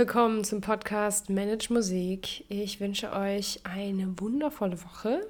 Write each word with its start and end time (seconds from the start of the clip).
Willkommen 0.00 0.44
zum 0.44 0.62
Podcast 0.62 1.28
Manage 1.28 1.70
Musik. 1.70 2.46
Ich 2.48 2.80
wünsche 2.80 3.12
euch 3.12 3.60
eine 3.64 4.18
wundervolle 4.18 4.82
Woche, 4.82 5.20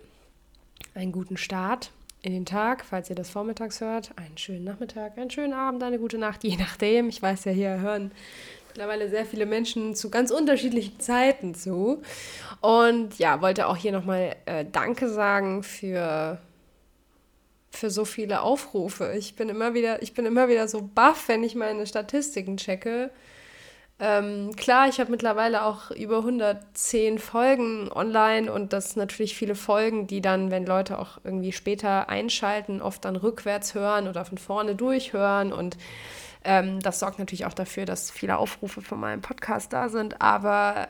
einen 0.94 1.10
guten 1.10 1.36
Start 1.36 1.90
in 2.22 2.32
den 2.32 2.46
Tag, 2.46 2.84
falls 2.84 3.10
ihr 3.10 3.16
das 3.16 3.30
vormittags 3.30 3.80
hört, 3.80 4.12
einen 4.14 4.38
schönen 4.38 4.62
Nachmittag, 4.62 5.18
einen 5.18 5.28
schönen 5.28 5.54
Abend, 5.54 5.82
eine 5.82 5.98
gute 5.98 6.18
Nacht, 6.18 6.44
je 6.44 6.54
nachdem. 6.56 7.08
Ich 7.08 7.20
weiß 7.20 7.46
ja, 7.46 7.50
hier 7.50 7.80
hören 7.80 8.12
mittlerweile 8.68 9.10
sehr 9.10 9.26
viele 9.26 9.44
Menschen 9.44 9.96
zu 9.96 10.08
ganz 10.08 10.30
unterschiedlichen 10.30 11.00
Zeiten 11.00 11.56
zu. 11.56 12.00
Und 12.60 13.18
ja, 13.18 13.42
wollte 13.42 13.66
auch 13.66 13.76
hier 13.76 13.90
nochmal 13.90 14.36
äh, 14.46 14.64
Danke 14.70 15.08
sagen 15.08 15.64
für 15.64 16.38
für 17.72 17.90
so 17.90 18.04
viele 18.04 18.42
Aufrufe. 18.42 19.14
Ich 19.18 19.34
bin 19.34 19.48
immer 19.48 19.74
wieder, 19.74 20.00
ich 20.00 20.14
bin 20.14 20.26
immer 20.26 20.48
wieder 20.48 20.68
so 20.68 20.88
baff, 20.94 21.26
wenn 21.26 21.42
ich 21.42 21.56
meine 21.56 21.88
Statistiken 21.88 22.56
checke 22.56 23.10
ähm, 24.00 24.56
klar, 24.56 24.88
ich 24.88 24.98
habe 24.98 25.10
mittlerweile 25.10 25.62
auch 25.62 25.90
über 25.90 26.18
110 26.18 27.18
Folgen 27.18 27.92
online 27.92 28.50
und 28.50 28.72
das 28.72 28.96
natürlich 28.96 29.36
viele 29.36 29.54
Folgen, 29.54 30.06
die 30.06 30.22
dann, 30.22 30.50
wenn 30.50 30.64
Leute 30.64 30.98
auch 30.98 31.18
irgendwie 31.22 31.52
später 31.52 32.08
einschalten, 32.08 32.80
oft 32.80 33.04
dann 33.04 33.16
rückwärts 33.16 33.74
hören 33.74 34.08
oder 34.08 34.24
von 34.24 34.38
vorne 34.38 34.74
durchhören 34.74 35.52
und 35.52 35.76
ähm, 36.44 36.80
das 36.80 36.98
sorgt 36.98 37.18
natürlich 37.18 37.44
auch 37.44 37.52
dafür, 37.52 37.84
dass 37.84 38.10
viele 38.10 38.38
Aufrufe 38.38 38.80
von 38.80 38.98
meinem 38.98 39.20
Podcast 39.20 39.74
da 39.74 39.90
sind, 39.90 40.22
aber 40.22 40.86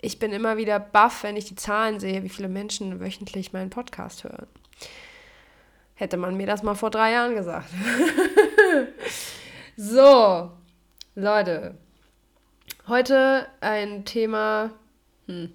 ich 0.00 0.18
bin 0.18 0.32
immer 0.32 0.56
wieder 0.56 0.80
baff, 0.80 1.22
wenn 1.22 1.36
ich 1.36 1.44
die 1.44 1.54
Zahlen 1.54 2.00
sehe, 2.00 2.24
wie 2.24 2.28
viele 2.28 2.48
Menschen 2.48 2.98
wöchentlich 2.98 3.52
meinen 3.52 3.70
Podcast 3.70 4.24
hören. 4.24 4.48
Hätte 5.94 6.16
man 6.16 6.36
mir 6.36 6.48
das 6.48 6.64
mal 6.64 6.74
vor 6.74 6.90
drei 6.90 7.12
Jahren 7.12 7.36
gesagt. 7.36 7.70
so, 9.76 10.50
Leute, 11.14 11.78
Heute 12.86 13.46
ein 13.62 14.04
Thema, 14.04 14.70
hm, 15.26 15.50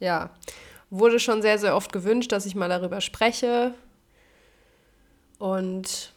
ja, 0.00 0.30
wurde 0.88 1.20
schon 1.20 1.42
sehr, 1.42 1.58
sehr 1.58 1.76
oft 1.76 1.92
gewünscht, 1.92 2.32
dass 2.32 2.46
ich 2.46 2.54
mal 2.54 2.70
darüber 2.70 3.02
spreche. 3.02 3.74
Und 5.38 6.14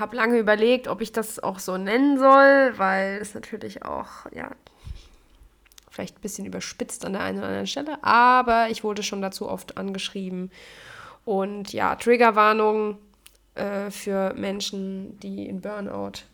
habe 0.00 0.16
lange 0.16 0.38
überlegt, 0.38 0.88
ob 0.88 1.00
ich 1.00 1.12
das 1.12 1.38
auch 1.38 1.60
so 1.60 1.76
nennen 1.76 2.18
soll, 2.18 2.76
weil 2.76 3.18
es 3.20 3.34
natürlich 3.34 3.84
auch, 3.84 4.26
ja, 4.32 4.50
vielleicht 5.90 6.18
ein 6.18 6.22
bisschen 6.22 6.46
überspitzt 6.46 7.04
an 7.04 7.12
der 7.12 7.22
einen 7.22 7.38
oder 7.38 7.48
anderen 7.48 7.66
Stelle, 7.68 8.02
aber 8.02 8.68
ich 8.70 8.82
wurde 8.82 9.04
schon 9.04 9.22
dazu 9.22 9.48
oft 9.48 9.76
angeschrieben. 9.76 10.50
Und 11.24 11.72
ja, 11.72 11.94
Triggerwarnung 11.94 12.98
äh, 13.54 13.90
für 13.92 14.34
Menschen, 14.34 15.20
die 15.20 15.46
in 15.46 15.60
Burnout 15.60 16.24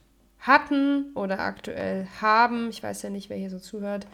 hatten 0.40 1.12
oder 1.14 1.40
aktuell 1.40 2.06
haben. 2.20 2.70
Ich 2.70 2.82
weiß 2.82 3.02
ja 3.02 3.10
nicht, 3.10 3.28
wer 3.28 3.36
hier 3.36 3.50
so 3.50 3.58
zuhört. 3.58 4.06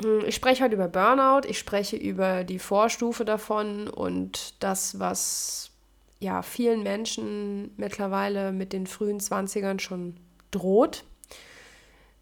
Hm, 0.00 0.24
ich 0.26 0.34
spreche 0.34 0.64
heute 0.64 0.74
über 0.74 0.88
Burnout, 0.88 1.46
ich 1.46 1.58
spreche 1.58 1.96
über 1.96 2.44
die 2.44 2.58
Vorstufe 2.58 3.24
davon 3.24 3.88
und 3.88 4.62
das, 4.62 4.98
was 4.98 5.70
ja 6.18 6.42
vielen 6.42 6.82
Menschen 6.82 7.72
mittlerweile 7.76 8.52
mit 8.52 8.72
den 8.72 8.86
frühen 8.86 9.20
20ern 9.20 9.80
schon 9.80 10.16
droht. 10.50 11.04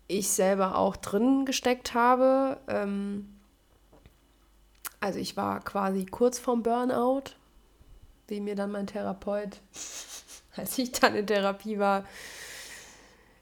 Ich 0.09 0.31
selber 0.31 0.77
auch 0.77 0.97
drin 0.97 1.45
gesteckt 1.45 1.95
habe. 1.95 2.59
Ähm, 2.67 3.29
also 5.01 5.19
ich 5.19 5.37
war 5.37 5.61
quasi 5.61 6.07
kurz 6.07 6.39
vorm 6.39 6.63
Burnout, 6.63 7.33
wie 8.27 8.41
mir 8.41 8.57
dann 8.57 8.73
mein 8.73 8.87
Therapeut, 8.87 9.61
als 10.57 10.79
ich 10.79 10.93
dann 10.93 11.15
in 11.15 11.27
Therapie 11.27 11.79
war, 11.79 12.05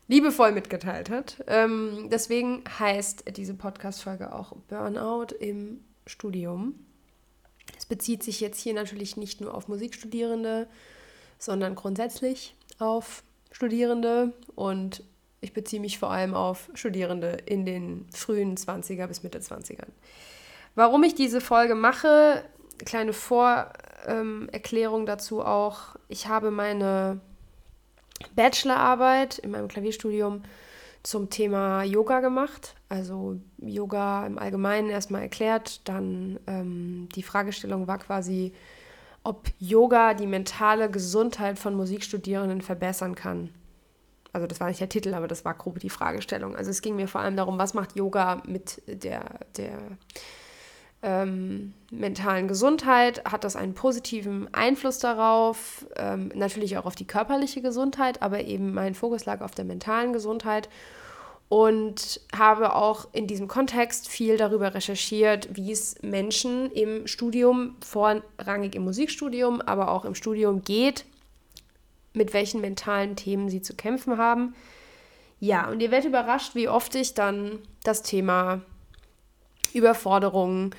liebevoll 0.08 0.52
mitgeteilt 0.52 1.10
hat. 1.10 1.44
Ähm, 1.46 2.08
deswegen 2.10 2.64
heißt 2.78 3.24
diese 3.36 3.54
Podcast-Folge 3.54 4.34
auch 4.34 4.52
Burnout 4.68 5.34
im 5.38 5.80
Studium. 6.06 6.74
Es 7.76 7.86
bezieht 7.86 8.22
sich 8.22 8.40
jetzt 8.40 8.58
hier 8.60 8.74
natürlich 8.74 9.16
nicht 9.16 9.40
nur 9.40 9.54
auf 9.54 9.68
Musikstudierende, 9.68 10.66
sondern 11.38 11.74
grundsätzlich 11.74 12.56
auf 12.78 13.22
Studierende 13.52 14.32
und 14.54 15.04
ich 15.40 15.52
beziehe 15.52 15.80
mich 15.80 15.98
vor 15.98 16.10
allem 16.10 16.34
auf 16.34 16.68
Studierende 16.74 17.38
in 17.46 17.64
den 17.64 18.06
frühen 18.12 18.56
20er 18.56 19.06
bis 19.06 19.22
Mitte 19.22 19.38
20ern. 19.38 19.86
Warum 20.74 21.04
ich 21.04 21.14
diese 21.14 21.40
Folge 21.40 21.74
mache, 21.74 22.44
kleine 22.84 23.12
Vorerklärung 23.12 25.00
ähm, 25.00 25.06
dazu 25.06 25.44
auch. 25.44 25.96
Ich 26.08 26.26
habe 26.28 26.50
meine 26.50 27.20
Bachelorarbeit 28.34 29.38
in 29.38 29.50
meinem 29.50 29.68
Klavierstudium 29.68 30.42
zum 31.02 31.30
Thema 31.30 31.82
Yoga 31.84 32.20
gemacht. 32.20 32.74
Also 32.88 33.36
Yoga 33.58 34.26
im 34.26 34.38
Allgemeinen 34.38 34.90
erstmal 34.90 35.22
erklärt. 35.22 35.88
Dann 35.88 36.38
ähm, 36.46 37.08
die 37.14 37.22
Fragestellung 37.22 37.86
war 37.86 37.98
quasi, 37.98 38.52
ob 39.22 39.48
Yoga 39.58 40.14
die 40.14 40.26
mentale 40.26 40.90
Gesundheit 40.90 41.58
von 41.58 41.74
Musikstudierenden 41.74 42.62
verbessern 42.62 43.14
kann. 43.14 43.50
Also 44.32 44.46
das 44.46 44.60
war 44.60 44.68
nicht 44.68 44.80
der 44.80 44.88
Titel, 44.88 45.14
aber 45.14 45.28
das 45.28 45.44
war 45.44 45.54
grob 45.54 45.78
die 45.78 45.90
Fragestellung. 45.90 46.54
Also 46.54 46.70
es 46.70 46.82
ging 46.82 46.96
mir 46.96 47.08
vor 47.08 47.20
allem 47.20 47.36
darum, 47.36 47.58
was 47.58 47.74
macht 47.74 47.96
Yoga 47.96 48.42
mit 48.46 48.82
der, 48.86 49.40
der 49.56 49.78
ähm, 51.02 51.74
mentalen 51.90 52.48
Gesundheit, 52.48 53.24
hat 53.24 53.44
das 53.44 53.56
einen 53.56 53.74
positiven 53.74 54.52
Einfluss 54.52 54.98
darauf, 54.98 55.86
ähm, 55.96 56.30
natürlich 56.34 56.76
auch 56.76 56.86
auf 56.86 56.96
die 56.96 57.06
körperliche 57.06 57.62
Gesundheit, 57.62 58.20
aber 58.22 58.42
eben 58.44 58.74
mein 58.74 58.94
Fokus 58.94 59.24
lag 59.24 59.40
auf 59.40 59.52
der 59.52 59.64
mentalen 59.64 60.12
Gesundheit 60.12 60.68
und 61.48 62.20
habe 62.36 62.74
auch 62.74 63.08
in 63.12 63.26
diesem 63.26 63.48
Kontext 63.48 64.08
viel 64.08 64.36
darüber 64.36 64.74
recherchiert, 64.74 65.48
wie 65.52 65.72
es 65.72 65.96
Menschen 66.02 66.70
im 66.72 67.06
Studium, 67.06 67.76
vorrangig 67.80 68.74
im 68.74 68.84
Musikstudium, 68.84 69.62
aber 69.62 69.90
auch 69.90 70.04
im 70.04 70.14
Studium 70.14 70.62
geht, 70.62 71.06
mit 72.12 72.34
welchen 72.34 72.60
mentalen 72.60 73.16
Themen 73.16 73.48
sie 73.48 73.62
zu 73.62 73.74
kämpfen 73.74 74.18
haben. 74.18 74.54
Ja, 75.40 75.70
und 75.70 75.80
ihr 75.80 75.90
werdet 75.90 76.08
überrascht, 76.08 76.54
wie 76.54 76.68
oft 76.68 76.94
ich 76.96 77.14
dann 77.14 77.60
das 77.84 78.02
Thema 78.02 78.60
Überforderungen 79.74 80.74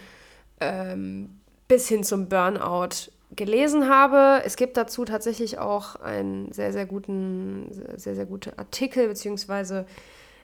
ähm, 0.59 1.39
bis 1.67 1.87
hin 1.87 2.03
zum 2.03 2.29
Burnout 2.29 3.11
gelesen 3.35 3.89
habe. 3.89 4.41
Es 4.43 4.55
gibt 4.55 4.75
dazu 4.77 5.05
tatsächlich 5.05 5.59
auch 5.59 5.95
einen 5.95 6.51
sehr, 6.51 6.73
sehr 6.73 6.85
guten, 6.85 7.69
sehr, 7.95 8.15
sehr 8.15 8.25
gute 8.25 8.57
Artikel 8.57 9.07
beziehungsweise 9.07 9.85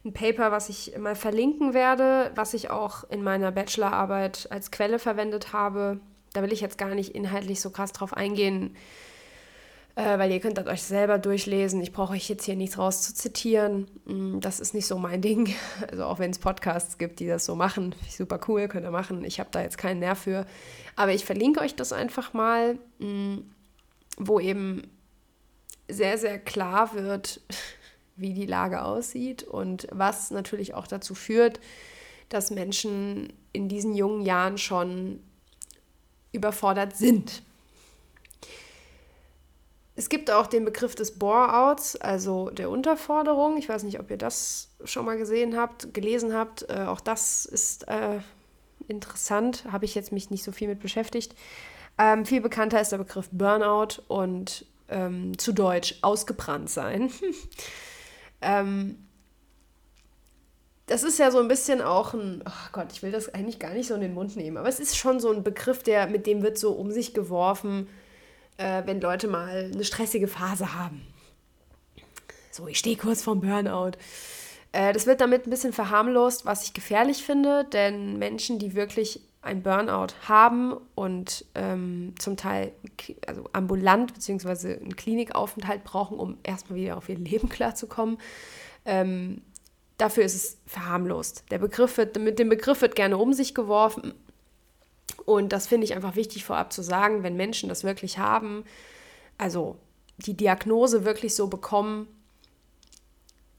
ein 0.05 0.13
Paper, 0.13 0.51
was 0.51 0.69
ich 0.69 0.95
mal 0.97 1.15
verlinken 1.15 1.73
werde, 1.73 2.31
was 2.35 2.53
ich 2.53 2.69
auch 2.69 3.03
in 3.09 3.23
meiner 3.23 3.51
Bachelorarbeit 3.51 4.47
als 4.51 4.69
Quelle 4.69 4.99
verwendet 4.99 5.51
habe. 5.51 5.99
Da 6.33 6.43
will 6.43 6.53
ich 6.53 6.61
jetzt 6.61 6.77
gar 6.77 6.93
nicht 6.93 7.15
inhaltlich 7.15 7.59
so 7.59 7.71
krass 7.71 7.91
drauf 7.91 8.13
eingehen, 8.13 8.75
äh, 9.95 10.19
weil 10.19 10.31
ihr 10.31 10.41
könnt 10.41 10.57
das 10.57 10.67
euch 10.67 10.83
selber 10.83 11.17
durchlesen. 11.17 11.81
Ich 11.81 11.93
brauche 11.93 12.13
euch 12.13 12.27
jetzt 12.27 12.43
hier 12.43 12.57
nichts 12.57 12.77
raus 12.77 13.01
zu 13.01 13.13
zitieren. 13.13 13.87
Mm, 14.05 14.39
das 14.41 14.59
ist 14.59 14.73
nicht 14.73 14.87
so 14.87 14.97
mein 14.97 15.21
Ding. 15.21 15.55
Also 15.89 16.05
auch 16.05 16.19
wenn 16.19 16.31
es 16.31 16.39
Podcasts 16.39 16.97
gibt, 16.97 17.19
die 17.19 17.27
das 17.27 17.45
so 17.45 17.55
machen, 17.55 17.95
super 18.09 18.39
cool, 18.47 18.67
könnt 18.67 18.85
ihr 18.85 18.91
machen. 18.91 19.23
Ich 19.23 19.39
habe 19.39 19.49
da 19.51 19.61
jetzt 19.61 19.77
keinen 19.77 19.99
Nerv 19.99 20.19
für. 20.19 20.45
Aber 20.97 21.13
ich 21.13 21.23
verlinke 21.23 21.61
euch 21.61 21.75
das 21.75 21.93
einfach 21.93 22.33
mal, 22.33 22.77
mm, 22.99 23.37
wo 24.17 24.39
eben 24.39 24.83
sehr, 25.87 26.17
sehr 26.17 26.39
klar 26.39 26.93
wird, 26.93 27.41
wie 28.17 28.33
die 28.33 28.45
Lage 28.45 28.83
aussieht 28.83 29.43
und 29.43 29.87
was 29.91 30.31
natürlich 30.31 30.73
auch 30.73 30.87
dazu 30.87 31.15
führt, 31.15 31.59
dass 32.29 32.51
Menschen 32.51 33.31
in 33.53 33.69
diesen 33.69 33.95
jungen 33.95 34.21
Jahren 34.21 34.57
schon 34.57 35.19
überfordert 36.31 36.97
sind 36.97 37.43
es 39.95 40.09
gibt 40.09 40.29
auch 40.29 40.47
den 40.47 40.65
Begriff 40.65 40.93
des 40.95 41.17
Bore-outs, 41.17 41.95
also 41.95 42.49
der 42.49 42.69
Unterforderung. 42.69 43.57
Ich 43.57 43.69
weiß 43.69 43.83
nicht, 43.83 43.99
ob 43.99 44.11
ihr 44.11 44.17
das 44.17 44.69
schon 44.83 45.05
mal 45.05 45.17
gesehen 45.17 45.55
habt, 45.55 45.93
gelesen 45.93 46.33
habt. 46.33 46.69
Äh, 46.69 46.83
auch 46.87 46.99
das 46.99 47.45
ist 47.45 47.87
äh, 47.87 48.19
interessant, 48.89 49.63
habe 49.71 49.85
ich 49.85 49.95
jetzt 49.95 50.11
mich 50.11 50.29
nicht 50.29 50.43
so 50.43 50.51
viel 50.51 50.67
mit 50.67 50.81
beschäftigt. 50.81 51.33
Ähm, 51.97 52.25
viel 52.25 52.41
bekannter 52.41 52.81
ist 52.81 52.91
der 52.91 52.97
Begriff 52.97 53.29
Burnout 53.31 54.01
und 54.09 54.65
ähm, 54.89 55.37
zu 55.37 55.53
Deutsch 55.53 55.95
ausgebrannt 56.01 56.69
sein. 56.69 57.09
ähm, 58.41 58.97
das 60.87 61.03
ist 61.03 61.17
ja 61.17 61.31
so 61.31 61.39
ein 61.39 61.47
bisschen 61.47 61.81
auch 61.81 62.13
ein, 62.13 62.43
oh 62.45 62.69
Gott, 62.73 62.87
ich 62.91 63.01
will 63.01 63.11
das 63.11 63.33
eigentlich 63.33 63.59
gar 63.59 63.73
nicht 63.73 63.87
so 63.87 63.95
in 63.95 64.01
den 64.01 64.13
Mund 64.13 64.35
nehmen, 64.35 64.57
aber 64.57 64.67
es 64.67 64.81
ist 64.81 64.97
schon 64.97 65.21
so 65.21 65.31
ein 65.31 65.41
Begriff, 65.41 65.83
der, 65.83 66.07
mit 66.07 66.27
dem 66.27 66.43
wird 66.43 66.57
so 66.57 66.73
um 66.73 66.91
sich 66.91 67.13
geworfen 67.13 67.87
äh, 68.57 68.83
wenn 68.85 69.01
Leute 69.01 69.27
mal 69.27 69.71
eine 69.73 69.83
stressige 69.83 70.27
Phase 70.27 70.73
haben. 70.73 71.01
So, 72.51 72.67
ich 72.67 72.79
stehe 72.79 72.95
kurz 72.95 73.21
vorm 73.23 73.41
Burnout. 73.41 73.91
Äh, 74.71 74.93
das 74.93 75.05
wird 75.07 75.21
damit 75.21 75.45
ein 75.45 75.49
bisschen 75.49 75.73
verharmlost, 75.73 76.45
was 76.45 76.63
ich 76.63 76.73
gefährlich 76.73 77.23
finde, 77.23 77.65
denn 77.65 78.17
Menschen, 78.17 78.59
die 78.59 78.75
wirklich 78.75 79.21
ein 79.41 79.61
Burnout 79.61 80.15
haben 80.27 80.75
und 80.95 81.45
ähm, 81.53 82.13
zum 82.17 82.35
Teil 82.35 82.71
also 83.27 83.47
ambulant 83.53 84.13
bzw. 84.13 84.75
einen 84.75 84.95
Klinikaufenthalt 84.95 85.83
brauchen, 85.83 86.17
um 86.17 86.37
erstmal 86.43 86.79
wieder 86.79 86.97
auf 86.97 87.09
ihr 87.09 87.17
Leben 87.17 87.47
klarzukommen, 87.47 88.17
ähm, 88.85 89.41
dafür 89.97 90.23
ist 90.23 90.35
es 90.35 90.57
verharmlost. 90.65 91.43
Der 91.51 91.59
Begriff 91.59 91.97
wird, 91.97 92.19
mit 92.19 92.39
dem 92.39 92.49
Begriff 92.49 92.81
wird 92.81 92.95
gerne 92.95 93.17
um 93.17 93.33
sich 93.33 93.53
geworfen. 93.53 94.13
Und 95.25 95.49
das 95.49 95.67
finde 95.67 95.85
ich 95.85 95.95
einfach 95.95 96.15
wichtig 96.15 96.45
vorab 96.45 96.71
zu 96.71 96.81
sagen, 96.81 97.23
wenn 97.23 97.35
Menschen 97.35 97.69
das 97.69 97.83
wirklich 97.83 98.17
haben, 98.17 98.63
also 99.37 99.77
die 100.17 100.35
Diagnose 100.35 101.03
wirklich 101.03 101.35
so 101.35 101.47
bekommen, 101.47 102.07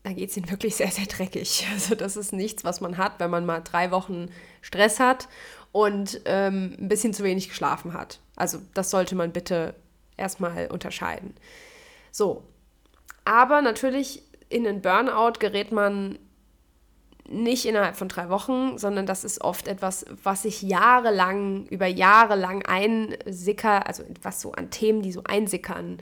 dann 0.05 0.15
geht 0.15 0.31
es 0.31 0.37
ihnen 0.37 0.51
wirklich 0.51 0.77
sehr, 0.77 0.91
sehr 0.91 1.07
dreckig. 1.07 1.67
Also 1.73 1.97
das 1.97 2.17
ist 2.17 2.33
nichts, 2.33 2.65
was 2.65 2.81
man 2.81 2.97
hat, 2.97 3.19
wenn 3.19 3.31
man 3.31 3.45
mal 3.45 3.61
drei 3.61 3.91
Wochen 3.91 4.31
Stress 4.63 5.01
hat 5.01 5.29
und 5.73 6.21
ähm, 6.25 6.77
ein 6.79 6.89
bisschen 6.89 7.13
zu 7.13 7.25
wenig 7.25 7.49
geschlafen 7.49 7.93
hat. 7.93 8.21
Also 8.37 8.59
das 8.75 8.91
sollte 8.91 9.17
man 9.17 9.33
bitte 9.33 9.75
erstmal 10.17 10.69
unterscheiden. 10.69 11.35
So, 12.13 12.45
aber 13.25 13.61
natürlich 13.61 14.23
in 14.49 14.67
einen 14.67 14.81
Burnout 14.81 15.41
gerät 15.41 15.73
man 15.73 16.19
nicht 17.28 17.67
innerhalb 17.67 17.96
von 17.96 18.08
drei 18.08 18.28
Wochen, 18.28 18.78
sondern 18.78 19.06
das 19.06 19.25
ist 19.25 19.40
oft 19.40 19.69
etwas, 19.69 20.06
was 20.23 20.43
sich 20.43 20.62
jahrelang, 20.62 21.67
über 21.67 21.87
Jahre 21.87 22.37
lang 22.37 22.64
einsickert, 22.67 23.87
also 23.87 24.05
was 24.23 24.40
so 24.40 24.52
an 24.52 24.70
Themen, 24.70 25.02
die 25.02 25.12
so 25.12 25.23
einsickern, 25.25 25.99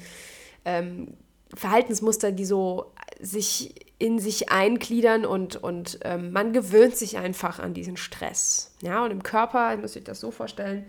ähm, 0.65 1.15
Verhaltensmuster, 1.55 2.33
die 2.33 2.45
so 2.45 2.93
sich 3.21 3.75
in 3.99 4.19
sich 4.19 4.51
eingliedern 4.51 5.25
und, 5.25 5.57
und 5.57 6.01
ähm, 6.03 6.33
man 6.33 6.53
gewöhnt 6.53 6.97
sich 6.97 7.17
einfach 7.17 7.59
an 7.59 7.75
diesen 7.75 7.97
Stress. 7.97 8.73
Ja, 8.83 9.05
und 9.05 9.11
im 9.11 9.23
Körper, 9.23 9.71
ihr 9.71 9.79
müsst 9.79 9.97
euch 9.97 10.05
das 10.05 10.21
so 10.21 10.31
vorstellen, 10.31 10.85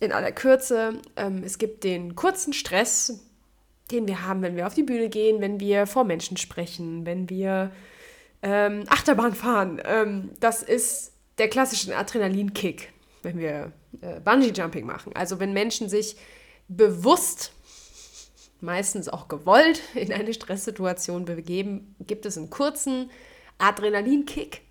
in 0.00 0.12
aller 0.12 0.32
Kürze, 0.32 1.00
ähm, 1.16 1.42
es 1.44 1.58
gibt 1.58 1.84
den 1.84 2.14
kurzen 2.14 2.52
Stress, 2.52 3.20
den 3.90 4.06
wir 4.06 4.26
haben, 4.26 4.42
wenn 4.42 4.56
wir 4.56 4.66
auf 4.66 4.74
die 4.74 4.82
Bühne 4.82 5.08
gehen, 5.08 5.40
wenn 5.40 5.60
wir 5.60 5.86
vor 5.86 6.04
Menschen 6.04 6.36
sprechen, 6.36 7.04
wenn 7.06 7.28
wir 7.28 7.72
ähm, 8.42 8.84
Achterbahn 8.88 9.34
fahren. 9.34 9.80
Ähm, 9.84 10.30
das 10.40 10.62
ist 10.62 11.12
der 11.38 11.48
klassische 11.48 11.96
Adrenalinkick, 11.96 12.92
wenn 13.22 13.38
wir 13.38 13.72
äh, 14.00 14.20
Bungee-Jumping 14.20 14.86
machen. 14.86 15.14
Also 15.14 15.40
wenn 15.40 15.52
Menschen 15.52 15.88
sich 15.88 16.16
bewusst, 16.68 17.52
meistens 18.60 19.08
auch 19.08 19.28
gewollt, 19.28 19.82
in 19.94 20.12
eine 20.12 20.34
Stresssituation 20.34 21.24
begeben, 21.24 21.94
gibt 22.00 22.26
es 22.26 22.36
einen 22.36 22.50
kurzen 22.50 23.10
Adrenalinkick, 23.58 24.62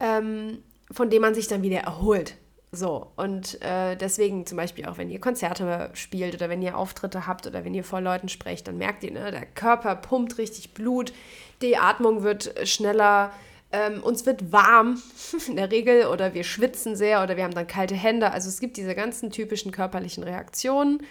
ähm, 0.00 0.62
von 0.90 1.10
dem 1.10 1.22
man 1.22 1.34
sich 1.34 1.48
dann 1.48 1.62
wieder 1.62 1.80
erholt. 1.80 2.36
So, 2.76 3.10
und 3.16 3.62
äh, 3.62 3.96
deswegen 3.96 4.44
zum 4.44 4.58
Beispiel 4.58 4.84
auch, 4.84 4.98
wenn 4.98 5.08
ihr 5.08 5.18
Konzerte 5.18 5.90
spielt 5.94 6.34
oder 6.34 6.50
wenn 6.50 6.60
ihr 6.60 6.76
Auftritte 6.76 7.26
habt 7.26 7.46
oder 7.46 7.64
wenn 7.64 7.72
ihr 7.72 7.84
vor 7.84 8.02
Leuten 8.02 8.28
sprecht, 8.28 8.68
dann 8.68 8.76
merkt 8.76 9.02
ihr, 9.02 9.12
ne, 9.12 9.30
der 9.30 9.46
Körper 9.46 9.96
pumpt 9.96 10.36
richtig 10.36 10.74
Blut, 10.74 11.14
die 11.62 11.78
Atmung 11.78 12.22
wird 12.22 12.54
schneller, 12.68 13.32
ähm, 13.72 14.02
uns 14.02 14.26
wird 14.26 14.52
warm 14.52 15.00
in 15.48 15.56
der 15.56 15.70
Regel 15.70 16.06
oder 16.06 16.34
wir 16.34 16.44
schwitzen 16.44 16.96
sehr 16.96 17.22
oder 17.22 17.38
wir 17.38 17.44
haben 17.44 17.54
dann 17.54 17.66
kalte 17.66 17.94
Hände. 17.94 18.30
Also 18.30 18.50
es 18.50 18.60
gibt 18.60 18.76
diese 18.76 18.94
ganzen 18.94 19.30
typischen 19.30 19.72
körperlichen 19.72 20.22
Reaktionen, 20.22 21.02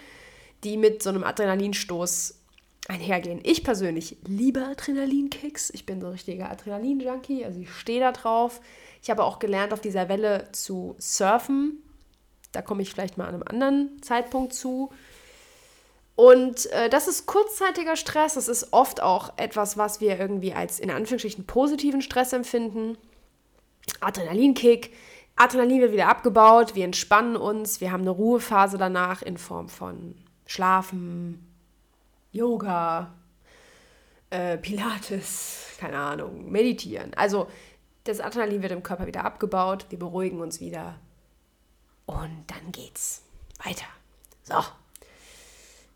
die 0.62 0.76
mit 0.76 1.02
so 1.02 1.10
einem 1.10 1.24
Adrenalinstoß 1.24 2.38
einhergehen. 2.86 3.40
Ich 3.42 3.64
persönlich 3.64 4.18
liebe 4.24 4.64
Adrenalinkicks. 4.64 5.70
Ich 5.70 5.84
bin 5.84 6.00
so 6.00 6.06
ein 6.06 6.12
richtiger 6.12 6.48
Adrenalin-Junkie, 6.48 7.44
also 7.44 7.58
ich 7.58 7.70
stehe 7.72 7.98
da 7.98 8.12
drauf. 8.12 8.60
Ich 9.02 9.10
habe 9.10 9.24
auch 9.24 9.38
gelernt, 9.38 9.72
auf 9.72 9.80
dieser 9.80 10.08
Welle 10.08 10.48
zu 10.52 10.96
surfen. 10.98 11.82
Da 12.52 12.62
komme 12.62 12.82
ich 12.82 12.90
vielleicht 12.90 13.18
mal 13.18 13.26
an 13.26 13.34
einem 13.34 13.44
anderen 13.46 14.02
Zeitpunkt 14.02 14.52
zu. 14.54 14.90
Und 16.16 16.66
äh, 16.72 16.88
das 16.88 17.08
ist 17.08 17.26
kurzzeitiger 17.26 17.94
Stress. 17.94 18.34
Das 18.34 18.48
ist 18.48 18.72
oft 18.72 19.02
auch 19.02 19.34
etwas, 19.36 19.76
was 19.76 20.00
wir 20.00 20.18
irgendwie 20.18 20.54
als 20.54 20.80
in 20.80 20.90
Anführungsstrichen 20.90 21.46
positiven 21.46 22.00
Stress 22.00 22.32
empfinden. 22.32 22.96
Adrenalinkick. 24.00 24.92
Adrenalin 25.36 25.82
wird 25.82 25.92
wieder 25.92 26.08
abgebaut. 26.08 26.74
Wir 26.74 26.86
entspannen 26.86 27.36
uns. 27.36 27.82
Wir 27.82 27.92
haben 27.92 28.00
eine 28.00 28.10
Ruhephase 28.10 28.78
danach 28.78 29.20
in 29.20 29.36
Form 29.36 29.68
von 29.68 30.14
Schlafen, 30.46 31.46
Yoga, 32.32 33.12
äh, 34.30 34.56
Pilates, 34.56 35.74
keine 35.78 35.98
Ahnung, 35.98 36.50
meditieren. 36.50 37.12
Also 37.14 37.48
das 38.08 38.20
Adrenalin 38.20 38.62
wird 38.62 38.72
im 38.72 38.82
Körper 38.82 39.06
wieder 39.06 39.24
abgebaut, 39.24 39.86
wir 39.90 39.98
beruhigen 39.98 40.40
uns 40.40 40.60
wieder 40.60 40.94
und 42.06 42.44
dann 42.46 42.72
geht's 42.72 43.22
weiter. 43.64 43.86
So. 44.42 44.62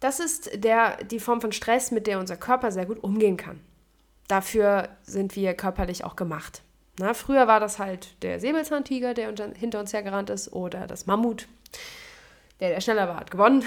Das 0.00 0.18
ist 0.18 0.64
der, 0.64 1.02
die 1.04 1.20
Form 1.20 1.40
von 1.40 1.52
Stress, 1.52 1.90
mit 1.90 2.06
der 2.06 2.18
unser 2.18 2.36
Körper 2.36 2.72
sehr 2.72 2.86
gut 2.86 3.02
umgehen 3.02 3.36
kann. 3.36 3.60
Dafür 4.28 4.88
sind 5.02 5.36
wir 5.36 5.54
körperlich 5.54 6.04
auch 6.04 6.16
gemacht. 6.16 6.62
Na, 6.98 7.14
früher 7.14 7.46
war 7.46 7.60
das 7.60 7.78
halt 7.78 8.22
der 8.22 8.40
Säbelzahntiger, 8.40 9.14
der 9.14 9.28
unter, 9.28 9.50
hinter 9.54 9.80
uns 9.80 9.92
hergerannt 9.92 10.30
ist, 10.30 10.52
oder 10.52 10.86
das 10.86 11.06
Mammut. 11.06 11.48
Der, 12.60 12.70
der 12.70 12.80
schneller 12.80 13.08
war, 13.08 13.16
hat 13.16 13.30
gewonnen. 13.30 13.64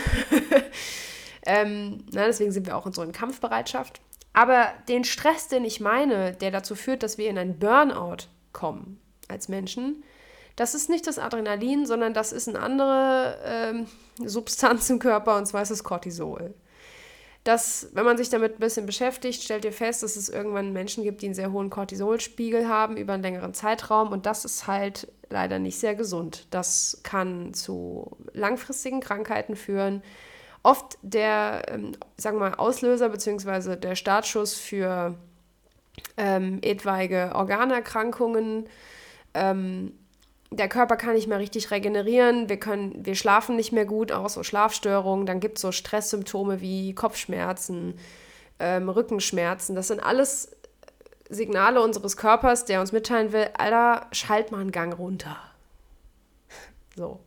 ähm, 1.46 2.06
na, 2.12 2.26
deswegen 2.26 2.52
sind 2.52 2.66
wir 2.66 2.78
auch 2.78 2.86
in 2.86 2.94
so 2.94 3.02
einer 3.02 3.12
Kampfbereitschaft. 3.12 4.02
Aber 4.34 4.68
den 4.88 5.04
Stress, 5.04 5.48
den 5.48 5.64
ich 5.64 5.80
meine, 5.80 6.34
der 6.34 6.52
dazu 6.52 6.76
führt, 6.76 7.04
dass 7.04 7.18
wir 7.18 7.30
in 7.30 7.38
einen 7.38 7.60
Burnout 7.60 8.26
kommen 8.52 9.00
als 9.28 9.48
Menschen, 9.48 10.04
das 10.56 10.76
ist 10.76 10.90
nicht 10.90 11.08
das 11.08 11.18
Adrenalin, 11.18 11.86
sondern 11.86 12.14
das 12.14 12.32
ist 12.32 12.48
eine 12.48 12.60
andere 12.60 13.40
ähm, 13.44 13.88
Substanz 14.24 14.90
im 14.90 15.00
Körper 15.00 15.38
und 15.38 15.48
zwar 15.48 15.64
ist 15.64 15.72
es 15.72 15.84
Cortisol. 15.84 16.54
Das, 17.44 17.90
wenn 17.94 18.06
man 18.06 18.18
sich 18.18 18.30
damit 18.30 18.54
ein 18.56 18.60
bisschen 18.60 18.86
beschäftigt, 18.86 19.44
stellt 19.44 19.66
ihr 19.66 19.74
fest, 19.74 20.02
dass 20.02 20.16
es 20.16 20.30
irgendwann 20.30 20.72
Menschen 20.72 21.04
gibt, 21.04 21.22
die 21.22 21.26
einen 21.26 21.36
sehr 21.36 21.52
hohen 21.52 21.70
Cortisolspiegel 21.70 22.70
haben 22.70 22.96
über 22.96 23.14
einen 23.14 23.24
längeren 23.24 23.54
Zeitraum 23.54 24.12
und 24.14 24.26
das 24.26 24.46
ist 24.46 24.66
halt 24.66 25.12
leider 25.30 25.60
nicht 25.60 25.78
sehr 25.78 25.96
gesund. 25.96 26.48
Das 26.52 27.02
kann 27.04 27.54
zu 27.54 28.16
langfristigen 28.32 29.02
Krankheiten 29.02 29.58
führen. 29.58 30.04
Oft 30.64 30.98
der, 31.02 31.64
ähm, 31.68 31.92
sagen 32.18 32.38
wir 32.38 32.50
mal, 32.50 32.56
Auslöser 32.56 33.10
bzw. 33.10 33.76
der 33.76 33.96
Startschuss 33.96 34.56
für 34.56 35.16
ähm, 36.18 36.60
etwaige 36.62 37.32
Organerkrankungen. 37.36 38.70
Ähm, 39.34 39.94
der 40.52 40.70
Körper 40.70 40.96
kann 40.98 41.14
nicht 41.14 41.28
mehr 41.28 41.40
richtig 41.40 41.72
regenerieren, 41.72 42.48
wir, 42.48 42.58
können, 42.58 43.06
wir 43.06 43.16
schlafen 43.16 43.56
nicht 43.56 43.72
mehr 43.72 43.86
gut, 43.86 44.12
auch 44.12 44.30
so 44.30 44.44
Schlafstörungen, 44.44 45.26
dann 45.26 45.40
gibt 45.40 45.58
es 45.58 45.62
so 45.62 45.72
Stresssymptome 45.72 46.62
wie 46.62 46.94
Kopfschmerzen, 46.94 47.96
ähm, 48.60 48.88
Rückenschmerzen. 48.88 49.76
Das 49.76 49.88
sind 49.88 50.00
alles 50.00 50.56
Signale 51.30 51.82
unseres 51.82 52.18
Körpers, 52.18 52.66
der 52.66 52.82
uns 52.82 52.92
mitteilen 52.92 53.32
will, 53.34 53.50
Alter, 53.58 54.08
schalt 54.12 54.52
mal 54.52 54.62
einen 54.62 54.72
Gang 54.72 54.98
runter. 54.98 55.38
So. 56.96 57.20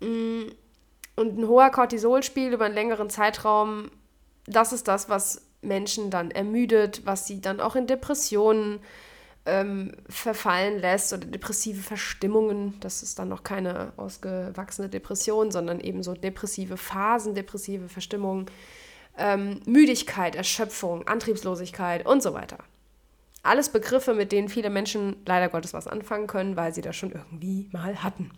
Mm, 0.00 0.44
und 1.16 1.38
ein 1.38 1.46
hoher 1.46 1.70
Cortisolspiegel 1.70 2.54
über 2.54 2.66
einen 2.66 2.74
längeren 2.74 3.10
Zeitraum, 3.10 3.90
das 4.46 4.72
ist 4.72 4.88
das, 4.88 5.08
was 5.08 5.42
Menschen 5.60 6.10
dann 6.10 6.30
ermüdet, 6.30 7.02
was 7.04 7.26
sie 7.26 7.40
dann 7.40 7.60
auch 7.60 7.76
in 7.76 7.86
Depressionen 7.86 8.80
ähm, 9.44 9.92
verfallen 10.08 10.78
lässt 10.78 11.12
oder 11.12 11.26
depressive 11.26 11.82
Verstimmungen. 11.82 12.78
Das 12.80 13.02
ist 13.02 13.18
dann 13.18 13.28
noch 13.28 13.42
keine 13.42 13.92
ausgewachsene 13.96 14.88
Depression, 14.88 15.50
sondern 15.50 15.80
eben 15.80 16.02
so 16.02 16.14
depressive 16.14 16.76
Phasen, 16.76 17.34
depressive 17.34 17.88
Verstimmungen, 17.88 18.46
ähm, 19.18 19.60
Müdigkeit, 19.66 20.36
Erschöpfung, 20.36 21.06
Antriebslosigkeit 21.06 22.06
und 22.06 22.22
so 22.22 22.34
weiter. 22.34 22.58
Alles 23.42 23.70
Begriffe, 23.70 24.14
mit 24.14 24.30
denen 24.30 24.48
viele 24.48 24.70
Menschen 24.70 25.16
leider 25.26 25.48
Gottes 25.48 25.74
was 25.74 25.88
anfangen 25.88 26.28
können, 26.28 26.56
weil 26.56 26.72
sie 26.72 26.82
das 26.82 26.94
schon 26.94 27.10
irgendwie 27.10 27.68
mal 27.72 28.02
hatten. 28.02 28.30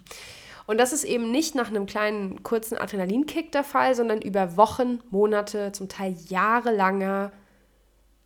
Und 0.67 0.79
das 0.79 0.93
ist 0.93 1.05
eben 1.05 1.31
nicht 1.31 1.55
nach 1.55 1.69
einem 1.69 1.87
kleinen 1.87 2.43
kurzen 2.43 2.79
Adrenalinkick 2.79 3.53
der 3.53 3.65
Fall, 3.65 3.95
sondern 3.95 4.23
über 4.23 4.57
Wochen, 4.57 5.01
Monate, 5.11 5.73
zum 5.73 5.89
Teil 5.89 6.17
jahrelanger 6.29 7.33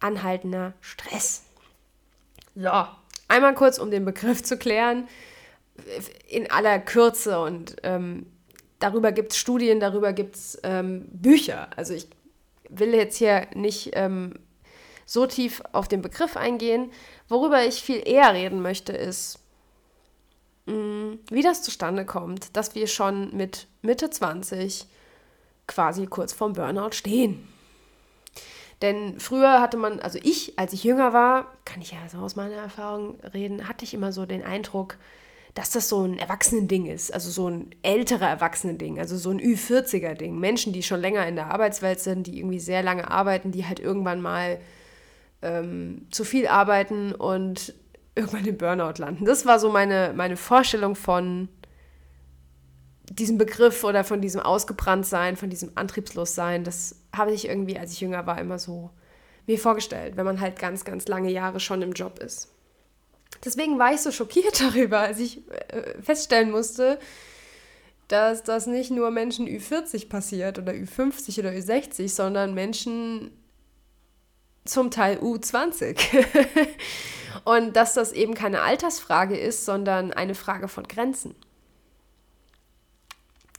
anhaltender 0.01 0.75
Stress. 0.81 1.43
So, 2.55 2.71
einmal 3.27 3.55
kurz, 3.55 3.79
um 3.79 3.91
den 3.91 4.05
Begriff 4.05 4.43
zu 4.43 4.57
klären, 4.57 5.09
in 6.29 6.51
aller 6.51 6.79
Kürze 6.79 7.41
und 7.41 7.77
ähm, 7.83 8.27
darüber 8.79 9.13
gibt 9.13 9.33
es 9.33 9.39
Studien, 9.39 9.81
darüber 9.81 10.13
gibt 10.13 10.37
es 10.37 10.59
ähm, 10.63 11.07
Bücher. 11.13 11.69
Also 11.77 11.95
ich 11.95 12.09
will 12.69 12.95
jetzt 12.95 13.17
hier 13.17 13.47
nicht 13.55 13.91
ähm, 13.95 14.35
so 15.07 15.27
tief 15.27 15.63
auf 15.73 15.89
den 15.89 16.03
Begriff 16.03 16.37
eingehen. 16.37 16.91
Worüber 17.29 17.65
ich 17.65 17.83
viel 17.83 18.03
eher 18.07 18.35
reden 18.35 18.61
möchte, 18.61 18.93
ist, 18.93 19.39
wie 20.69 21.43
das 21.43 21.63
zustande 21.63 22.05
kommt, 22.05 22.57
dass 22.57 22.75
wir 22.75 22.87
schon 22.87 23.35
mit 23.37 23.67
Mitte 23.83 24.11
20 24.11 24.87
quasi 25.67 26.07
kurz 26.07 26.33
vorm 26.33 26.53
Burnout 26.53 26.93
stehen. 26.93 27.47
Denn 28.83 29.19
früher 29.19 29.61
hatte 29.61 29.77
man, 29.77 30.01
also 30.01 30.19
ich, 30.23 30.59
als 30.59 30.73
ich 30.73 30.85
jünger 30.85 31.13
war, 31.13 31.53
kann 31.65 31.81
ich 31.81 31.93
ja 31.93 31.99
so 32.11 32.19
aus 32.19 32.37
meiner 32.37 32.55
Erfahrung 32.55 33.19
reden, 33.35 33.69
hatte 33.69 33.85
ich 33.85 33.95
immer 33.95 34.13
so 34.13 34.25
den 34.25 34.45
Eindruck, 34.45 34.99
dass 35.55 35.71
das 35.71 35.89
so 35.89 36.05
ein 36.05 36.19
Erwachsenending 36.19 36.87
ist, 36.87 37.13
also 37.13 37.31
so 37.31 37.49
ein 37.49 37.75
älterer 37.83 38.29
Erwachsenending, 38.29 39.01
also 39.01 39.17
so 39.17 39.31
ein 39.31 39.41
Ü40er-Ding. 39.41 40.39
Menschen, 40.39 40.73
die 40.73 40.85
schon 40.85 41.01
länger 41.01 41.27
in 41.27 41.35
der 41.35 41.51
Arbeitswelt 41.51 41.99
sind, 41.99 42.29
die 42.29 42.39
irgendwie 42.39 42.61
sehr 42.61 42.83
lange 42.83 43.11
arbeiten, 43.11 43.51
die 43.51 43.67
halt 43.67 43.81
irgendwann 43.81 44.21
mal 44.21 44.61
ähm, 45.43 46.07
zu 46.11 46.23
viel 46.23 46.47
arbeiten 46.47 47.13
und 47.13 47.75
irgendwann 48.19 48.45
im 48.45 48.59
Burnout 48.59 48.95
landen. 48.99 49.25
Das 49.25 49.47
war 49.47 49.59
so 49.59 49.71
meine, 49.71 50.13
meine 50.15 50.37
Vorstellung 50.37 50.95
von 50.97 51.49
diesem 53.11 53.39
Begriff 53.39 53.85
oder 53.85 54.05
von 54.05 54.21
diesem 54.21 54.41
Ausgebranntsein, 54.41 55.37
von 55.37 55.49
diesem 55.49 55.73
Antriebslossein. 55.77 56.65
Das 56.65 56.97
habe 57.17 57.33
ich 57.33 57.49
irgendwie, 57.49 57.79
als 57.79 57.93
ich 57.93 58.01
jünger 58.01 58.27
war, 58.27 58.39
immer 58.41 58.59
so 58.59 58.91
mir 59.47 59.59
vorgestellt, 59.59 60.17
wenn 60.17 60.27
man 60.27 60.41
halt 60.41 60.59
ganz, 60.59 60.85
ganz 60.85 61.09
lange 61.09 61.31
Jahre 61.31 61.61
schon 61.61 61.81
im 61.81 61.93
Job 61.93 62.19
ist. 62.19 62.53
Deswegen 63.45 63.79
war 63.79 63.95
ich 63.95 64.01
so 64.01 64.11
schockiert 64.11 64.61
darüber, 64.61 65.01
als 65.01 65.21
ich 65.21 65.49
äh, 65.51 66.03
feststellen 66.03 66.51
musste, 66.51 66.99
dass 68.09 68.43
das 68.43 68.67
nicht 68.67 68.91
nur 68.91 69.11
Menschen 69.11 69.47
Ü40 69.47 70.09
passiert 70.09 70.59
oder 70.59 70.73
Ü50 70.73 71.39
oder 71.41 71.51
Ü60, 71.51 72.09
sondern 72.09 72.55
Menschen 72.55 73.31
zum 74.65 74.91
Teil 74.91 75.19
U20. 75.19 75.97
Und 77.45 77.77
dass 77.77 77.95
das 77.95 78.13
eben 78.13 78.35
keine 78.35 78.63
Altersfrage 78.63 79.37
ist, 79.37 79.65
sondern 79.65 80.13
eine 80.13 80.35
Frage 80.35 80.69
von 80.69 80.85
Grenzen. 80.85 81.35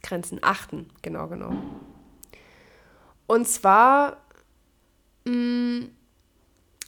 Grenzen 0.02 0.40
achten, 0.42 0.90
genau 1.02 1.28
genommen. 1.28 1.80
Und 3.28 3.48
zwar 3.48 4.18
mm, 5.26 5.82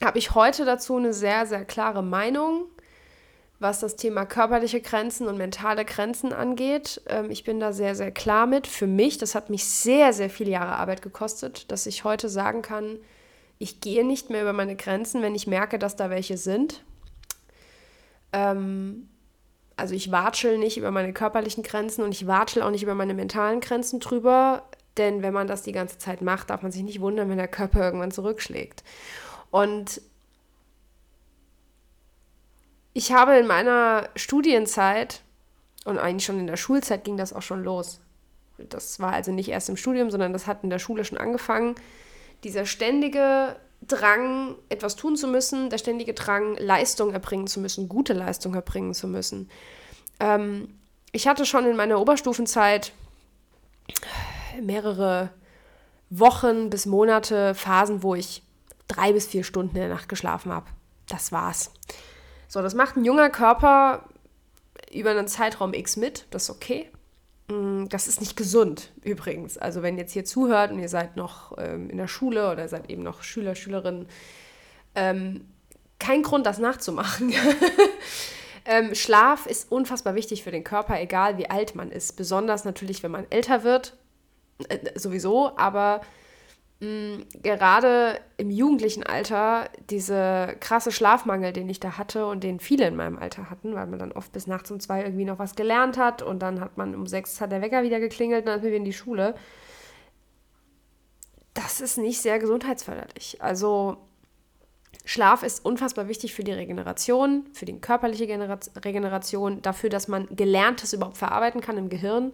habe 0.02 0.18
ich 0.18 0.34
heute 0.34 0.64
dazu 0.64 0.96
eine 0.96 1.12
sehr, 1.12 1.46
sehr 1.46 1.64
klare 1.64 2.02
Meinung 2.02 2.66
was 3.62 3.80
das 3.80 3.96
Thema 3.96 4.26
körperliche 4.26 4.80
Grenzen 4.80 5.28
und 5.28 5.38
mentale 5.38 5.84
Grenzen 5.84 6.32
angeht. 6.32 7.00
Ähm, 7.06 7.30
ich 7.30 7.44
bin 7.44 7.60
da 7.60 7.72
sehr, 7.72 7.94
sehr 7.94 8.10
klar 8.10 8.46
mit. 8.46 8.66
Für 8.66 8.86
mich, 8.86 9.16
das 9.18 9.34
hat 9.34 9.48
mich 9.48 9.64
sehr, 9.64 10.12
sehr 10.12 10.28
viele 10.28 10.50
Jahre 10.50 10.76
Arbeit 10.76 11.00
gekostet, 11.00 11.70
dass 11.70 11.86
ich 11.86 12.04
heute 12.04 12.28
sagen 12.28 12.60
kann, 12.60 12.98
ich 13.62 13.80
gehe 13.80 14.04
nicht 14.04 14.28
mehr 14.28 14.42
über 14.42 14.52
meine 14.52 14.74
Grenzen, 14.74 15.22
wenn 15.22 15.36
ich 15.36 15.46
merke, 15.46 15.78
dass 15.78 15.94
da 15.94 16.10
welche 16.10 16.36
sind. 16.36 16.82
Ähm, 18.32 19.08
also 19.76 19.94
ich 19.94 20.10
watschel 20.10 20.58
nicht 20.58 20.76
über 20.76 20.90
meine 20.90 21.12
körperlichen 21.12 21.62
Grenzen 21.62 22.02
und 22.02 22.10
ich 22.10 22.26
watschel 22.26 22.62
auch 22.62 22.70
nicht 22.70 22.82
über 22.82 22.96
meine 22.96 23.14
mentalen 23.14 23.60
Grenzen 23.60 24.00
drüber, 24.00 24.64
denn 24.96 25.22
wenn 25.22 25.32
man 25.32 25.46
das 25.46 25.62
die 25.62 25.70
ganze 25.70 25.96
Zeit 25.98 26.22
macht, 26.22 26.50
darf 26.50 26.62
man 26.62 26.72
sich 26.72 26.82
nicht 26.82 27.00
wundern, 27.00 27.30
wenn 27.30 27.38
der 27.38 27.46
Körper 27.46 27.84
irgendwann 27.84 28.10
zurückschlägt. 28.10 28.82
Und 29.52 30.02
ich 32.94 33.12
habe 33.12 33.38
in 33.38 33.46
meiner 33.46 34.08
Studienzeit 34.16 35.22
und 35.84 35.98
eigentlich 35.98 36.24
schon 36.24 36.40
in 36.40 36.48
der 36.48 36.56
Schulzeit 36.56 37.04
ging 37.04 37.16
das 37.16 37.32
auch 37.32 37.42
schon 37.42 37.62
los. 37.62 38.00
Das 38.58 38.98
war 38.98 39.12
also 39.12 39.30
nicht 39.30 39.50
erst 39.50 39.68
im 39.68 39.76
Studium, 39.76 40.10
sondern 40.10 40.32
das 40.32 40.48
hat 40.48 40.64
in 40.64 40.70
der 40.70 40.80
Schule 40.80 41.04
schon 41.04 41.18
angefangen. 41.18 41.76
Dieser 42.44 42.66
ständige 42.66 43.56
Drang, 43.86 44.56
etwas 44.68 44.96
tun 44.96 45.16
zu 45.16 45.26
müssen, 45.26 45.70
der 45.70 45.78
ständige 45.78 46.14
Drang, 46.14 46.56
Leistung 46.56 47.12
erbringen 47.12 47.46
zu 47.46 47.60
müssen, 47.60 47.88
gute 47.88 48.12
Leistung 48.12 48.54
erbringen 48.54 48.94
zu 48.94 49.08
müssen. 49.08 49.50
Ähm, 50.20 50.78
ich 51.10 51.26
hatte 51.26 51.44
schon 51.44 51.66
in 51.66 51.76
meiner 51.76 52.00
Oberstufenzeit 52.00 52.92
mehrere 54.60 55.30
Wochen 56.10 56.70
bis 56.70 56.86
Monate 56.86 57.54
Phasen, 57.54 58.02
wo 58.02 58.14
ich 58.14 58.42
drei 58.86 59.12
bis 59.12 59.26
vier 59.26 59.44
Stunden 59.44 59.76
in 59.76 59.82
der 59.82 59.90
Nacht 59.90 60.08
geschlafen 60.08 60.52
habe. 60.52 60.66
Das 61.08 61.32
war's. 61.32 61.72
So, 62.48 62.62
das 62.62 62.74
macht 62.74 62.96
ein 62.96 63.04
junger 63.04 63.30
Körper 63.30 64.04
über 64.92 65.10
einen 65.10 65.26
Zeitraum 65.26 65.74
X 65.74 65.96
mit, 65.96 66.26
das 66.30 66.44
ist 66.44 66.50
okay. 66.50 66.90
Mm, 67.52 67.88
das 67.88 68.08
ist 68.08 68.20
nicht 68.20 68.36
gesund 68.36 68.92
übrigens. 69.02 69.58
Also 69.58 69.82
wenn 69.82 69.96
ihr 69.96 70.02
jetzt 70.02 70.12
hier 70.12 70.24
zuhört 70.24 70.72
und 70.72 70.78
ihr 70.78 70.88
seid 70.88 71.16
noch 71.16 71.56
ähm, 71.58 71.90
in 71.90 71.98
der 71.98 72.08
Schule 72.08 72.50
oder 72.50 72.68
seid 72.68 72.90
eben 72.90 73.02
noch 73.02 73.22
Schüler, 73.22 73.54
Schülerin, 73.54 74.06
ähm, 74.94 75.46
kein 75.98 76.22
Grund, 76.22 76.46
das 76.46 76.58
nachzumachen. 76.58 77.32
ähm, 78.64 78.94
Schlaf 78.94 79.46
ist 79.46 79.70
unfassbar 79.70 80.14
wichtig 80.14 80.42
für 80.42 80.50
den 80.50 80.64
Körper, 80.64 81.00
egal 81.00 81.38
wie 81.38 81.50
alt 81.50 81.74
man 81.74 81.90
ist. 81.90 82.16
Besonders 82.16 82.64
natürlich, 82.64 83.02
wenn 83.02 83.10
man 83.10 83.26
älter 83.30 83.62
wird, 83.64 83.96
äh, 84.68 84.98
sowieso, 84.98 85.56
aber 85.56 86.00
mh, 86.82 87.24
gerade 87.42 88.20
im 88.36 88.50
jugendlichen 88.50 89.04
Alter 89.04 89.70
diese 89.88 90.56
krasse 90.60 90.90
Schlafmangel, 90.90 91.52
den 91.52 91.68
ich 91.68 91.80
da 91.80 91.96
hatte 91.96 92.26
und 92.26 92.42
den 92.42 92.58
viele 92.60 92.86
in 92.86 92.96
meinem 92.96 93.18
Alter 93.18 93.48
hatten, 93.48 93.74
weil 93.74 93.86
man 93.86 93.98
dann 94.00 94.12
oft 94.12 94.32
bis 94.32 94.46
nachts 94.46 94.70
um 94.70 94.80
zwei 94.80 95.02
irgendwie 95.02 95.24
noch 95.24 95.38
was 95.38 95.54
gelernt 95.54 95.96
hat 95.96 96.22
und 96.22 96.40
dann 96.40 96.60
hat 96.60 96.76
man 96.76 96.94
um 96.94 97.06
sechs 97.06 97.40
hat 97.40 97.52
der 97.52 97.62
Wecker 97.62 97.84
wieder 97.84 98.00
geklingelt 98.00 98.40
und 98.40 98.46
dann 98.46 98.60
sind 98.60 98.70
wir 98.70 98.76
in 98.76 98.84
die 98.84 98.92
Schule. 98.92 99.34
Das 101.54 101.80
ist 101.80 101.98
nicht 101.98 102.20
sehr 102.20 102.38
gesundheitsförderlich. 102.38 103.40
Also 103.40 103.98
Schlaf 105.04 105.42
ist 105.42 105.64
unfassbar 105.64 106.08
wichtig 106.08 106.34
für 106.34 106.44
die 106.44 106.52
Regeneration, 106.52 107.46
für 107.52 107.64
die 107.64 107.78
körperliche 107.78 108.26
Genera 108.26 108.58
Regeneration, 108.84 109.62
dafür, 109.62 109.90
dass 109.90 110.08
man 110.08 110.26
Gelerntes 110.34 110.92
überhaupt 110.92 111.18
verarbeiten 111.18 111.60
kann 111.60 111.76
im 111.78 111.88
Gehirn 111.88 112.32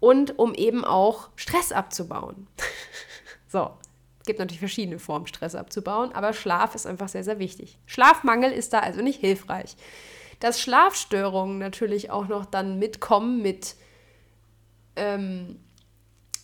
und 0.00 0.38
um 0.38 0.54
eben 0.54 0.84
auch 0.84 1.28
Stress 1.36 1.70
abzubauen. 1.72 2.48
So, 3.50 3.72
es 4.20 4.26
gibt 4.26 4.38
natürlich 4.38 4.60
verschiedene 4.60 4.98
Formen, 4.98 5.26
Stress 5.26 5.54
abzubauen, 5.54 6.12
aber 6.12 6.32
Schlaf 6.32 6.74
ist 6.74 6.86
einfach 6.86 7.08
sehr, 7.08 7.24
sehr 7.24 7.38
wichtig. 7.38 7.78
Schlafmangel 7.86 8.52
ist 8.52 8.72
da 8.72 8.78
also 8.78 9.02
nicht 9.02 9.18
hilfreich. 9.18 9.76
Dass 10.38 10.60
Schlafstörungen 10.60 11.58
natürlich 11.58 12.10
auch 12.10 12.28
noch 12.28 12.44
dann 12.44 12.78
mitkommen 12.78 13.42
mit 13.42 13.74
ähm, 14.94 15.58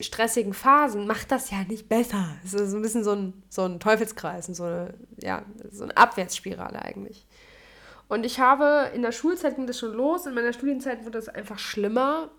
stressigen 0.01 0.53
Phasen, 0.53 1.07
macht 1.07 1.31
das 1.31 1.51
ja 1.51 1.63
nicht 1.69 1.89
besser. 1.89 2.37
Es 2.45 2.55
ist 2.55 2.75
ein 2.75 2.83
bisschen 2.83 3.05
so 3.05 3.13
ein, 3.13 3.43
so 3.49 3.63
ein 3.63 3.79
Teufelskreis 3.79 4.49
und 4.49 4.55
so 4.55 4.65
eine, 4.65 4.95
ja, 5.23 5.45
so 5.71 5.85
eine 5.85 5.97
Abwärtsspirale 5.97 6.83
eigentlich. 6.83 7.27
Und 8.09 8.25
ich 8.25 8.41
habe 8.41 8.91
in 8.95 9.03
der 9.03 9.13
Schulzeit 9.13 9.57
ging 9.57 9.67
das 9.67 9.79
schon 9.79 9.93
los, 9.93 10.27
in 10.27 10.35
meiner 10.35 10.53
Studienzeit 10.53 11.05
wurde 11.05 11.19
es 11.19 11.29
einfach 11.29 11.59
schlimmer, 11.59 12.31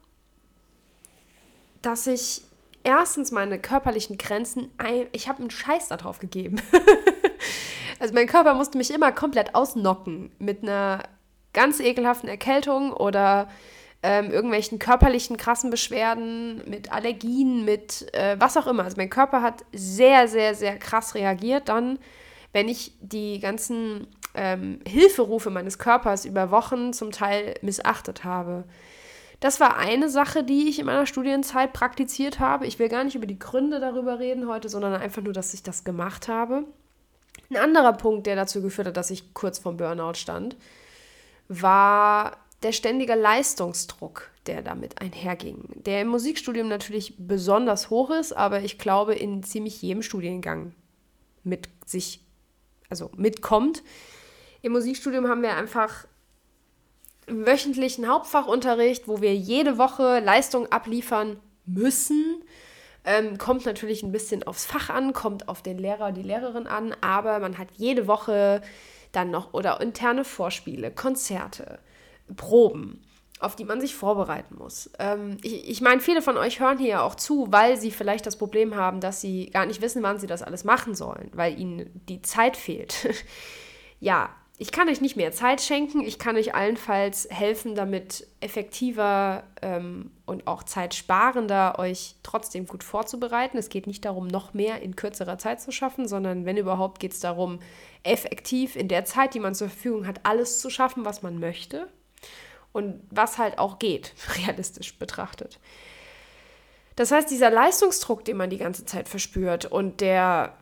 dass 1.82 2.08
ich 2.08 2.44
erstens 2.88 3.32
meine 3.32 3.60
körperlichen 3.60 4.17
Grenzen, 4.17 4.72
ich 5.12 5.27
habe 5.27 5.39
einen 5.39 5.51
Scheiß 5.51 5.89
darauf 5.89 6.20
gegeben. 6.20 6.62
also 8.00 8.13
mein 8.13 8.27
Körper 8.27 8.53
musste 8.53 8.77
mich 8.77 8.91
immer 8.91 9.12
komplett 9.12 9.56
ausnocken 9.56 10.32
mit 10.39 10.63
einer 10.63 11.03
ganz 11.51 11.82
ekelhaften 11.82 12.29
Erkältung 12.29 12.94
oder 12.94 13.50
ähm, 14.03 14.32
irgendwelchen 14.32 14.79
körperlichen 14.79 15.36
krassen 15.36 15.70
Beschwerden, 15.70 16.62
mit 16.65 16.89
Allergien, 16.89 17.65
mit 17.65 18.08
äh, 18.13 18.38
was 18.39 18.56
auch 18.56 18.67
immer. 18.67 18.86
Also 18.86 18.96
mein 18.96 19.10
Körper 19.10 19.41
hat 19.41 19.65
sehr, 19.74 20.29
sehr, 20.29 20.56
sehr 20.56 20.77
krass 20.77 21.13
reagiert 21.13 21.67
dann, 21.67 22.00
wenn 22.53 22.70
ich 22.70 22.94
die 23.01 23.39
ganzen 23.41 24.08
ähm, 24.34 24.79
Hilferufe 24.88 25.50
meines 25.50 25.77
Körpers 25.77 26.24
über 26.24 26.51
Wochen 26.51 26.94
zum 26.94 27.12
Teil 27.12 27.56
missachtet 27.62 28.24
habe. 28.24 28.63
Das 29.39 29.60
war 29.60 29.77
eine 29.77 30.10
Sache, 30.10 30.44
die 30.44 30.67
ich 30.67 30.79
in 30.79 30.88
meiner 30.88 31.06
Studienzeit 31.06 31.72
praktiziert 31.72 32.39
habe. 32.39 32.65
Ich 32.65 32.79
will 32.79 32.89
gar 32.89 33.03
nicht 33.03 33.15
über 33.15 33.27
die 33.27 33.38
Gründe 33.38 33.79
darüber 33.79 34.20
reden 34.20 34.48
heute, 34.48 34.67
sondern 34.67 34.96
einfach 34.96 35.22
nur, 35.22 35.34
dass 35.34 35.53
ich 35.53 35.62
das 35.62 35.84
gemacht 35.84 36.27
habe. 36.27 36.65
Ein 37.50 37.58
anderer 37.58 37.94
Punkt, 37.94 38.25
der 38.25 38.36
dazu 38.36 38.62
geführt 38.62 38.88
hat, 38.88 38.98
dass 38.98 39.12
ich 39.12 39.34
kurz 39.34 39.60
vorm 39.60 39.77
Burnout 39.77 40.15
stand, 40.15 40.58
war 41.48 42.38
der 42.63 42.72
ständige 42.72 43.13
Leistungsdruck, 43.13 44.32
der 44.48 44.63
damit 44.63 45.00
einherging. 45.00 45.63
Der 45.86 46.01
im 46.01 46.08
Musikstudium 46.08 46.67
natürlich 46.67 47.13
besonders 47.17 47.91
hoch 47.91 48.10
ist, 48.10 48.34
aber 48.34 48.62
ich 48.62 48.79
glaube 48.79 49.13
in 49.13 49.44
ziemlich 49.44 49.82
jedem 49.82 50.01
Studiengang 50.01 50.74
mit 51.44 51.70
sich, 51.86 52.25
also 52.89 53.12
mitkommt. 53.15 53.84
Im 54.63 54.72
Musikstudium 54.72 55.27
haben 55.27 55.44
wir 55.44 55.56
einfach 55.56 56.08
wöchentlichen 57.27 58.07
Hauptfachunterricht, 58.07 59.07
wo 59.07 59.22
wir 59.22 59.36
jede 59.36 59.77
Woche 59.77 60.19
Leistung 60.19 60.72
abliefern 60.72 61.39
müssen. 61.65 62.43
Ähm, 63.05 63.38
kommt 63.38 63.65
natürlich 63.65 64.03
ein 64.03 64.12
bisschen 64.12 64.43
aufs 64.43 64.65
Fach 64.65 64.89
an, 64.89 65.13
kommt 65.13 65.48
auf 65.48 65.62
den 65.62 65.77
Lehrer, 65.77 66.12
die 66.12 66.24
Lehrerin 66.24 66.67
an, 66.67 66.96
aber 67.01 67.39
man 67.39 67.57
hat 67.57 67.69
jede 67.75 68.07
Woche 68.07 68.62
dann 69.12 69.31
noch 69.31 69.53
oder 69.53 69.79
interne 69.81 70.25
Vorspiele, 70.25 70.91
Konzerte, 70.91 71.79
Proben, 72.36 73.01
auf 73.39 73.55
die 73.55 73.63
man 73.63 73.79
sich 73.79 73.96
vorbereiten 73.96 74.55
muss. 74.57 74.89
Ähm, 75.00 75.38
ich, 75.41 75.69
ich 75.69 75.81
meine, 75.81 76.01
viele 76.01 76.22
von 76.22 76.38
euch 76.38 76.60
hören 76.60 76.79
hier 76.79 77.03
auch 77.03 77.15
zu, 77.15 77.48
weil 77.50 77.77
sie 77.77 77.91
vielleicht 77.91 78.25
das 78.25 78.38
Problem 78.38 78.75
haben, 78.75 79.00
dass 79.00 79.22
sie 79.22 79.50
gar 79.51 79.65
nicht 79.65 79.81
wissen, 79.81 80.03
wann 80.03 80.19
sie 80.19 80.27
das 80.27 80.43
alles 80.43 80.63
machen 80.63 80.96
sollen, 80.96 81.29
weil 81.34 81.57
ihnen 81.57 81.89
die 82.10 82.22
Zeit 82.22 82.57
fehlt. 82.57 83.07
ja, 84.00 84.29
ich 84.60 84.72
kann 84.72 84.90
euch 84.90 85.02
nicht 85.02 85.16
mehr 85.16 85.32
Zeit 85.32 85.62
schenken, 85.62 86.02
ich 86.02 86.18
kann 86.18 86.36
euch 86.36 86.56
allenfalls 86.56 87.28
helfen, 87.30 87.76
damit 87.76 88.26
effektiver 88.40 89.44
ähm, 89.62 90.10
und 90.26 90.48
auch 90.48 90.64
zeitsparender 90.64 91.78
euch 91.78 92.16
trotzdem 92.24 92.66
gut 92.66 92.84
vorzubereiten. 92.84 93.60
Es 93.60 93.70
geht 93.70 93.86
nicht 93.86 94.04
darum, 94.04 94.26
noch 94.26 94.56
mehr 94.56 94.82
in 94.82 94.96
kürzerer 94.96 95.38
Zeit 95.38 95.62
zu 95.62 95.72
schaffen, 95.72 96.08
sondern 96.08 96.46
wenn 96.46 96.58
überhaupt 96.58 97.00
geht 97.00 97.14
es 97.14 97.20
darum, 97.20 97.60
effektiv 98.02 98.76
in 98.76 98.88
der 98.88 99.06
Zeit, 99.06 99.36
die 99.36 99.40
man 99.40 99.54
zur 99.54 99.70
Verfügung 99.70 100.08
hat, 100.08 100.22
alles 100.24 100.60
zu 100.60 100.72
schaffen, 100.72 101.06
was 101.06 101.22
man 101.22 101.40
möchte 101.40 101.88
und 102.72 103.00
was 103.12 103.38
halt 103.38 103.60
auch 103.60 103.78
geht, 103.78 104.14
realistisch 104.38 104.98
betrachtet. 104.98 105.60
Das 106.96 107.12
heißt, 107.12 107.30
dieser 107.30 107.52
Leistungsdruck, 107.52 108.26
den 108.26 108.38
man 108.38 108.50
die 108.50 108.58
ganze 108.58 108.86
Zeit 108.86 109.08
verspürt 109.08 109.66
und 109.66 110.02
der 110.02 110.58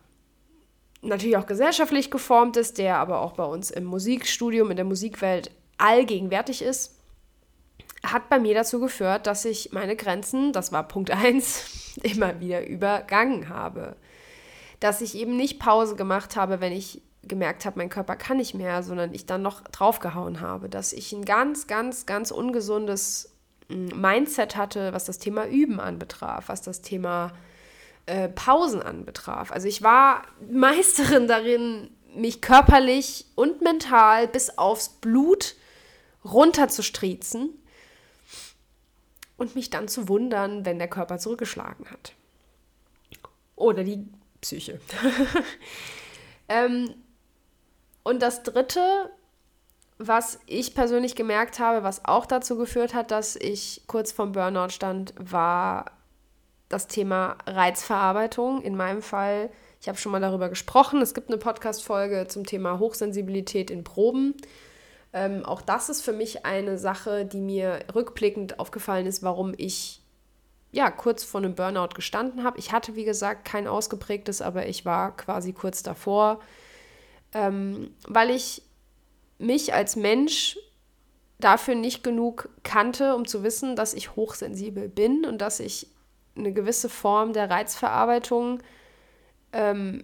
natürlich 1.07 1.37
auch 1.37 1.45
gesellschaftlich 1.45 2.11
geformt 2.11 2.57
ist, 2.57 2.77
der 2.77 2.97
aber 2.97 3.21
auch 3.21 3.33
bei 3.33 3.45
uns 3.45 3.71
im 3.71 3.85
Musikstudium, 3.85 4.71
in 4.71 4.75
der 4.75 4.85
Musikwelt 4.85 5.51
allgegenwärtig 5.77 6.61
ist, 6.61 6.95
hat 8.03 8.29
bei 8.29 8.39
mir 8.39 8.53
dazu 8.53 8.79
geführt, 8.79 9.27
dass 9.27 9.45
ich 9.45 9.71
meine 9.71 9.95
Grenzen, 9.95 10.53
das 10.53 10.71
war 10.71 10.87
Punkt 10.87 11.11
1, 11.11 11.97
immer 12.03 12.39
wieder 12.39 12.65
übergangen 12.67 13.49
habe. 13.49 13.95
Dass 14.79 15.01
ich 15.01 15.15
eben 15.15 15.35
nicht 15.35 15.59
Pause 15.59 15.95
gemacht 15.95 16.35
habe, 16.35 16.59
wenn 16.59 16.73
ich 16.73 17.01
gemerkt 17.23 17.65
habe, 17.65 17.79
mein 17.79 17.89
Körper 17.89 18.15
kann 18.15 18.37
nicht 18.37 18.53
mehr, 18.53 18.83
sondern 18.83 19.13
ich 19.13 19.25
dann 19.25 19.41
noch 19.41 19.61
draufgehauen 19.61 20.41
habe. 20.41 20.69
Dass 20.69 20.93
ich 20.93 21.11
ein 21.13 21.25
ganz, 21.25 21.65
ganz, 21.65 22.05
ganz 22.05 22.29
ungesundes 22.29 23.33
hm, 23.69 23.99
Mindset 23.99 24.55
hatte, 24.55 24.93
was 24.93 25.05
das 25.05 25.17
Thema 25.17 25.47
Üben 25.47 25.79
anbetraf, 25.79 26.49
was 26.49 26.61
das 26.61 26.81
Thema 26.81 27.27
äh, 27.27 27.54
Pausen 28.29 28.81
anbetraf. 28.81 29.51
Also 29.51 29.67
ich 29.67 29.81
war 29.81 30.23
Meisterin 30.49 31.27
darin, 31.27 31.89
mich 32.15 32.41
körperlich 32.41 33.25
und 33.35 33.61
mental 33.61 34.27
bis 34.27 34.57
aufs 34.57 34.89
Blut 34.89 35.55
runterzustriezen 36.23 37.49
und 39.37 39.55
mich 39.55 39.69
dann 39.69 39.87
zu 39.87 40.07
wundern, 40.07 40.65
wenn 40.65 40.79
der 40.79 40.87
Körper 40.87 41.17
zurückgeschlagen 41.17 41.89
hat. 41.91 42.13
Oder 43.55 43.83
die 43.83 44.07
Psyche. 44.41 44.79
ähm, 46.49 46.93
und 48.03 48.21
das 48.21 48.43
Dritte, 48.43 49.09
was 49.97 50.39
ich 50.45 50.75
persönlich 50.75 51.15
gemerkt 51.15 51.59
habe, 51.59 51.83
was 51.83 52.05
auch 52.05 52.25
dazu 52.25 52.57
geführt 52.57 52.93
hat, 52.93 53.11
dass 53.11 53.35
ich 53.35 53.83
kurz 53.87 54.11
vorm 54.11 54.33
Burnout 54.33 54.69
stand, 54.69 55.13
war 55.17 55.94
das 56.69 56.87
Thema 56.87 57.37
Reizverarbeitung. 57.45 58.61
In 58.61 58.75
meinem 58.75 59.01
Fall, 59.01 59.49
ich 59.81 59.87
habe 59.87 59.97
schon 59.97 60.11
mal 60.11 60.21
darüber 60.21 60.49
gesprochen, 60.49 61.01
es 61.01 61.13
gibt 61.13 61.29
eine 61.29 61.37
Podcast-Folge 61.37 62.27
zum 62.27 62.45
Thema 62.45 62.79
Hochsensibilität 62.79 63.69
in 63.69 63.83
Proben. 63.83 64.35
Ähm, 65.13 65.45
auch 65.45 65.61
das 65.61 65.89
ist 65.89 66.01
für 66.01 66.13
mich 66.13 66.45
eine 66.45 66.77
Sache, 66.77 67.25
die 67.25 67.39
mir 67.39 67.79
rückblickend 67.93 68.59
aufgefallen 68.59 69.05
ist, 69.05 69.23
warum 69.23 69.53
ich 69.57 70.01
ja 70.71 70.91
kurz 70.91 71.23
vor 71.23 71.39
einem 71.39 71.55
Burnout 71.55 71.95
gestanden 71.95 72.43
habe. 72.43 72.59
Ich 72.59 72.73
hatte, 72.73 72.95
wie 72.95 73.05
gesagt, 73.05 73.45
kein 73.45 73.65
ausgeprägtes, 73.65 74.41
aber 74.41 74.67
ich 74.67 74.83
war 74.83 75.15
quasi 75.15 75.53
kurz 75.53 75.83
davor, 75.83 76.41
ähm, 77.33 77.91
weil 78.07 78.29
ich 78.29 78.61
mich 79.37 79.73
als 79.73 79.95
Mensch 79.95 80.57
dafür 81.39 81.75
nicht 81.75 82.03
genug 82.03 82.49
kannte, 82.63 83.15
um 83.15 83.25
zu 83.25 83.43
wissen, 83.43 83.75
dass 83.75 83.93
ich 83.93 84.15
hochsensibel 84.15 84.89
bin 84.89 85.25
und 85.25 85.39
dass 85.39 85.59
ich 85.59 85.87
eine 86.35 86.53
gewisse 86.53 86.89
Form 86.89 87.33
der 87.33 87.49
Reizverarbeitung 87.49 88.61
ähm, 89.53 90.03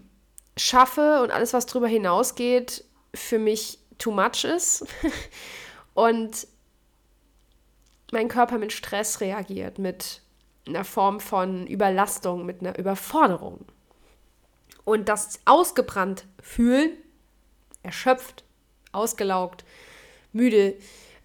schaffe 0.57 1.21
und 1.21 1.31
alles, 1.31 1.53
was 1.53 1.65
darüber 1.65 1.88
hinausgeht, 1.88 2.85
für 3.13 3.39
mich 3.39 3.79
too 3.97 4.11
much 4.11 4.43
ist. 4.43 4.85
und 5.93 6.47
mein 8.11 8.27
Körper 8.27 8.57
mit 8.57 8.73
Stress 8.73 9.21
reagiert, 9.21 9.79
mit 9.79 10.21
einer 10.67 10.83
Form 10.83 11.19
von 11.19 11.67
Überlastung, 11.67 12.45
mit 12.45 12.61
einer 12.61 12.77
Überforderung. 12.77 13.65
Und 14.83 15.09
das 15.09 15.39
ausgebrannt 15.45 16.25
fühlen, 16.41 16.91
erschöpft, 17.83 18.43
ausgelaugt, 18.91 19.63
müde, 20.33 20.75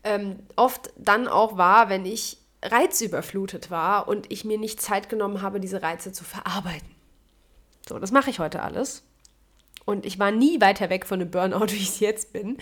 ähm, 0.05 0.39
oft 0.55 0.91
dann 0.97 1.27
auch 1.27 1.57
war, 1.57 1.89
wenn 1.89 2.07
ich 2.07 2.39
reizüberflutet 2.73 3.71
war 3.71 4.09
und 4.09 4.31
ich 4.33 4.45
mir 4.45 4.59
nicht 4.59 4.81
Zeit 4.81 5.09
genommen 5.09 5.43
habe, 5.43 5.61
diese 5.61 5.83
Reize 5.83 6.13
zu 6.13 6.25
verarbeiten. 6.25 6.89
So, 7.89 7.99
das 7.99 8.13
mache 8.13 8.31
ich 8.31 8.39
heute 8.39 8.63
alles. 8.63 9.03
Und 9.85 10.05
ich 10.05 10.19
war 10.19 10.33
nie 10.33 10.61
weiter 10.61 10.91
weg 10.91 11.07
von 11.07 11.21
einem 11.21 11.31
Burnout, 11.31 11.67
wie 11.69 11.77
ich 11.77 11.89
es 11.89 12.01
jetzt 12.01 12.33
bin. 12.33 12.59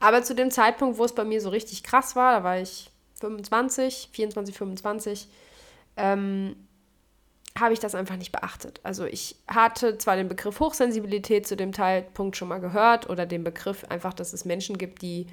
Aber 0.00 0.22
zu 0.22 0.34
dem 0.34 0.50
Zeitpunkt, 0.50 0.98
wo 0.98 1.04
es 1.04 1.14
bei 1.14 1.24
mir 1.24 1.40
so 1.40 1.48
richtig 1.48 1.82
krass 1.82 2.16
war, 2.16 2.38
da 2.38 2.44
war 2.44 2.58
ich 2.60 2.90
25, 3.20 4.10
24, 4.12 4.56
25, 4.56 5.28
ähm, 5.96 6.56
habe 7.58 7.72
ich 7.72 7.80
das 7.80 7.94
einfach 7.94 8.16
nicht 8.16 8.32
beachtet. 8.32 8.80
Also 8.82 9.06
ich 9.06 9.36
hatte 9.48 9.96
zwar 9.96 10.16
den 10.16 10.28
Begriff 10.28 10.60
Hochsensibilität 10.60 11.46
zu 11.46 11.56
dem 11.56 11.72
Zeitpunkt 11.72 12.36
schon 12.36 12.48
mal 12.48 12.60
gehört 12.60 13.08
oder 13.08 13.24
den 13.24 13.44
Begriff 13.44 13.84
einfach, 13.88 14.12
dass 14.12 14.34
es 14.34 14.44
Menschen 14.44 14.76
gibt, 14.76 15.00
die 15.00 15.26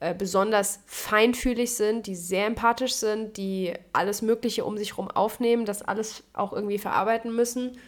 äh, 0.00 0.14
besonders 0.14 0.80
feinfühlig 0.86 1.74
sind, 1.74 2.06
die 2.06 2.16
sehr 2.16 2.46
empathisch 2.46 2.94
sind, 2.94 3.36
die 3.36 3.74
alles 3.92 4.22
Mögliche 4.22 4.64
um 4.64 4.78
sich 4.78 4.92
herum 4.92 5.10
aufnehmen, 5.10 5.66
das 5.66 5.82
alles 5.82 6.22
auch 6.32 6.54
irgendwie 6.54 6.78
verarbeiten 6.78 7.34
müssen. 7.34 7.78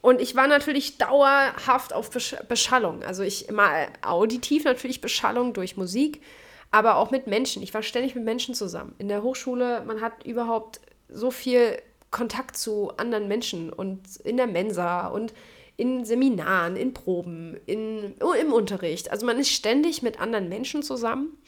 Und 0.00 0.20
ich 0.20 0.36
war 0.36 0.46
natürlich 0.46 0.96
dauerhaft 0.96 1.92
auf 1.92 2.10
Besch 2.10 2.36
Beschallung. 2.48 3.02
Also 3.02 3.24
ich 3.24 3.48
immer 3.48 3.68
auditiv 4.00 4.64
natürlich 4.64 5.00
Beschallung 5.00 5.52
durch 5.52 5.76
Musik, 5.76 6.22
aber 6.70 6.96
auch 6.96 7.10
mit 7.10 7.26
Menschen. 7.26 7.62
Ich 7.62 7.74
war 7.74 7.82
ständig 7.82 8.14
mit 8.14 8.24
Menschen 8.24 8.54
zusammen. 8.54 8.94
In 8.98 9.08
der 9.08 9.24
Hochschule, 9.24 9.82
man 9.84 10.00
hat 10.00 10.24
überhaupt 10.24 10.80
so 11.08 11.32
viel 11.32 11.82
Kontakt 12.12 12.56
zu 12.56 12.96
anderen 12.96 13.26
Menschen 13.26 13.72
und 13.72 14.16
in 14.18 14.36
der 14.36 14.46
Mensa 14.46 15.08
und 15.08 15.32
in 15.80 16.04
Seminaren, 16.04 16.76
in 16.76 16.92
Proben, 16.92 17.58
in, 17.64 18.14
oh, 18.20 18.32
im 18.32 18.52
Unterricht. 18.52 19.10
Also 19.10 19.24
man 19.24 19.38
ist 19.38 19.48
ständig 19.48 20.02
mit 20.02 20.20
anderen 20.20 20.50
Menschen 20.50 20.82
zusammen. 20.82 21.38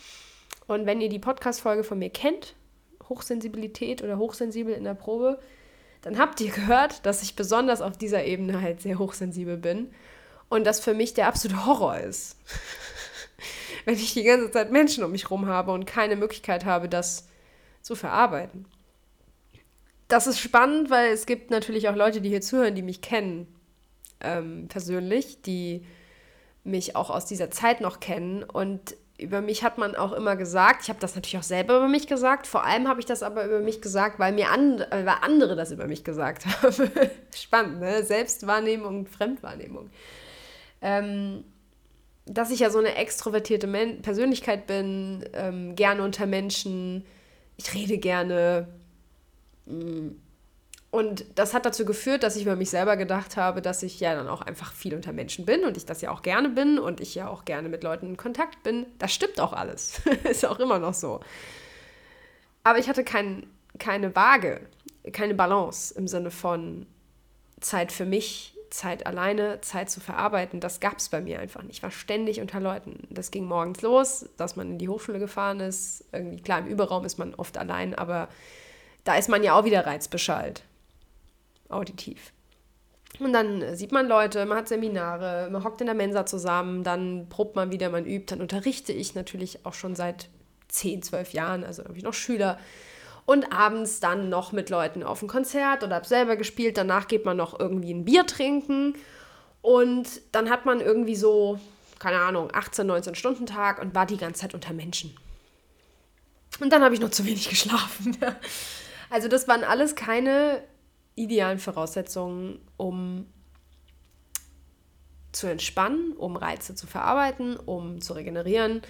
Und 0.67 0.87
wenn 0.87 1.03
ihr 1.03 1.11
die 1.11 1.19
Podcast-Folge 1.19 1.85
von 1.85 1.99
mir 1.99 2.09
kennt, 2.09 2.55
Hochsensibilität 3.11 4.03
oder 4.03 4.17
hochsensibel 4.17 4.73
in 4.73 4.85
der 4.85 4.95
Probe, 4.95 5.39
dann 6.01 6.19
habt 6.19 6.41
ihr 6.41 6.51
gehört, 6.51 7.05
dass 7.05 7.23
ich 7.23 7.37
besonders 7.37 7.83
auf 7.83 7.99
dieser 7.99 8.25
Ebene 8.25 8.63
halt 8.63 8.81
sehr 8.81 8.99
hochsensibel 8.99 9.59
bin 9.59 9.93
und 10.49 10.65
das 10.65 10.81
für 10.81 10.95
mich 10.95 11.13
der 11.13 11.29
absolute 11.29 11.67
Horror 11.67 11.99
ist. 11.99 12.39
wenn 13.85 13.97
ich 13.97 14.15
die 14.15 14.23
ganze 14.23 14.51
Zeit 14.51 14.73
Menschen 14.73 15.05
um 15.05 15.13
mich 15.13 15.25
herum 15.25 15.45
habe 15.45 15.73
und 15.73 15.85
keine 15.85 16.17
Möglichkeit 16.17 16.65
habe, 16.65 16.89
das 16.89 17.29
zu 17.83 17.95
verarbeiten. 17.95 18.65
Das 20.09 20.27
ist 20.27 20.41
spannend, 20.41 20.89
weil 20.89 21.13
es 21.13 21.27
gibt 21.27 21.51
natürlich 21.51 21.91
auch 21.91 21.97
Leute, 21.97 22.23
die 22.23 22.31
hier 22.31 22.41
zuhören, 22.41 22.75
die 22.75 22.83
mich 22.83 23.03
kennen 23.03 23.47
ähm, 24.23 24.69
persönlich, 24.69 25.43
die 25.43 25.85
mich 26.65 26.97
auch 26.97 27.11
aus 27.11 27.27
dieser 27.27 27.51
Zeit 27.51 27.81
noch 27.81 28.01
kennen. 28.01 28.43
Und 28.43 28.97
über 29.19 29.41
mich 29.41 29.63
hat 29.63 29.79
man 29.79 29.95
auch 29.95 30.13
immer 30.13 30.37
gesagt, 30.37 30.83
ich 30.83 30.89
habe 30.89 31.01
das 31.01 31.15
natürlich 31.15 31.39
auch 31.39 31.43
selber 31.43 31.77
über 31.77 31.89
mich 31.89 32.07
gesagt, 32.07 32.47
vor 32.47 32.65
allem 32.65 32.89
habe 32.89 33.01
ich 33.01 33.07
das 33.07 33.23
aber 33.23 33.45
über 33.45 33.61
mich 33.61 33.81
gesagt, 33.81 34.19
weil 34.19 34.33
mir 34.33 34.51
and, 34.51 34.87
weil 34.91 35.09
andere 35.23 35.57
das 35.57 35.73
über 35.73 35.87
mich 35.87 36.05
gesagt 36.05 36.47
haben. 36.63 36.91
Spannend, 37.35 37.81
ne? 37.81 38.05
Selbstwahrnehmung 38.05 39.07
Fremdwahrnehmung. 39.07 39.91
Ähm, 40.81 41.45
dass 42.27 42.51
ich 42.51 42.61
ja 42.61 42.71
so 42.71 42.79
eine 42.79 42.95
extrovertierte 42.97 43.67
Men 43.67 44.03
Persönlichkeit 44.03 44.67
bin, 44.67 45.25
ähm, 45.33 45.75
gerne 45.75 46.03
unter 46.03 46.27
Menschen, 46.27 47.05
ich 47.57 47.75
rede 47.75 47.99
gerne. 47.99 48.69
Mh, 49.67 49.85
mm, 49.85 50.17
und 50.93 51.25
das 51.37 51.55
hat 51.55 51.65
dazu 51.65 51.87
geführt, 51.87 52.23
dass 52.23 52.37
ich 52.37 52.43
über 52.43 52.55
mich 52.55 52.69
selber 52.69 52.99
gedacht 52.99 53.39
habe, 53.39 53.63
dass 53.63 53.83
ich 53.83 53.99
ja 53.99 54.15
dann 54.15 54.29
auch 54.29 54.43
einfach 54.43 54.75
viel 54.75 54.95
unter 54.95 55.15
Menschen 55.15 55.47
bin 55.47 55.65
und 55.65 55.79
ich 55.79 55.87
das 55.87 56.03
ja 56.03 56.11
auch 56.11 56.21
gerne 56.21 56.51
bin 56.51 56.79
und 56.79 57.01
ich 57.01 57.15
ja 57.15 57.29
auch 57.29 57.47
gerne 57.47 57.71
mit 57.71 57.83
Leuten 57.83 58.09
in 58.09 58.17
Kontakt 58.19 58.63
bin. 58.63 58.85
Das 58.99 59.11
stimmt 59.11 59.41
auch 59.41 59.55
alles. 59.55 60.03
Ist 60.25 60.45
auch 60.45 60.59
immer 60.59 60.79
noch 60.79 60.93
so. 60.93 61.21
Aber 62.63 62.79
ich 62.79 62.91
hatte 62.91 63.05
kein, 63.05 63.47
keine 63.79 64.15
Waage, 64.15 64.61
keine 65.13 65.33
Balance 65.35 65.95
im 65.95 66.09
Sinne 66.09 66.31
von 66.31 66.85
Zeit 67.63 67.91
für 67.91 68.05
mich, 68.05 68.55
Zeit 68.69 69.07
alleine, 69.07 69.63
Zeit 69.63 69.89
zu 69.89 70.01
verarbeiten. 70.01 70.61
Das 70.61 70.79
gab 70.79 70.99
es 70.99 71.09
bei 71.09 71.23
mir 71.23 71.41
einfach 71.41 71.63
nicht. 71.63 71.79
Ich 71.79 71.83
war 71.83 71.91
ständig 71.91 72.43
unter 72.43 72.61
Leuten. 72.61 73.09
Das 73.09 73.31
ging 73.31 73.47
morgens 73.47 73.81
los, 73.81 74.29
dass 74.37 74.57
man 74.57 74.73
in 74.73 74.79
die 74.79 74.91
Hochschule 74.91 75.19
gefahren 75.19 75.61
ist. 75.61 76.05
Irgendwie, 76.13 76.43
klar, 76.43 76.59
im 76.59 76.67
Überraum 76.67 77.07
ist 77.07 77.19
man 77.19 77.35
oft 77.35 77.57
allein, 77.57 77.95
aber 77.95 78.29
da 79.05 79.15
ist 79.15 79.31
man 79.31 79.43
ja 79.43 79.59
auch 79.59 79.65
wieder 79.65 79.87
reizbeschallt 79.87 80.65
auditiv. 81.73 82.33
Und 83.19 83.33
dann 83.33 83.77
sieht 83.77 83.93
man 83.93 84.09
Leute, 84.09 84.47
man 84.47 84.59
hat 84.59 84.69
Seminare, 84.69 85.49
man 85.51 85.65
hockt 85.65 85.81
in 85.81 85.87
der 85.87 85.95
Mensa 85.95 86.25
zusammen, 86.25 86.83
dann 86.83 87.29
probt 87.29 87.57
man 87.57 87.71
wieder, 87.71 87.91
man 87.91 88.07
übt, 88.07 88.35
dann 88.35 88.41
unterrichte 88.41 88.93
ich 88.93 89.15
natürlich 89.15 89.67
auch 89.67 89.75
schon 89.75 89.95
seit 89.95 90.29
10, 90.69 91.03
12 91.03 91.33
Jahren, 91.33 91.65
also 91.65 91.85
habe 91.85 91.97
ich 91.97 92.03
noch 92.03 92.15
Schüler. 92.15 92.59
Und 93.25 93.53
abends 93.53 94.01
dann 94.01 94.31
noch 94.31 94.53
mit 94.53 94.69
Leuten 94.69 95.03
auf 95.03 95.23
ein 95.23 95.29
Konzert 95.29 95.85
oder 95.85 95.95
habe 95.95 96.07
selber 96.07 96.37
gespielt. 96.37 96.77
Danach 96.77 97.07
geht 97.07 97.25
man 97.25 97.37
noch 97.37 97.59
irgendwie 97.59 97.95
ein 97.95 98.05
Bier 98.05 98.27
trinken. 98.27 98.95
Und 99.61 100.09
dann 100.33 100.51
hat 100.51 100.67
man 100.67 100.81
irgendwie 100.81 101.15
so, 101.15 101.61
keine 102.01 102.19
Ahnung, 102.19 102.49
18, 102.53 102.85
19 102.85 103.15
Stunden 103.15 103.47
Tag 103.47 103.81
und 103.81 103.95
war 103.95 104.07
die 104.07 104.17
ganze 104.17 104.41
Zeit 104.41 104.55
unter 104.55 104.73
Menschen. 104.73 105.17
Und 106.59 106.73
dann 106.73 106.83
habe 106.83 106.95
ich 106.95 107.01
noch 107.01 107.11
zu 107.11 107.25
wenig 107.25 107.49
geschlafen. 107.49 108.17
also 109.09 109.29
das 109.29 109.47
waren 109.47 109.63
alles 109.63 109.95
keine 109.95 110.65
idealen 111.15 111.59
Voraussetzungen, 111.59 112.61
um 112.77 113.27
zu 115.33 115.47
entspannen, 115.47 116.13
um 116.13 116.37
Reize 116.37 116.75
zu 116.75 116.87
verarbeiten, 116.87 117.57
um 117.57 118.01
zu 118.01 118.13
regenerieren, 118.13 118.83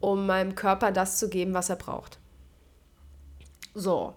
um 0.00 0.26
meinem 0.26 0.54
Körper 0.54 0.92
das 0.92 1.18
zu 1.18 1.28
geben, 1.28 1.54
was 1.54 1.70
er 1.70 1.76
braucht. 1.76 2.18
So, 3.74 4.14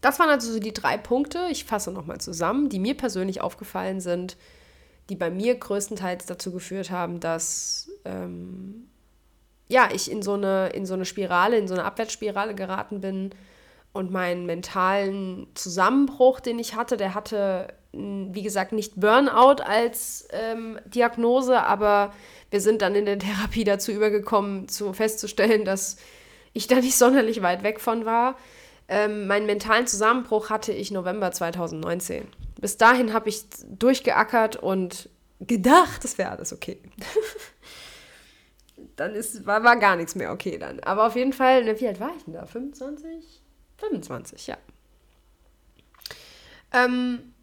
das 0.00 0.18
waren 0.18 0.30
also 0.30 0.58
die 0.58 0.74
drei 0.74 0.96
Punkte, 0.96 1.46
ich 1.50 1.64
fasse 1.64 1.90
nochmal 1.92 2.20
zusammen, 2.20 2.68
die 2.68 2.78
mir 2.78 2.96
persönlich 2.96 3.40
aufgefallen 3.40 4.00
sind, 4.00 4.36
die 5.08 5.16
bei 5.16 5.30
mir 5.30 5.54
größtenteils 5.54 6.26
dazu 6.26 6.52
geführt 6.52 6.90
haben, 6.90 7.20
dass 7.20 7.90
ähm, 8.04 8.88
ja, 9.68 9.88
ich 9.92 10.10
in 10.10 10.22
so, 10.22 10.34
eine, 10.34 10.68
in 10.68 10.86
so 10.86 10.94
eine 10.94 11.04
Spirale, 11.04 11.58
in 11.58 11.68
so 11.68 11.74
eine 11.74 11.84
Abwärtsspirale 11.84 12.54
geraten 12.54 13.00
bin 13.00 13.30
und 13.94 14.10
meinen 14.10 14.44
mentalen 14.44 15.46
Zusammenbruch, 15.54 16.40
den 16.40 16.58
ich 16.58 16.74
hatte, 16.74 16.96
der 16.96 17.14
hatte, 17.14 17.68
wie 17.92 18.42
gesagt, 18.42 18.72
nicht 18.72 18.96
Burnout 18.96 19.62
als 19.62 20.26
ähm, 20.32 20.78
Diagnose, 20.84 21.62
aber 21.62 22.12
wir 22.50 22.60
sind 22.60 22.82
dann 22.82 22.96
in 22.96 23.06
der 23.06 23.18
Therapie 23.20 23.64
dazu 23.64 23.92
übergekommen, 23.92 24.68
zu 24.68 24.92
festzustellen, 24.92 25.64
dass 25.64 25.96
ich 26.52 26.66
da 26.66 26.76
nicht 26.76 26.98
sonderlich 26.98 27.40
weit 27.40 27.62
weg 27.62 27.80
von 27.80 28.04
war. 28.04 28.36
Ähm, 28.88 29.28
meinen 29.28 29.46
mentalen 29.46 29.86
Zusammenbruch 29.86 30.50
hatte 30.50 30.72
ich 30.72 30.90
November 30.90 31.30
2019. 31.32 32.26
Bis 32.60 32.76
dahin 32.76 33.14
habe 33.14 33.28
ich 33.28 33.44
durchgeackert 33.66 34.56
und 34.56 35.08
gedacht, 35.40 36.02
das 36.02 36.18
wäre 36.18 36.30
alles 36.30 36.52
okay. 36.52 36.82
dann 38.96 39.14
ist, 39.14 39.46
war, 39.46 39.62
war 39.62 39.76
gar 39.76 39.94
nichts 39.94 40.16
mehr 40.16 40.32
okay 40.32 40.58
dann. 40.58 40.80
Aber 40.80 41.06
auf 41.06 41.14
jeden 41.14 41.32
Fall, 41.32 41.64
ne, 41.64 41.80
wie 41.80 41.86
alt 41.86 42.00
war 42.00 42.10
ich 42.16 42.24
denn 42.24 42.34
da? 42.34 42.44
25? 42.44 43.43
25, 43.78 44.46
ja. 44.46 44.58
Ähm, 46.72 47.34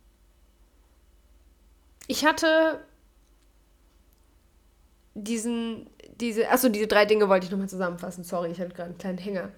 ich 2.08 2.26
hatte 2.26 2.84
diesen, 5.14 5.90
diese, 6.16 6.50
achso, 6.50 6.70
diese 6.70 6.88
drei 6.88 7.06
Dinge 7.06 7.30
wollte 7.30 7.46
ich 7.46 7.52
nochmal 7.52 7.70
zusammenfassen. 7.70 8.24
Sorry, 8.24 8.52
ich 8.52 8.60
hatte 8.60 8.74
gerade 8.74 8.90
einen 8.90 8.98
kleinen 8.98 9.18
Hänger. 9.18 9.52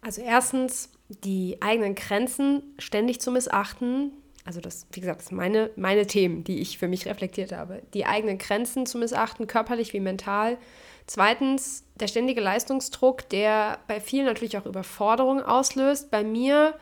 Also 0.00 0.22
erstens, 0.22 0.90
die 1.08 1.58
eigenen 1.60 1.94
Grenzen 1.94 2.74
ständig 2.78 3.20
zu 3.20 3.30
missachten. 3.30 4.12
Also 4.44 4.60
das, 4.60 4.86
wie 4.92 5.00
gesagt, 5.00 5.20
das 5.20 5.28
sind 5.28 5.36
meine, 5.36 5.70
meine 5.76 6.06
Themen, 6.06 6.42
die 6.42 6.60
ich 6.60 6.78
für 6.78 6.88
mich 6.88 7.06
reflektiert 7.06 7.52
habe. 7.52 7.82
Die 7.94 8.06
eigenen 8.06 8.38
Grenzen 8.38 8.86
zu 8.86 8.98
missachten, 8.98 9.46
körperlich 9.46 9.92
wie 9.92 10.00
mental. 10.00 10.58
Zweitens, 11.06 11.84
der 11.94 12.08
ständige 12.08 12.40
Leistungsdruck, 12.40 13.28
der 13.28 13.78
bei 13.86 14.00
vielen 14.00 14.26
natürlich 14.26 14.58
auch 14.58 14.66
Überforderung 14.66 15.42
auslöst. 15.42 16.10
Bei 16.10 16.24
mir 16.24 16.74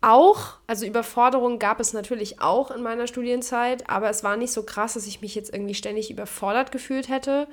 auch, 0.00 0.54
also 0.66 0.86
Überforderung 0.86 1.58
gab 1.58 1.78
es 1.78 1.92
natürlich 1.92 2.40
auch 2.40 2.70
in 2.70 2.82
meiner 2.82 3.06
Studienzeit, 3.06 3.88
aber 3.88 4.08
es 4.10 4.24
war 4.24 4.36
nicht 4.36 4.52
so 4.52 4.62
krass, 4.62 4.94
dass 4.94 5.06
ich 5.06 5.20
mich 5.20 5.34
jetzt 5.34 5.52
irgendwie 5.52 5.74
ständig 5.74 6.10
überfordert 6.10 6.72
gefühlt 6.72 7.08
hätte. 7.08 7.46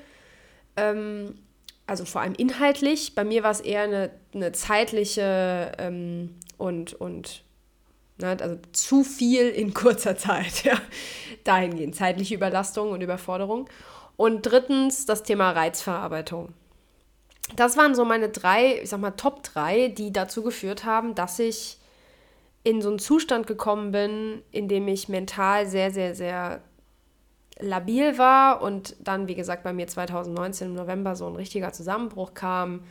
Ähm, 0.76 1.38
also 1.86 2.06
vor 2.06 2.22
allem 2.22 2.36
inhaltlich. 2.36 3.16
Bei 3.16 3.24
mir 3.24 3.44
war 3.44 3.52
es 3.52 3.62
eher 3.62 3.84
eine, 3.84 4.12
eine 4.34 4.52
zeitliche 4.54 5.74
ähm, 5.78 6.36
und, 6.58 6.94
und 6.94 7.44
also 8.22 8.58
zu 8.72 9.04
viel 9.04 9.50
in 9.50 9.74
kurzer 9.76 10.18
Zeit, 10.18 10.64
ja. 10.64 10.76
Dahingehend 11.44 11.96
zeitliche 11.96 12.36
Überlastung 12.36 12.92
und 12.92 13.02
Überforderung. 13.02 13.70
Und 14.16 14.42
drittens 14.42 15.06
das 15.06 15.24
Thema 15.24 15.52
Reizverarbeitung. 15.52 16.54
Das 17.56 17.78
waren 17.78 17.96
so 17.96 18.04
meine 18.04 18.30
drei, 18.30 18.82
ich 18.82 18.90
sag 18.90 19.00
mal, 19.00 19.12
Top 19.12 19.44
drei, 19.44 19.88
die 19.90 20.12
dazu 20.12 20.44
geführt 20.44 20.84
haben, 20.84 21.16
dass 21.16 21.40
ich 21.40 21.78
in 22.64 22.82
so 22.82 22.90
einen 22.90 23.00
Zustand 23.00 23.48
gekommen 23.48 23.92
bin, 23.92 24.42
in 24.52 24.68
dem 24.68 24.88
ich 24.90 25.08
mental 25.08 25.68
sehr, 25.68 25.92
sehr, 25.92 26.16
sehr 26.16 26.62
labil 27.60 28.18
war 28.18 28.62
und 28.62 28.96
dann, 29.00 29.28
wie 29.28 29.36
gesagt, 29.36 29.64
bei 29.64 29.74
mir 29.74 29.88
2019 29.88 30.68
im 30.70 30.74
November 30.74 31.16
so 31.16 31.28
ein 31.28 31.36
richtiger 31.36 31.72
Zusammenbruch 31.72 32.34
kam. 32.34 32.84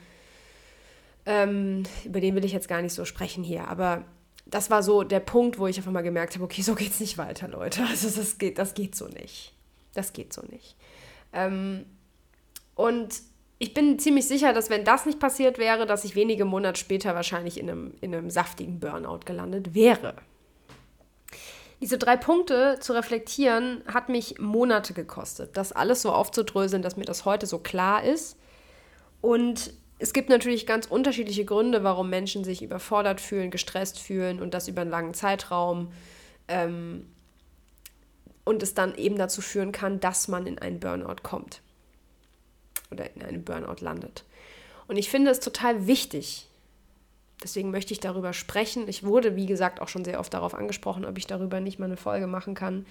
Ähm, 1.26 1.82
über 2.04 2.20
den 2.20 2.34
will 2.34 2.44
ich 2.44 2.52
jetzt 2.52 2.68
gar 2.68 2.82
nicht 2.82 2.94
so 2.94 3.04
sprechen 3.04 3.44
hier, 3.44 3.68
aber 3.68 4.04
das 4.46 4.70
war 4.70 4.82
so 4.82 5.02
der 5.02 5.20
Punkt, 5.20 5.58
wo 5.58 5.66
ich 5.66 5.76
einfach 5.76 5.92
mal 5.92 6.02
gemerkt 6.02 6.34
habe, 6.34 6.44
okay, 6.44 6.62
so 6.62 6.74
geht's 6.74 7.00
nicht 7.00 7.18
weiter, 7.18 7.48
Leute. 7.48 7.82
Also 7.88 8.08
das 8.08 8.38
geht, 8.38 8.58
das 8.58 8.74
geht 8.74 8.94
so 8.94 9.08
nicht. 9.08 9.52
Das 9.94 10.12
geht 10.12 10.32
so 10.32 10.42
nicht. 10.42 10.76
Ähm, 11.32 11.84
und 12.74 13.20
ich 13.58 13.74
bin 13.74 13.98
ziemlich 13.98 14.28
sicher, 14.28 14.52
dass 14.52 14.70
wenn 14.70 14.84
das 14.84 15.06
nicht 15.06 15.18
passiert 15.18 15.58
wäre, 15.58 15.86
dass 15.86 16.04
ich 16.04 16.14
wenige 16.14 16.44
Monate 16.44 16.78
später 16.78 17.14
wahrscheinlich 17.14 17.58
in 17.58 17.70
einem, 17.70 17.94
in 18.00 18.14
einem 18.14 18.30
saftigen 18.30 18.78
Burnout 18.78 19.20
gelandet 19.24 19.74
wäre. 19.74 20.14
Diese 21.80 21.98
drei 21.98 22.16
Punkte 22.16 22.78
zu 22.80 22.92
reflektieren, 22.92 23.82
hat 23.86 24.08
mich 24.08 24.38
Monate 24.38 24.94
gekostet, 24.94 25.56
das 25.56 25.72
alles 25.72 26.02
so 26.02 26.12
aufzudröseln, 26.12 26.82
dass 26.82 26.96
mir 26.96 27.04
das 27.04 27.24
heute 27.24 27.46
so 27.46 27.58
klar 27.58 28.04
ist. 28.04 28.38
Und 29.20 29.72
es 29.98 30.12
gibt 30.12 30.28
natürlich 30.28 30.66
ganz 30.66 30.86
unterschiedliche 30.86 31.44
Gründe, 31.44 31.82
warum 31.82 32.10
Menschen 32.10 32.44
sich 32.44 32.62
überfordert 32.62 33.20
fühlen, 33.20 33.50
gestresst 33.50 33.98
fühlen 33.98 34.40
und 34.40 34.52
das 34.52 34.68
über 34.68 34.82
einen 34.82 34.90
langen 34.90 35.14
Zeitraum. 35.14 35.92
Ähm, 36.48 37.06
und 38.46 38.62
es 38.62 38.74
dann 38.74 38.94
eben 38.94 39.18
dazu 39.18 39.42
führen 39.42 39.72
kann, 39.72 39.98
dass 39.98 40.28
man 40.28 40.46
in 40.46 40.58
einen 40.60 40.78
Burnout 40.78 41.22
kommt 41.22 41.60
oder 42.92 43.12
in 43.14 43.22
einem 43.22 43.42
Burnout 43.42 43.84
landet. 43.84 44.24
Und 44.86 44.96
ich 44.96 45.10
finde 45.10 45.32
es 45.32 45.40
total 45.40 45.88
wichtig, 45.88 46.48
deswegen 47.42 47.72
möchte 47.72 47.92
ich 47.92 47.98
darüber 47.98 48.32
sprechen. 48.32 48.86
Ich 48.86 49.02
wurde, 49.02 49.34
wie 49.34 49.46
gesagt, 49.46 49.80
auch 49.80 49.88
schon 49.88 50.04
sehr 50.04 50.20
oft 50.20 50.32
darauf 50.32 50.54
angesprochen, 50.54 51.04
ob 51.04 51.18
ich 51.18 51.26
darüber 51.26 51.58
nicht 51.58 51.80
mal 51.80 51.86
eine 51.86 51.96
Folge 51.96 52.28
machen 52.28 52.54
kann. 52.54 52.86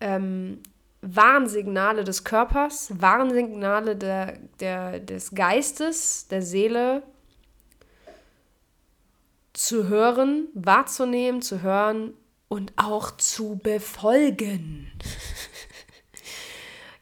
Ähm, 0.00 0.62
Warnsignale 1.06 2.04
des 2.04 2.24
Körpers, 2.24 2.92
Warnsignale 3.00 3.96
der, 3.96 4.38
der, 4.60 5.00
des 5.00 5.34
Geistes, 5.34 6.28
der 6.28 6.42
Seele 6.42 7.02
zu 9.52 9.88
hören, 9.88 10.48
wahrzunehmen, 10.54 11.42
zu 11.42 11.62
hören 11.62 12.14
und 12.48 12.72
auch 12.76 13.16
zu 13.16 13.60
befolgen. 13.62 14.90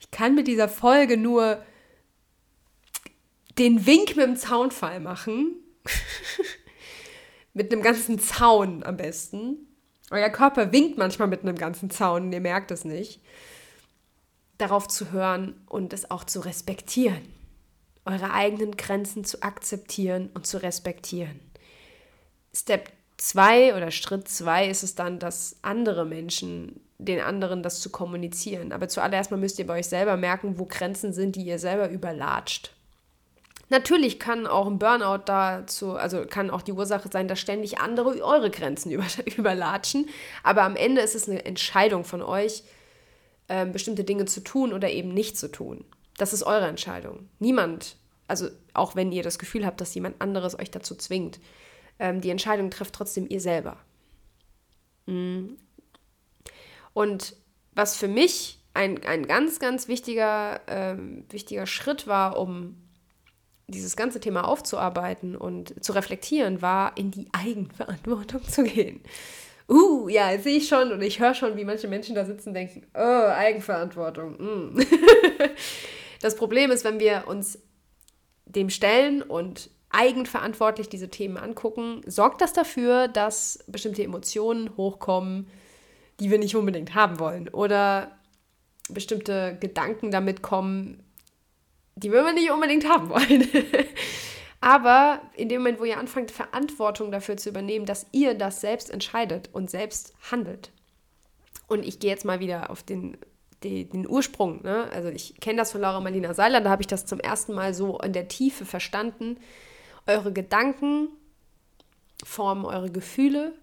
ich 0.00 0.10
kann 0.10 0.34
mit 0.34 0.48
dieser 0.48 0.68
Folge 0.68 1.16
nur 1.16 1.62
den 3.58 3.86
Wink 3.86 4.16
mit 4.16 4.26
dem 4.26 4.36
Zaunfall 4.36 5.00
machen. 5.00 5.56
mit 7.54 7.72
einem 7.72 7.82
ganzen 7.82 8.18
Zaun 8.18 8.82
am 8.82 8.96
besten. 8.96 9.68
Euer 10.10 10.30
Körper 10.30 10.72
winkt 10.72 10.98
manchmal 10.98 11.28
mit 11.28 11.42
einem 11.42 11.56
ganzen 11.56 11.90
Zaun 11.90 12.32
ihr 12.32 12.40
merkt 12.40 12.70
es 12.70 12.84
nicht. 12.84 13.20
Darauf 14.62 14.86
zu 14.86 15.10
hören 15.10 15.60
und 15.66 15.92
es 15.92 16.08
auch 16.12 16.22
zu 16.22 16.38
respektieren. 16.38 17.20
Eure 18.04 18.32
eigenen 18.32 18.76
Grenzen 18.76 19.24
zu 19.24 19.42
akzeptieren 19.42 20.30
und 20.34 20.46
zu 20.46 20.62
respektieren. 20.62 21.40
Step 22.54 22.92
2 23.16 23.76
oder 23.76 23.90
Schritt 23.90 24.28
2 24.28 24.68
ist 24.68 24.84
es 24.84 24.94
dann, 24.94 25.18
dass 25.18 25.56
andere 25.62 26.04
Menschen 26.04 26.80
den 26.98 27.18
anderen 27.18 27.64
das 27.64 27.80
zu 27.80 27.90
kommunizieren. 27.90 28.70
Aber 28.70 28.86
zuallererst 28.86 29.32
mal 29.32 29.36
müsst 29.36 29.58
ihr 29.58 29.66
bei 29.66 29.80
euch 29.80 29.88
selber 29.88 30.16
merken, 30.16 30.60
wo 30.60 30.64
Grenzen 30.66 31.12
sind, 31.12 31.34
die 31.34 31.42
ihr 31.42 31.58
selber 31.58 31.90
überlatscht. 31.90 32.70
Natürlich 33.68 34.20
kann 34.20 34.46
auch 34.46 34.68
ein 34.68 34.78
Burnout 34.78 35.24
dazu, 35.24 35.96
also 35.96 36.24
kann 36.24 36.50
auch 36.50 36.62
die 36.62 36.72
Ursache 36.72 37.08
sein, 37.12 37.26
dass 37.26 37.40
ständig 37.40 37.80
andere 37.80 38.22
eure 38.22 38.52
Grenzen 38.52 38.90
über, 38.92 39.06
überlatschen. 39.26 40.08
Aber 40.44 40.62
am 40.62 40.76
Ende 40.76 41.00
ist 41.00 41.16
es 41.16 41.28
eine 41.28 41.44
Entscheidung 41.44 42.04
von 42.04 42.22
euch, 42.22 42.62
äh, 43.52 43.66
bestimmte 43.66 44.02
Dinge 44.02 44.24
zu 44.24 44.40
tun 44.42 44.72
oder 44.72 44.90
eben 44.90 45.12
nicht 45.12 45.36
zu 45.36 45.50
tun. 45.52 45.84
Das 46.16 46.32
ist 46.32 46.42
eure 46.42 46.68
Entscheidung. 46.68 47.28
Niemand, 47.38 47.96
also 48.26 48.48
auch 48.72 48.96
wenn 48.96 49.12
ihr 49.12 49.22
das 49.22 49.38
Gefühl 49.38 49.66
habt, 49.66 49.78
dass 49.82 49.94
jemand 49.94 50.22
anderes 50.22 50.58
euch 50.58 50.70
dazu 50.70 50.94
zwingt, 50.94 51.38
ähm, 51.98 52.22
die 52.22 52.30
Entscheidung 52.30 52.70
trifft 52.70 52.94
trotzdem 52.94 53.26
ihr 53.28 53.42
selber. 53.42 53.76
Mhm. 55.04 55.58
Und 56.94 57.36
was 57.74 57.94
für 57.94 58.08
mich 58.08 58.58
ein, 58.72 59.04
ein 59.04 59.26
ganz, 59.26 59.58
ganz 59.58 59.86
wichtiger, 59.86 60.62
ähm, 60.66 61.26
wichtiger 61.28 61.66
Schritt 61.66 62.06
war, 62.06 62.38
um 62.38 62.78
dieses 63.66 63.96
ganze 63.96 64.18
Thema 64.18 64.48
aufzuarbeiten 64.48 65.36
und 65.36 65.84
zu 65.84 65.92
reflektieren, 65.92 66.62
war, 66.62 66.96
in 66.96 67.10
die 67.10 67.28
Eigenverantwortung 67.32 68.42
zu 68.44 68.64
gehen. 68.64 69.02
Uh, 69.68 70.08
ja, 70.08 70.36
sehe 70.38 70.58
ich 70.58 70.68
schon 70.68 70.92
und 70.92 71.02
ich 71.02 71.20
höre 71.20 71.34
schon, 71.34 71.56
wie 71.56 71.64
manche 71.64 71.88
Menschen 71.88 72.14
da 72.14 72.24
sitzen 72.24 72.48
und 72.48 72.54
denken, 72.54 72.86
oh, 72.94 72.98
Eigenverantwortung. 72.98 74.32
Mm. 74.32 74.80
das 76.20 76.36
Problem 76.36 76.70
ist, 76.70 76.84
wenn 76.84 77.00
wir 77.00 77.24
uns 77.26 77.58
dem 78.44 78.70
stellen 78.70 79.22
und 79.22 79.70
eigenverantwortlich 79.90 80.88
diese 80.88 81.08
Themen 81.08 81.36
angucken, 81.36 82.00
sorgt 82.06 82.40
das 82.40 82.52
dafür, 82.52 83.08
dass 83.08 83.64
bestimmte 83.66 84.02
Emotionen 84.02 84.76
hochkommen, 84.76 85.48
die 86.18 86.30
wir 86.30 86.38
nicht 86.38 86.56
unbedingt 86.56 86.94
haben 86.94 87.18
wollen. 87.18 87.48
Oder 87.48 88.18
bestimmte 88.88 89.56
Gedanken 89.60 90.10
damit 90.10 90.42
kommen, 90.42 91.02
die 91.94 92.10
wir 92.10 92.32
nicht 92.32 92.50
unbedingt 92.50 92.88
haben 92.88 93.10
wollen. 93.10 93.48
Aber 94.62 95.20
in 95.34 95.48
dem 95.48 95.60
Moment, 95.60 95.80
wo 95.80 95.84
ihr 95.84 95.98
anfangt, 95.98 96.30
Verantwortung 96.30 97.10
dafür 97.10 97.36
zu 97.36 97.48
übernehmen, 97.48 97.84
dass 97.84 98.06
ihr 98.12 98.34
das 98.34 98.60
selbst 98.60 98.90
entscheidet 98.90 99.50
und 99.52 99.68
selbst 99.68 100.14
handelt. 100.30 100.70
Und 101.66 101.84
ich 101.84 101.98
gehe 101.98 102.10
jetzt 102.10 102.24
mal 102.24 102.38
wieder 102.38 102.70
auf 102.70 102.84
den, 102.84 103.18
den, 103.64 103.90
den 103.90 104.08
Ursprung. 104.08 104.62
Ne? 104.62 104.88
Also 104.92 105.08
ich 105.08 105.34
kenne 105.40 105.58
das 105.58 105.72
von 105.72 105.80
Laura 105.80 105.98
Marlina 105.98 106.32
Seiler, 106.32 106.60
da 106.60 106.70
habe 106.70 106.80
ich 106.80 106.86
das 106.86 107.06
zum 107.06 107.18
ersten 107.18 107.54
Mal 107.54 107.74
so 107.74 107.98
in 107.98 108.12
der 108.12 108.28
Tiefe 108.28 108.64
verstanden. 108.64 109.36
Eure 110.06 110.32
Gedanken 110.32 111.08
formen 112.22 112.64
eure 112.64 112.92
Gefühle 112.92 113.54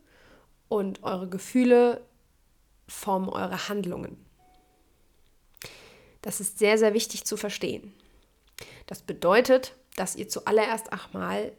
und 0.67 1.01
eure 1.03 1.29
Gefühle 1.29 2.01
formen 2.89 3.29
eure 3.29 3.69
Handlungen. 3.69 4.17
Das 6.21 6.41
ist 6.41 6.59
sehr, 6.59 6.77
sehr 6.77 6.93
wichtig 6.93 7.23
zu 7.23 7.37
verstehen. 7.37 7.93
Das 8.85 9.01
bedeutet, 9.01 9.75
dass 9.99 10.15
ihr 10.15 10.29
zuallererst 10.29 10.91
einmal 10.91 11.51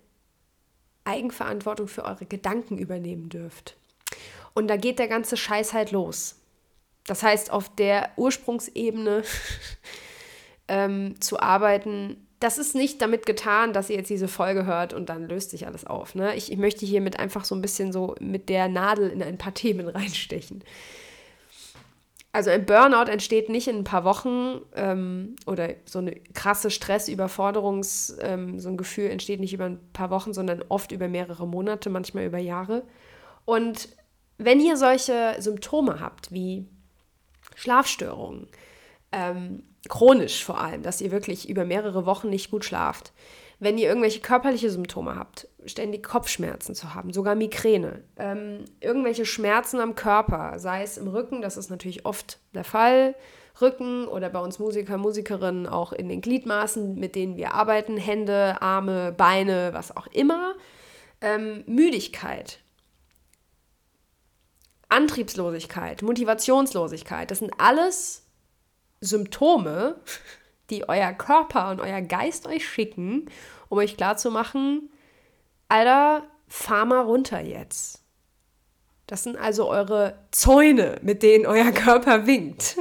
Eigenverantwortung 1.05 1.89
für 1.89 2.05
eure 2.05 2.27
Gedanken 2.27 2.79
übernehmen 2.79 3.29
dürft. 3.29 3.77
Und 4.55 4.69
da 4.69 4.77
geht 4.77 4.99
der 4.99 5.09
ganze 5.09 5.37
Scheiß 5.37 5.73
halt 5.73 5.93
los. 5.93 6.37
Das 7.07 7.23
heißt, 7.23 7.51
auf 7.51 7.75
der 7.75 8.11
Ursprungsebene 8.17 9.23
ähm, 10.69 11.21
zu 11.21 11.41
arbeiten, 11.41 12.27
das 12.41 12.57
ist 12.57 12.75
nicht 12.75 13.03
damit 13.03 13.27
getan, 13.27 13.73
dass 13.73 13.91
ihr 13.91 13.97
jetzt 13.97 14.09
diese 14.09 14.29
Folge 14.29 14.65
hört 14.65 14.95
und 14.95 15.09
dann 15.09 15.29
löst 15.29 15.51
sich 15.51 15.67
alles 15.67 15.87
auf. 15.87 16.15
Ne? 16.15 16.35
Ich, 16.37 16.51
ich 16.51 16.59
möchte 16.59 16.87
hiermit 16.87 17.19
einfach 17.19 17.45
so 17.45 17.55
ein 17.55 17.61
bisschen 17.61 17.93
so 17.93 18.15
mit 18.21 18.49
der 18.49 18.69
Nadel 18.69 19.11
in 19.11 19.23
ein 19.23 19.39
paar 19.39 19.55
Themen 19.55 19.89
reinstechen. 19.89 20.65
Also 22.33 22.51
ein 22.51 22.65
Burnout 22.65 23.11
entsteht 23.11 23.49
nicht 23.49 23.67
in 23.67 23.79
ein 23.79 23.85
paar 23.85 24.05
Wochen 24.05 24.61
ähm, 24.77 25.35
oder 25.47 25.71
so 25.85 25.99
eine 25.99 26.15
krasse 26.33 26.71
Stressüberforderungs, 26.71 28.19
ähm, 28.21 28.61
so 28.61 28.69
ein 28.69 28.77
Gefühl 28.77 29.11
entsteht 29.11 29.41
nicht 29.41 29.53
über 29.53 29.65
ein 29.65 29.81
paar 29.93 30.11
Wochen, 30.11 30.33
sondern 30.33 30.63
oft 30.69 30.93
über 30.93 31.09
mehrere 31.09 31.47
Monate, 31.47 31.91
manchmal 31.91 32.27
über 32.27 32.39
Jahre. 32.39 32.85
Und 33.47 33.89
wenn 34.39 34.61
ihr 34.61 34.77
solche 34.77 35.35
Symptome 35.41 35.99
habt, 35.99 36.31
wie 36.31 36.69
Schlafstörungen, 37.57 38.47
ähm, 39.11 39.65
chronisch 39.89 40.45
vor 40.45 40.61
allem, 40.61 40.83
dass 40.83 41.01
ihr 41.01 41.11
wirklich 41.11 41.49
über 41.49 41.65
mehrere 41.65 42.07
Wochen 42.07 42.31
nicht 42.31 42.53
gut 42.53 42.65
schlaft, 42.65 43.13
wenn 43.61 43.77
ihr 43.77 43.89
irgendwelche 43.89 44.21
körperliche 44.21 44.71
Symptome 44.71 45.15
habt, 45.15 45.47
ständig 45.67 46.03
Kopfschmerzen 46.03 46.75
zu 46.75 46.95
haben, 46.95 47.13
sogar 47.13 47.35
Migräne, 47.35 48.03
ähm, 48.17 48.65
irgendwelche 48.81 49.27
Schmerzen 49.27 49.81
am 49.81 49.95
Körper, 49.95 50.59
sei 50.59 50.83
es 50.83 50.97
im 50.97 51.09
Rücken, 51.09 51.43
das 51.43 51.59
ist 51.59 51.71
natürlich 51.71 52.07
oft 52.07 52.39
der 52.55 52.65
Fall, 52.65 53.15
Rücken 53.61 54.09
oder 54.09 54.31
bei 54.31 54.41
uns 54.41 54.59
Musiker, 54.59 54.97
Musikerinnen 54.97 55.67
auch 55.67 55.93
in 55.93 56.09
den 56.09 56.23
Gliedmaßen, 56.23 56.95
mit 56.95 57.15
denen 57.15 57.37
wir 57.37 57.53
arbeiten, 57.53 57.99
Hände, 57.99 58.63
Arme, 58.63 59.13
Beine, 59.13 59.71
was 59.75 59.95
auch 59.95 60.07
immer, 60.07 60.55
ähm, 61.21 61.63
Müdigkeit, 61.67 62.61
Antriebslosigkeit, 64.89 66.01
Motivationslosigkeit, 66.01 67.31
das 67.31 67.41
sind 67.41 67.53
alles 67.59 68.27
Symptome, 69.03 69.97
die 70.71 70.89
euer 70.89 71.13
Körper 71.13 71.71
und 71.71 71.81
euer 71.81 72.01
Geist 72.01 72.47
euch 72.47 72.69
schicken, 72.69 73.31
um 73.69 73.79
euch 73.79 73.97
klarzumachen, 73.97 74.91
Alter, 75.69 76.25
fahr 76.49 76.85
mal 76.85 77.01
runter 77.01 77.41
jetzt. 77.41 78.03
Das 79.07 79.25
sind 79.25 79.37
also 79.37 79.69
eure 79.69 80.19
Zäune, 80.31 80.99
mit 81.03 81.23
denen 81.23 81.47
euer 81.47 81.73
Körper 81.73 82.27
winkt. 82.27 82.77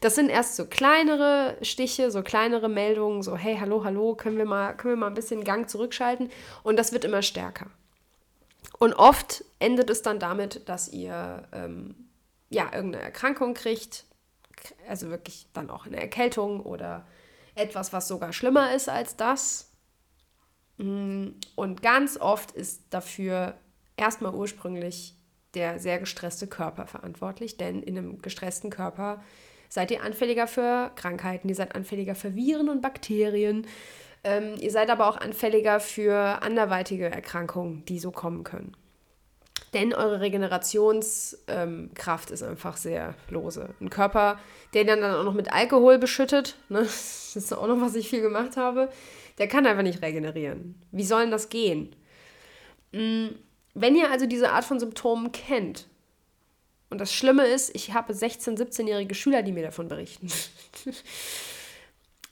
Das 0.00 0.16
sind 0.16 0.28
erst 0.28 0.56
so 0.56 0.66
kleinere 0.66 1.56
Stiche, 1.62 2.10
so 2.10 2.22
kleinere 2.22 2.68
Meldungen, 2.68 3.22
so 3.22 3.36
hey, 3.36 3.56
hallo, 3.60 3.84
hallo, 3.84 4.16
können 4.16 4.36
wir 4.36 4.44
mal, 4.44 4.76
können 4.76 4.94
wir 4.94 4.98
mal 4.98 5.06
ein 5.06 5.14
bisschen 5.14 5.44
Gang 5.44 5.70
zurückschalten 5.70 6.30
und 6.64 6.76
das 6.76 6.92
wird 6.92 7.04
immer 7.04 7.22
stärker. 7.22 7.66
Und 8.80 8.94
oft 8.94 9.44
endet 9.60 9.90
es 9.90 10.02
dann 10.02 10.18
damit, 10.18 10.68
dass 10.68 10.88
ihr 10.88 11.44
ähm, 11.52 11.94
ja 12.50 12.64
irgendeine 12.74 13.04
Erkrankung 13.04 13.54
kriegt, 13.54 14.04
also 14.88 15.10
wirklich 15.10 15.46
dann 15.52 15.70
auch 15.70 15.86
eine 15.86 16.00
Erkältung 16.00 16.60
oder 16.60 17.06
etwas, 17.54 17.92
was 17.92 18.08
sogar 18.08 18.32
schlimmer 18.32 18.74
ist 18.74 18.88
als 18.88 19.16
das. 19.16 19.70
Mm, 20.78 21.28
und 21.54 21.82
ganz 21.82 22.16
oft 22.16 22.52
ist 22.52 22.82
dafür 22.90 23.54
erstmal 23.96 24.34
ursprünglich 24.34 25.14
der 25.54 25.78
sehr 25.78 25.98
gestresste 25.98 26.46
Körper 26.46 26.86
verantwortlich, 26.86 27.56
denn 27.56 27.82
in 27.82 27.98
einem 27.98 28.22
gestressten 28.22 28.70
Körper 28.70 29.22
seid 29.68 29.90
ihr 29.90 30.02
anfälliger 30.02 30.46
für 30.46 30.90
Krankheiten, 30.96 31.48
ihr 31.48 31.54
seid 31.54 31.74
anfälliger 31.74 32.14
für 32.14 32.34
Viren 32.34 32.68
und 32.68 32.80
Bakterien, 32.80 33.66
ähm, 34.24 34.54
ihr 34.58 34.70
seid 34.70 34.90
aber 34.90 35.08
auch 35.08 35.16
anfälliger 35.16 35.80
für 35.80 36.42
anderweitige 36.42 37.10
Erkrankungen, 37.10 37.84
die 37.86 37.98
so 37.98 38.10
kommen 38.10 38.44
können. 38.44 38.76
Denn 39.72 39.94
eure 39.94 40.20
Regenerationskraft 40.20 41.48
ähm, 41.48 42.34
ist 42.34 42.42
einfach 42.42 42.76
sehr 42.76 43.14
lose. 43.28 43.70
Ein 43.80 43.90
Körper, 43.90 44.38
der 44.74 44.84
dann, 44.84 45.00
dann 45.00 45.14
auch 45.14 45.24
noch 45.24 45.34
mit 45.34 45.52
Alkohol 45.52 45.98
beschüttet, 45.98 46.56
ne? 46.68 46.80
das 46.80 47.36
ist 47.36 47.52
auch 47.52 47.66
noch, 47.66 47.80
was 47.80 47.94
ich 47.94 48.08
viel 48.08 48.20
gemacht 48.20 48.56
habe, 48.56 48.90
der 49.38 49.48
kann 49.48 49.66
einfach 49.66 49.82
nicht 49.82 50.02
regenerieren. 50.02 50.80
Wie 50.90 51.04
soll 51.04 51.22
denn 51.22 51.30
das 51.30 51.48
gehen? 51.48 51.94
Mm, 52.92 53.28
wenn 53.74 53.96
ihr 53.96 54.10
also 54.10 54.26
diese 54.26 54.52
Art 54.52 54.64
von 54.64 54.78
Symptomen 54.78 55.32
kennt, 55.32 55.88
und 56.90 56.98
das 56.98 57.14
Schlimme 57.14 57.46
ist, 57.46 57.74
ich 57.74 57.94
habe 57.94 58.12
16-, 58.12 58.58
17-jährige 58.58 59.14
Schüler, 59.14 59.42
die 59.42 59.52
mir 59.52 59.62
davon 59.62 59.88
berichten, 59.88 60.28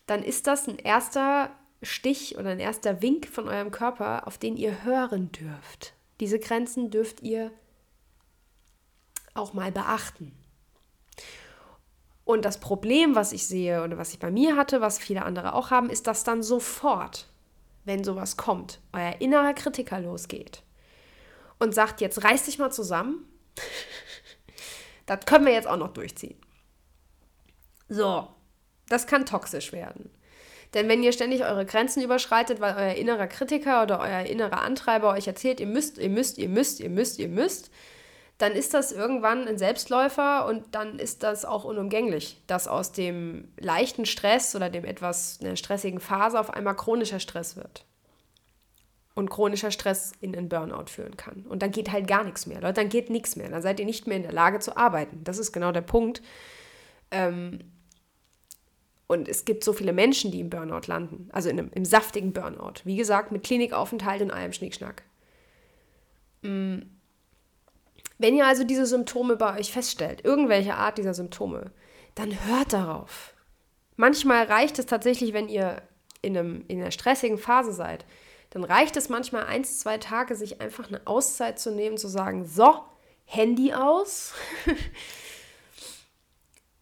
dann 0.07 0.23
ist 0.23 0.47
das 0.47 0.69
ein 0.69 0.79
erster 0.79 1.51
Stich 1.83 2.37
oder 2.37 2.51
ein 2.51 2.61
erster 2.61 3.01
Wink 3.01 3.27
von 3.27 3.49
eurem 3.49 3.71
Körper, 3.71 4.27
auf 4.27 4.37
den 4.37 4.59
ihr 4.59 4.85
hören 4.85 5.33
dürft. 5.33 5.95
Diese 6.20 6.38
Grenzen 6.38 6.90
dürft 6.90 7.22
ihr 7.22 7.50
auch 9.35 9.52
mal 9.52 9.72
beachten. 9.72 10.33
Und 12.24 12.44
das 12.44 12.61
Problem, 12.61 13.14
was 13.14 13.33
ich 13.33 13.46
sehe 13.46 13.83
oder 13.83 13.98
was 13.98 14.12
ich 14.12 14.18
bei 14.18 14.30
mir 14.30 14.56
hatte, 14.56 14.80
was 14.80 14.98
viele 14.98 15.24
andere 15.24 15.54
auch 15.54 15.70
haben, 15.70 15.90
ist, 15.90 16.06
dass 16.06 16.22
dann 16.22 16.42
sofort, 16.42 17.26
wenn 17.85 18.04
sowas 18.04 18.37
kommt, 18.37 18.80
euer 18.92 19.20
innerer 19.20 19.54
Kritiker 19.54 19.98
losgeht 19.98 20.62
und 21.59 21.74
sagt, 21.74 22.00
jetzt 22.00 22.22
reiß 22.22 22.44
dich 22.44 22.59
mal 22.59 22.70
zusammen. 22.70 23.26
das 25.06 25.24
können 25.26 25.46
wir 25.46 25.52
jetzt 25.52 25.66
auch 25.66 25.76
noch 25.76 25.92
durchziehen. 25.92 26.38
So, 27.88 28.28
das 28.88 29.06
kann 29.06 29.26
toxisch 29.26 29.72
werden. 29.72 30.11
Denn 30.74 30.88
wenn 30.88 31.02
ihr 31.02 31.12
ständig 31.12 31.44
eure 31.44 31.66
Grenzen 31.66 32.02
überschreitet, 32.02 32.61
weil 32.61 32.74
euer 32.76 32.94
innerer 32.94 33.26
Kritiker 33.26 33.83
oder 33.83 34.00
euer 34.00 34.20
innerer 34.20 34.62
Antreiber 34.62 35.11
euch 35.11 35.26
erzählt, 35.26 35.61
ihr 35.61 35.66
müsst, 35.66 35.98
ihr 35.98 36.11
müsst, 36.11 36.38
ihr 36.38 36.48
müsst, 36.48 36.80
ihr 36.80 36.90
müsst, 36.90 37.18
ihr 37.18 37.28
müsst, 37.28 37.70
dann 38.40 38.52
ist 38.52 38.72
das 38.72 38.90
irgendwann 38.90 39.46
ein 39.46 39.59
Selbstläufer 39.59 40.46
und 40.46 40.74
dann 40.74 40.98
ist 40.98 41.22
das 41.22 41.44
auch 41.44 41.64
unumgänglich, 41.64 42.40
dass 42.46 42.68
aus 42.68 42.92
dem 42.92 43.48
leichten 43.59 44.06
Stress 44.06 44.56
oder 44.56 44.70
dem 44.70 44.85
etwas 44.85 45.40
einer 45.42 45.56
stressigen 45.56 46.00
Phase 46.00 46.40
auf 46.40 46.50
einmal 46.50 46.74
chronischer 46.74 47.20
Stress 47.20 47.56
wird. 47.56 47.85
Und 49.14 49.28
chronischer 49.28 49.72
Stress 49.72 50.12
in 50.20 50.35
einen 50.35 50.48
Burnout 50.48 50.87
führen 50.87 51.16
kann. 51.18 51.44
Und 51.46 51.62
dann 51.62 51.72
geht 51.72 51.92
halt 51.92 52.06
gar 52.06 52.24
nichts 52.24 52.46
mehr. 52.46 52.61
Leute, 52.62 52.74
dann 52.74 52.88
geht 52.88 53.11
nichts 53.11 53.37
mehr. 53.37 53.50
Dann 53.50 53.61
seid 53.61 53.78
ihr 53.78 53.85
nicht 53.85 54.06
mehr 54.06 54.16
in 54.16 54.22
der 54.22 54.33
Lage 54.33 54.61
zu 54.61 54.74
arbeiten. 54.74 55.22
Das 55.24 55.37
ist 55.37 55.52
genau 55.52 55.72
der 55.72 55.83
Punkt. 55.83 56.22
Ähm, 57.11 57.59
und 59.11 59.29
es 59.29 59.44
gibt 59.44 59.64
so 59.64 59.73
viele 59.73 59.92
Menschen, 59.92 60.31
die 60.31 60.38
im 60.38 60.51
Burnout 60.51 60.87
landen, 60.87 61.29
also 61.33 61.49
in 61.49 61.59
einem, 61.59 61.70
im 61.75 61.85
saftigen 61.85 62.33
Burnout. 62.33 62.75
Wie 62.85 62.94
gesagt, 62.94 63.33
mit 63.33 63.42
Klinikaufenthalt 63.42 64.23
und 64.23 64.31
allem 64.31 64.53
Schnickschnack. 64.53 65.03
Mm. 66.42 66.83
Wenn 68.18 68.37
ihr 68.37 68.46
also 68.46 68.62
diese 68.62 68.87
Symptome 68.87 69.35
bei 69.35 69.59
euch 69.59 69.73
feststellt, 69.73 70.25
irgendwelche 70.25 70.77
Art 70.77 70.96
dieser 70.96 71.12
Symptome, 71.12 71.73
dann 72.14 72.46
hört 72.46 72.73
darauf. 72.73 73.35
Manchmal 73.96 74.44
reicht 74.44 74.79
es 74.79 74.87
tatsächlich, 74.87 75.33
wenn 75.33 75.49
ihr 75.49 75.83
in, 76.23 76.38
einem, 76.38 76.64
in 76.68 76.81
einer 76.81 76.92
stressigen 76.92 77.38
Phase 77.38 77.73
seid, 77.73 78.05
dann 78.51 78.62
reicht 78.62 78.96
es 78.96 79.09
manchmal 79.09 79.46
eins, 79.46 79.81
zwei 79.81 79.99
Tage, 79.99 80.37
sich 80.37 80.61
einfach 80.61 80.87
eine 80.87 81.05
Auszeit 81.09 81.59
zu 81.59 81.73
nehmen, 81.73 81.99
zu 81.99 82.07
sagen, 82.07 82.44
so, 82.44 82.77
Handy 83.25 83.75
aus, 83.75 84.35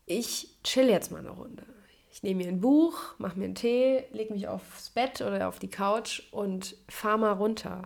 ich 0.04 0.54
chill 0.62 0.90
jetzt 0.90 1.10
mal 1.10 1.20
eine 1.20 1.30
Runde. 1.30 1.77
Ich 2.18 2.24
nehme 2.24 2.42
mir 2.42 2.48
ein 2.48 2.60
Buch, 2.60 2.98
mache 3.18 3.38
mir 3.38 3.44
einen 3.44 3.54
Tee, 3.54 4.02
lege 4.10 4.32
mich 4.32 4.48
aufs 4.48 4.90
Bett 4.90 5.20
oder 5.20 5.46
auf 5.46 5.60
die 5.60 5.70
Couch 5.70 6.20
und 6.32 6.74
fahre 6.88 7.16
mal 7.16 7.30
runter. 7.30 7.82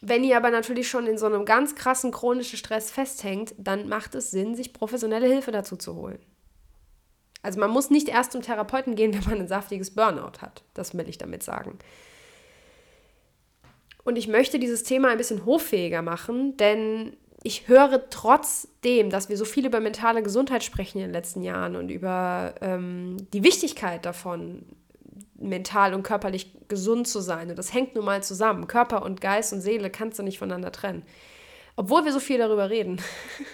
Wenn 0.00 0.24
ihr 0.24 0.36
aber 0.36 0.50
natürlich 0.50 0.88
schon 0.88 1.06
in 1.06 1.18
so 1.18 1.26
einem 1.26 1.44
ganz 1.44 1.76
krassen 1.76 2.10
chronischen 2.10 2.58
Stress 2.58 2.90
festhängt, 2.90 3.54
dann 3.58 3.88
macht 3.88 4.16
es 4.16 4.32
Sinn, 4.32 4.56
sich 4.56 4.72
professionelle 4.72 5.28
Hilfe 5.28 5.52
dazu 5.52 5.76
zu 5.76 5.94
holen. 5.94 6.18
Also 7.42 7.60
man 7.60 7.70
muss 7.70 7.90
nicht 7.90 8.08
erst 8.08 8.32
zum 8.32 8.42
Therapeuten 8.42 8.96
gehen, 8.96 9.14
wenn 9.14 9.30
man 9.30 9.38
ein 9.38 9.48
saftiges 9.48 9.94
Burnout 9.94 10.40
hat. 10.40 10.64
Das 10.74 10.98
will 10.98 11.08
ich 11.08 11.18
damit 11.18 11.44
sagen. 11.44 11.78
Und 14.02 14.18
ich 14.18 14.26
möchte 14.26 14.58
dieses 14.58 14.82
Thema 14.82 15.10
ein 15.10 15.18
bisschen 15.18 15.46
hoffähiger 15.46 16.02
machen, 16.02 16.56
denn 16.56 17.16
ich 17.42 17.68
höre 17.68 18.10
trotzdem, 18.10 19.10
dass 19.10 19.28
wir 19.28 19.36
so 19.36 19.44
viel 19.44 19.66
über 19.66 19.80
mentale 19.80 20.22
Gesundheit 20.22 20.64
sprechen 20.64 20.98
in 20.98 21.04
den 21.04 21.12
letzten 21.12 21.42
Jahren 21.42 21.76
und 21.76 21.88
über 21.88 22.54
ähm, 22.60 23.16
die 23.32 23.44
Wichtigkeit 23.44 24.04
davon, 24.04 24.64
mental 25.34 25.94
und 25.94 26.02
körperlich 26.02 26.52
gesund 26.66 27.06
zu 27.06 27.20
sein. 27.20 27.50
Und 27.50 27.56
das 27.56 27.72
hängt 27.72 27.94
nun 27.94 28.04
mal 28.04 28.22
zusammen. 28.22 28.66
Körper 28.66 29.02
und 29.02 29.20
Geist 29.20 29.52
und 29.52 29.60
Seele 29.60 29.88
kannst 29.88 30.18
du 30.18 30.24
nicht 30.24 30.38
voneinander 30.38 30.72
trennen. 30.72 31.04
Obwohl 31.76 32.04
wir 32.04 32.12
so 32.12 32.18
viel 32.18 32.38
darüber 32.38 32.70
reden. 32.70 33.00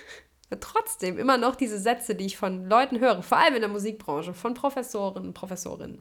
trotzdem 0.61 1.19
immer 1.19 1.37
noch 1.37 1.57
diese 1.57 1.79
Sätze, 1.79 2.15
die 2.15 2.27
ich 2.27 2.39
von 2.39 2.69
Leuten 2.69 3.01
höre, 3.01 3.23
vor 3.23 3.39
allem 3.39 3.57
in 3.57 3.61
der 3.61 3.69
Musikbranche, 3.69 4.33
von 4.33 4.55
Professoren 4.55 5.27
und 5.27 5.35
Professorinnen. 5.35 6.01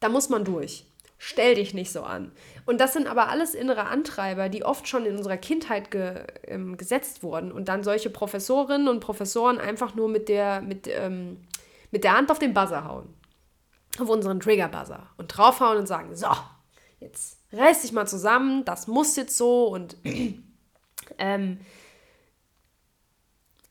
Da 0.00 0.08
muss 0.08 0.28
man 0.28 0.44
durch 0.44 0.84
stell 1.18 1.56
dich 1.56 1.74
nicht 1.74 1.92
so 1.92 2.02
an. 2.02 2.32
Und 2.64 2.80
das 2.80 2.92
sind 2.92 3.08
aber 3.08 3.28
alles 3.28 3.54
innere 3.54 3.86
Antreiber, 3.86 4.48
die 4.48 4.64
oft 4.64 4.88
schon 4.88 5.04
in 5.04 5.16
unserer 5.16 5.36
Kindheit 5.36 5.90
ge, 5.90 6.22
ähm, 6.46 6.76
gesetzt 6.76 7.22
wurden 7.22 7.52
und 7.52 7.68
dann 7.68 7.82
solche 7.82 8.08
Professorinnen 8.08 8.88
und 8.88 9.00
Professoren 9.00 9.58
einfach 9.58 9.94
nur 9.94 10.08
mit 10.08 10.28
der, 10.28 10.60
mit, 10.60 10.86
ähm, 10.86 11.38
mit 11.90 12.04
der 12.04 12.16
Hand 12.16 12.30
auf 12.30 12.38
den 12.38 12.54
Buzzer 12.54 12.84
hauen. 12.84 13.12
Auf 13.98 14.08
unseren 14.08 14.38
Trigger-Buzzer. 14.38 15.08
Und 15.16 15.28
draufhauen 15.28 15.78
und 15.78 15.86
sagen, 15.86 16.14
so, 16.14 16.28
jetzt 17.00 17.38
reiß 17.52 17.82
dich 17.82 17.92
mal 17.92 18.06
zusammen, 18.06 18.64
das 18.64 18.86
muss 18.86 19.16
jetzt 19.16 19.36
so 19.36 19.66
und 19.66 19.96
ähm, 21.18 21.60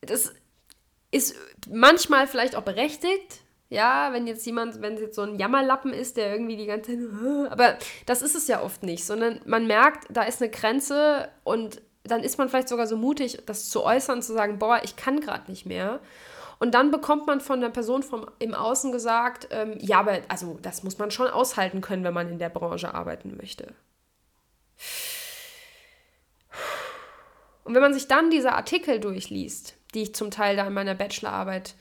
das 0.02 0.34
ist 1.12 1.36
manchmal 1.70 2.28
vielleicht 2.28 2.56
auch 2.56 2.64
berechtigt, 2.64 3.42
ja, 3.70 4.14
wenn 4.14 4.28
jetzt 4.28 4.46
jemand, 4.46 4.82
wenn 4.82 4.94
es 4.94 5.02
jetzt 5.02 5.16
so 5.16 5.24
ein 5.24 5.38
Jammerlappen 5.38 5.92
ist, 5.92 6.18
der 6.18 6.32
irgendwie 6.32 6.56
die 6.56 6.66
ganze 6.66 6.92
Zeit, 6.92 7.52
aber 7.52 7.78
das 8.06 8.22
ist 8.22 8.36
es 8.36 8.48
ja 8.48 8.62
oft 8.62 8.84
nicht, 8.84 9.06
sondern 9.06 9.42
man 9.46 9.68
merkt, 9.68 10.06
da 10.10 10.24
ist 10.24 10.42
eine 10.42 10.50
Grenze 10.50 11.30
und 11.44 11.82
dann 12.04 12.24
ist 12.24 12.38
man 12.38 12.48
vielleicht 12.48 12.70
sogar 12.70 12.88
so 12.88 12.96
mutig, 12.96 13.40
das 13.46 13.70
zu 13.70 13.84
äußern, 13.84 14.22
zu 14.22 14.34
sagen, 14.34 14.60
boah, 14.60 14.80
ich 14.84 14.96
kann 14.96 15.20
gerade 15.20 15.52
nicht 15.52 15.66
mehr. 15.66 16.00
Und 16.60 16.74
dann 16.74 16.90
bekommt 16.90 17.28
man 17.28 17.42
von 17.42 17.62
der 17.62 17.70
Person 17.70 18.02
vom, 18.02 18.26
im 18.40 18.54
Außen 18.54 18.92
gesagt, 18.92 19.50
ähm, 19.52 19.76
ja, 19.80 20.00
aber 20.00 20.20
also 20.28 20.58
das 20.62 20.84
muss 20.84 20.98
man 20.98 21.12
schon 21.12 21.28
aushalten 21.28 21.82
können, 21.82 22.04
wenn 22.04 22.14
man 22.14 22.30
in 22.30 22.40
der 22.40 22.50
Branche 22.50 22.94
arbeiten 22.94 23.36
möchte. 23.38 23.74
Und 27.64 27.76
wenn 27.76 27.82
man 27.82 27.94
sich 27.94 28.08
dann 28.08 28.32
diese 28.32 28.54
Artikel 28.54 29.00
durchliest, 29.00 29.76
die 29.94 30.04
ich 30.04 30.16
zum 30.16 30.32
Teil 30.32 30.56
da 30.56 30.66
in 30.66 30.74
meiner 30.74 30.96
Bachelorarbeit 30.96 31.76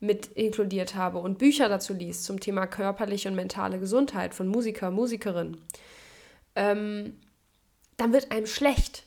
mit 0.00 0.28
inkludiert 0.28 0.94
habe 0.94 1.18
und 1.18 1.38
Bücher 1.38 1.68
dazu 1.68 1.92
liest 1.92 2.24
zum 2.24 2.40
Thema 2.40 2.66
körperliche 2.66 3.28
und 3.28 3.34
mentale 3.34 3.78
Gesundheit 3.78 4.34
von 4.34 4.48
Musiker, 4.48 4.90
Musikerinnen, 4.90 5.60
ähm, 6.56 7.18
dann 7.98 8.12
wird 8.12 8.32
einem 8.32 8.46
schlecht. 8.46 9.04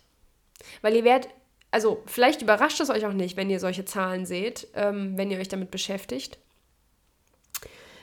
Weil 0.81 0.95
ihr 0.95 1.03
werdet, 1.03 1.29
also 1.71 2.03
vielleicht 2.05 2.43
überrascht 2.43 2.79
es 2.79 2.91
euch 2.91 3.05
auch 3.07 3.13
nicht, 3.13 3.35
wenn 3.35 3.49
ihr 3.49 3.59
solche 3.59 3.85
Zahlen 3.85 4.27
seht, 4.27 4.67
ähm, 4.75 5.17
wenn 5.17 5.31
ihr 5.31 5.39
euch 5.39 5.47
damit 5.47 5.71
beschäftigt, 5.71 6.37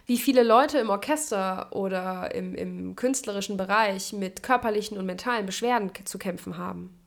wie 0.06 0.18
viele 0.18 0.42
Leute 0.42 0.78
im 0.78 0.90
Orchester 0.90 1.68
oder 1.70 2.34
im, 2.34 2.56
im 2.56 2.96
künstlerischen 2.96 3.56
Bereich 3.56 4.12
mit 4.12 4.42
körperlichen 4.42 4.98
und 4.98 5.06
mentalen 5.06 5.46
Beschwerden 5.46 5.92
zu 6.04 6.18
kämpfen 6.18 6.58
haben. 6.58 6.98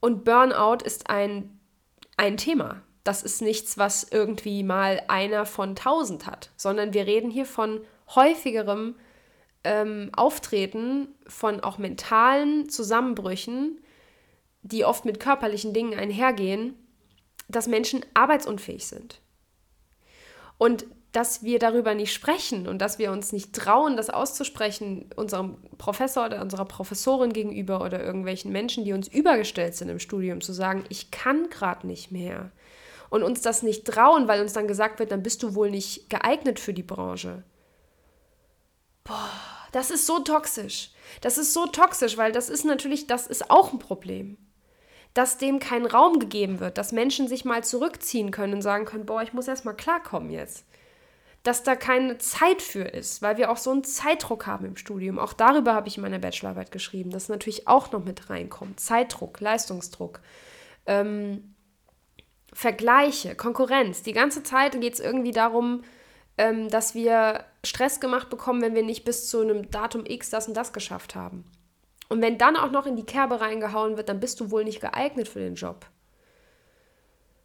Und 0.00 0.24
Burnout 0.24 0.84
ist 0.84 1.08
ein, 1.08 1.60
ein 2.16 2.36
Thema 2.36 2.82
das 3.04 3.22
ist 3.22 3.42
nichts, 3.42 3.76
was 3.76 4.04
irgendwie 4.10 4.62
mal 4.62 5.02
einer 5.08 5.44
von 5.44 5.76
tausend 5.76 6.26
hat, 6.26 6.50
sondern 6.56 6.94
wir 6.94 7.06
reden 7.06 7.30
hier 7.30 7.46
von 7.46 7.80
häufigerem 8.14 8.96
ähm, 9.62 10.10
Auftreten, 10.16 11.08
von 11.26 11.60
auch 11.60 11.78
mentalen 11.78 12.68
Zusammenbrüchen, 12.68 13.80
die 14.62 14.84
oft 14.86 15.04
mit 15.04 15.20
körperlichen 15.20 15.74
Dingen 15.74 15.98
einhergehen, 15.98 16.74
dass 17.48 17.66
Menschen 17.66 18.04
arbeitsunfähig 18.14 18.86
sind. 18.86 19.20
Und 20.56 20.86
dass 21.12 21.44
wir 21.44 21.58
darüber 21.58 21.94
nicht 21.94 22.12
sprechen 22.12 22.66
und 22.66 22.78
dass 22.78 22.98
wir 22.98 23.12
uns 23.12 23.32
nicht 23.32 23.52
trauen, 23.52 23.96
das 23.96 24.10
auszusprechen, 24.10 25.10
unserem 25.14 25.58
Professor 25.78 26.26
oder 26.26 26.40
unserer 26.40 26.64
Professorin 26.64 27.32
gegenüber 27.32 27.84
oder 27.84 28.02
irgendwelchen 28.02 28.50
Menschen, 28.50 28.84
die 28.84 28.92
uns 28.92 29.06
übergestellt 29.06 29.76
sind 29.76 29.90
im 29.90 30.00
Studium, 30.00 30.40
zu 30.40 30.52
sagen, 30.52 30.84
ich 30.88 31.12
kann 31.12 31.50
gerade 31.50 31.86
nicht 31.86 32.10
mehr 32.10 32.50
und 33.14 33.22
uns 33.22 33.42
das 33.42 33.62
nicht 33.62 33.86
trauen, 33.86 34.26
weil 34.26 34.40
uns 34.40 34.54
dann 34.54 34.66
gesagt 34.66 34.98
wird, 34.98 35.12
dann 35.12 35.22
bist 35.22 35.44
du 35.44 35.54
wohl 35.54 35.70
nicht 35.70 36.10
geeignet 36.10 36.58
für 36.58 36.74
die 36.74 36.82
Branche. 36.82 37.44
Boah, 39.04 39.30
das 39.70 39.92
ist 39.92 40.04
so 40.04 40.18
toxisch. 40.18 40.90
Das 41.20 41.38
ist 41.38 41.52
so 41.52 41.66
toxisch, 41.66 42.16
weil 42.16 42.32
das 42.32 42.48
ist 42.48 42.64
natürlich, 42.64 43.06
das 43.06 43.28
ist 43.28 43.52
auch 43.52 43.72
ein 43.72 43.78
Problem. 43.78 44.36
Dass 45.14 45.38
dem 45.38 45.60
kein 45.60 45.86
Raum 45.86 46.18
gegeben 46.18 46.58
wird, 46.58 46.76
dass 46.76 46.90
Menschen 46.90 47.28
sich 47.28 47.44
mal 47.44 47.62
zurückziehen 47.62 48.32
können 48.32 48.54
und 48.54 48.62
sagen 48.62 48.84
können, 48.84 49.06
boah, 49.06 49.22
ich 49.22 49.32
muss 49.32 49.46
erst 49.46 49.64
mal 49.64 49.74
klarkommen 49.74 50.30
jetzt. 50.30 50.64
Dass 51.44 51.62
da 51.62 51.76
keine 51.76 52.18
Zeit 52.18 52.62
für 52.62 52.82
ist, 52.82 53.22
weil 53.22 53.36
wir 53.36 53.52
auch 53.52 53.58
so 53.58 53.70
einen 53.70 53.84
Zeitdruck 53.84 54.48
haben 54.48 54.66
im 54.66 54.76
Studium. 54.76 55.20
Auch 55.20 55.34
darüber 55.34 55.74
habe 55.74 55.86
ich 55.86 55.98
in 55.98 56.02
meiner 56.02 56.18
Bachelorarbeit 56.18 56.72
geschrieben, 56.72 57.10
dass 57.10 57.28
natürlich 57.28 57.68
auch 57.68 57.92
noch 57.92 58.04
mit 58.04 58.28
reinkommt. 58.28 58.80
Zeitdruck, 58.80 59.38
Leistungsdruck. 59.38 60.20
Ähm, 60.86 61.53
Vergleiche, 62.54 63.34
Konkurrenz. 63.34 64.02
Die 64.02 64.12
ganze 64.12 64.42
Zeit 64.42 64.80
geht 64.80 64.94
es 64.94 65.00
irgendwie 65.00 65.32
darum, 65.32 65.82
ähm, 66.38 66.68
dass 66.68 66.94
wir 66.94 67.44
Stress 67.64 68.00
gemacht 68.00 68.30
bekommen, 68.30 68.62
wenn 68.62 68.74
wir 68.74 68.82
nicht 68.82 69.04
bis 69.04 69.28
zu 69.28 69.40
einem 69.40 69.70
Datum 69.70 70.06
X 70.06 70.30
das 70.30 70.48
und 70.48 70.56
das 70.56 70.72
geschafft 70.72 71.14
haben. 71.14 71.44
Und 72.08 72.22
wenn 72.22 72.38
dann 72.38 72.56
auch 72.56 72.70
noch 72.70 72.86
in 72.86 72.96
die 72.96 73.06
Kerbe 73.06 73.40
reingehauen 73.40 73.96
wird, 73.96 74.08
dann 74.08 74.20
bist 74.20 74.40
du 74.40 74.50
wohl 74.50 74.64
nicht 74.64 74.80
geeignet 74.80 75.28
für 75.28 75.40
den 75.40 75.54
Job. 75.54 75.86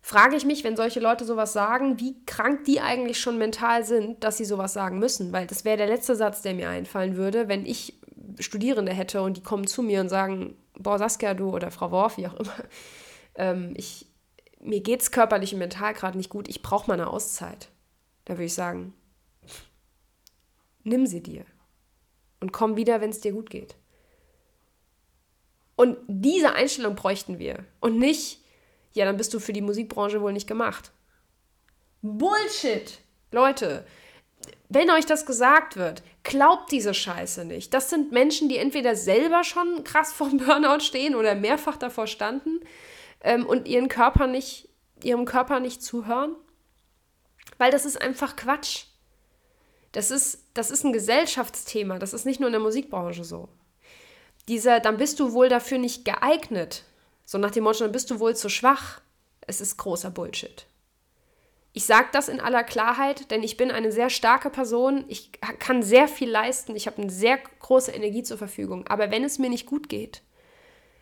Frage 0.02 0.36
ich 0.36 0.46
mich, 0.46 0.64
wenn 0.64 0.76
solche 0.76 1.00
Leute 1.00 1.26
sowas 1.26 1.54
sagen, 1.54 2.00
wie 2.00 2.24
krank 2.26 2.66
die 2.66 2.80
eigentlich 2.80 3.20
schon 3.20 3.38
mental 3.38 3.84
sind, 3.84 4.24
dass 4.24 4.38
sie 4.38 4.46
sowas 4.46 4.74
sagen 4.74 5.00
müssen. 5.00 5.34
Weil 5.34 5.48
das 5.48 5.66
wäre 5.66 5.78
der 5.78 5.88
letzte 5.88 6.16
Satz, 6.16 6.42
der 6.42 6.54
mir 6.54 6.70
einfallen 6.70 7.16
würde, 7.16 7.48
wenn 7.48 7.66
ich 7.66 8.00
Studierende 8.40 8.94
hätte 8.94 9.22
und 9.22 9.38
die 9.38 9.44
kommen 9.44 9.68
zu 9.68 9.84
mir 9.84 10.02
und 10.02 10.10
sagen, 10.10 10.56
boah, 10.78 10.98
Saskia, 10.98 11.34
du 11.34 11.50
oder 11.50 11.72
Frau 11.72 11.92
Worf, 11.92 12.18
wie 12.18 12.28
auch 12.28 12.36
immer, 12.36 12.56
ähm, 13.36 13.74
ich, 13.76 14.09
mir 14.60 14.82
geht 14.82 15.02
es 15.02 15.12
körperlich 15.12 15.54
und 15.54 15.60
mental 15.60 15.94
gerade 15.94 16.18
nicht 16.18 16.30
gut, 16.30 16.48
ich 16.48 16.62
brauche 16.62 16.88
mal 16.88 16.96
eine 16.96 17.10
Auszeit. 17.10 17.70
Da 18.26 18.34
würde 18.34 18.46
ich 18.46 18.54
sagen, 18.54 18.94
nimm 20.84 21.08
sie 21.08 21.24
dir 21.24 21.46
und 22.40 22.52
komm 22.52 22.76
wieder, 22.76 23.02
wenn 23.02 23.10
es 23.10 23.22
dir 23.22 23.32
gut 23.32 23.50
geht. 23.50 23.76
Und 25.76 25.98
diese 26.08 26.54
Einstellung 26.54 26.96
bräuchten 26.96 27.40
wir 27.40 27.66
und 27.80 27.98
nicht, 27.98 28.44
ja, 28.92 29.06
dann 29.06 29.18
bist 29.18 29.34
du 29.34 29.40
für 29.40 29.54
die 29.54 29.62
Musikbranche 29.62 30.22
wohl 30.22 30.34
nicht 30.34 30.48
gemacht. 30.48 30.92
Bullshit! 32.02 33.00
Leute, 33.32 33.86
wenn 34.68 34.90
euch 34.90 35.06
das 35.06 35.26
gesagt 35.26 35.78
wird, 35.78 36.04
glaubt 36.24 36.72
diese 36.72 36.94
Scheiße 36.94 37.46
nicht. 37.46 37.74
Das 37.74 37.90
sind 37.90 38.12
Menschen, 38.12 38.50
die 38.50 38.58
entweder 38.58 38.96
selber 38.96 39.44
schon 39.44 39.84
krass 39.84 40.12
vom 40.12 40.38
Burnout 40.38 40.82
stehen 40.82 41.16
oder 41.16 41.36
mehrfach 41.36 41.78
davor 41.78 42.08
standen 42.08 42.60
ähm, 43.22 43.46
und 43.46 43.68
ihren 43.68 43.90
Körper 43.90 44.28
nicht, 44.28 44.70
ihrem 45.04 45.26
Körper 45.26 45.60
nicht 45.60 45.82
zuhören? 45.82 46.36
Weil 47.58 47.72
das 47.72 47.86
ist 47.86 48.02
einfach 48.02 48.36
Quatsch. 48.36 48.86
Das 49.92 50.12
ist, 50.12 50.46
das 50.54 50.72
ist 50.72 50.84
ein 50.84 50.94
Gesellschaftsthema, 50.94 51.98
das 52.00 52.14
ist 52.14 52.26
nicht 52.26 52.40
nur 52.40 52.48
in 52.48 52.54
der 52.54 52.62
Musikbranche 52.62 53.24
so. 53.24 53.50
Dieser, 54.48 54.80
dann 54.80 54.98
bist 54.98 55.20
du 55.20 55.34
wohl 55.34 55.50
dafür 55.50 55.78
nicht 55.78 56.06
geeignet. 56.06 56.84
So 57.26 57.38
nach 57.38 57.52
dem 57.52 57.64
Motto, 57.64 57.84
dann 57.84 57.92
bist 57.92 58.10
du 58.10 58.20
wohl 58.20 58.36
zu 58.36 58.50
schwach. 58.50 59.02
Es 59.42 59.62
ist 59.62 59.78
großer 59.78 60.10
Bullshit. 60.10 60.66
Ich 61.74 61.86
sage 61.86 62.08
das 62.12 62.30
in 62.30 62.40
aller 62.40 62.64
Klarheit, 62.64 63.30
denn 63.30 63.44
ich 63.44 63.58
bin 63.58 63.72
eine 63.72 63.92
sehr 63.92 64.10
starke 64.10 64.50
Person. 64.50 65.06
Ich 65.08 65.32
kann 65.60 65.84
sehr 65.84 66.08
viel 66.08 66.30
leisten. 66.30 66.76
Ich 66.76 66.88
habe 66.88 67.02
eine 67.02 67.12
sehr 67.12 67.38
große 67.60 67.92
Energie 67.92 68.24
zur 68.24 68.40
Verfügung. 68.40 68.88
Aber 68.88 69.12
wenn 69.12 69.24
es 69.24 69.38
mir 69.38 69.50
nicht 69.50 69.68
gut 69.68 69.90
geht, 69.90 70.24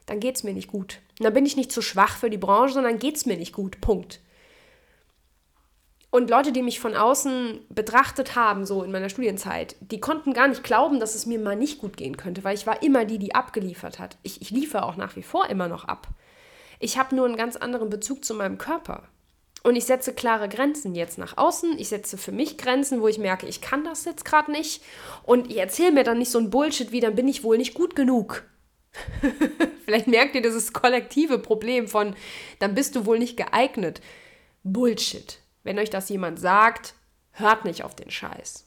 dann 0.08 0.20
geht 0.20 0.38
es 0.38 0.44
mir 0.44 0.54
nicht 0.54 0.70
gut. 0.70 1.00
Und 1.20 1.26
dann 1.26 1.34
bin 1.34 1.46
ich 1.46 1.56
nicht 1.56 1.72
zu 1.72 1.82
schwach 1.84 2.18
für 2.18 2.32
die 2.32 2.38
Branche, 2.38 2.74
sondern 2.74 2.98
geht 2.98 3.18
es 3.18 3.28
mir 3.28 3.38
nicht 3.38 3.54
gut. 3.54 3.80
Punkt. 3.80 4.22
Und 6.10 6.30
Leute, 6.30 6.54
die 6.54 6.64
mich 6.64 6.80
von 6.80 6.96
außen 6.96 7.60
betrachtet 7.70 8.36
haben, 8.36 8.66
so 8.66 8.82
in 8.82 8.92
meiner 8.92 9.10
Studienzeit, 9.10 9.76
die 9.82 10.00
konnten 10.00 10.34
gar 10.34 10.48
nicht 10.48 10.64
glauben, 10.64 11.00
dass 11.00 11.16
es 11.16 11.26
mir 11.26 11.38
mal 11.38 11.58
nicht 11.58 11.80
gut 11.80 11.98
gehen 11.98 12.18
könnte, 12.18 12.44
weil 12.44 12.56
ich 12.56 12.66
war 12.66 12.82
immer 12.82 13.06
die, 13.06 13.20
die 13.20 13.36
abgeliefert 13.36 14.00
hat. 14.00 14.18
Ich, 14.24 14.42
ich 14.42 14.50
liefere 14.50 14.84
auch 14.84 14.96
nach 14.96 15.16
wie 15.18 15.22
vor 15.22 15.50
immer 15.50 15.68
noch 15.68 15.84
ab. 15.86 16.08
Ich 16.80 16.98
habe 16.98 17.16
nur 17.16 17.26
einen 17.26 17.36
ganz 17.36 17.58
anderen 17.58 17.90
Bezug 17.90 18.24
zu 18.24 18.34
meinem 18.34 18.58
Körper. 18.58 19.04
Und 19.64 19.76
ich 19.76 19.84
setze 19.84 20.14
klare 20.14 20.48
Grenzen 20.48 20.96
jetzt 20.96 21.18
nach 21.18 21.38
außen. 21.38 21.78
Ich 21.78 21.90
setze 21.90 22.18
für 22.18 22.32
mich 22.32 22.58
Grenzen, 22.58 23.02
wo 23.02 23.10
ich 23.10 23.18
merke, 23.18 23.46
ich 23.46 23.60
kann 23.60 23.84
das 23.84 24.06
jetzt 24.06 24.24
gerade 24.24 24.52
nicht. 24.52 24.82
Und 25.24 25.52
ich 25.52 25.58
erzähle 25.58 25.92
mir 25.92 26.04
dann 26.06 26.20
nicht 26.20 26.32
so 26.32 26.40
ein 26.40 26.50
Bullshit 26.50 26.94
wie, 26.94 27.02
dann 27.02 27.16
bin 27.16 27.28
ich 27.28 27.44
wohl 27.44 27.58
nicht 27.58 27.74
gut 27.74 27.96
genug. 27.96 28.46
Vielleicht 29.86 30.08
merkt 30.08 30.36
ihr 30.36 30.42
dieses 30.42 30.74
kollektive 30.74 31.40
Problem 31.40 31.88
von, 31.88 32.16
dann 32.60 32.76
bist 32.76 32.96
du 32.96 33.06
wohl 33.06 33.20
nicht 33.20 33.38
geeignet. 33.38 34.02
Bullshit. 34.64 35.40
Wenn 35.64 35.80
euch 35.80 35.90
das 35.90 36.10
jemand 36.10 36.40
sagt, 36.40 36.94
hört 37.32 37.66
nicht 37.66 37.84
auf 37.84 37.96
den 37.96 38.12
Scheiß. 38.12 38.66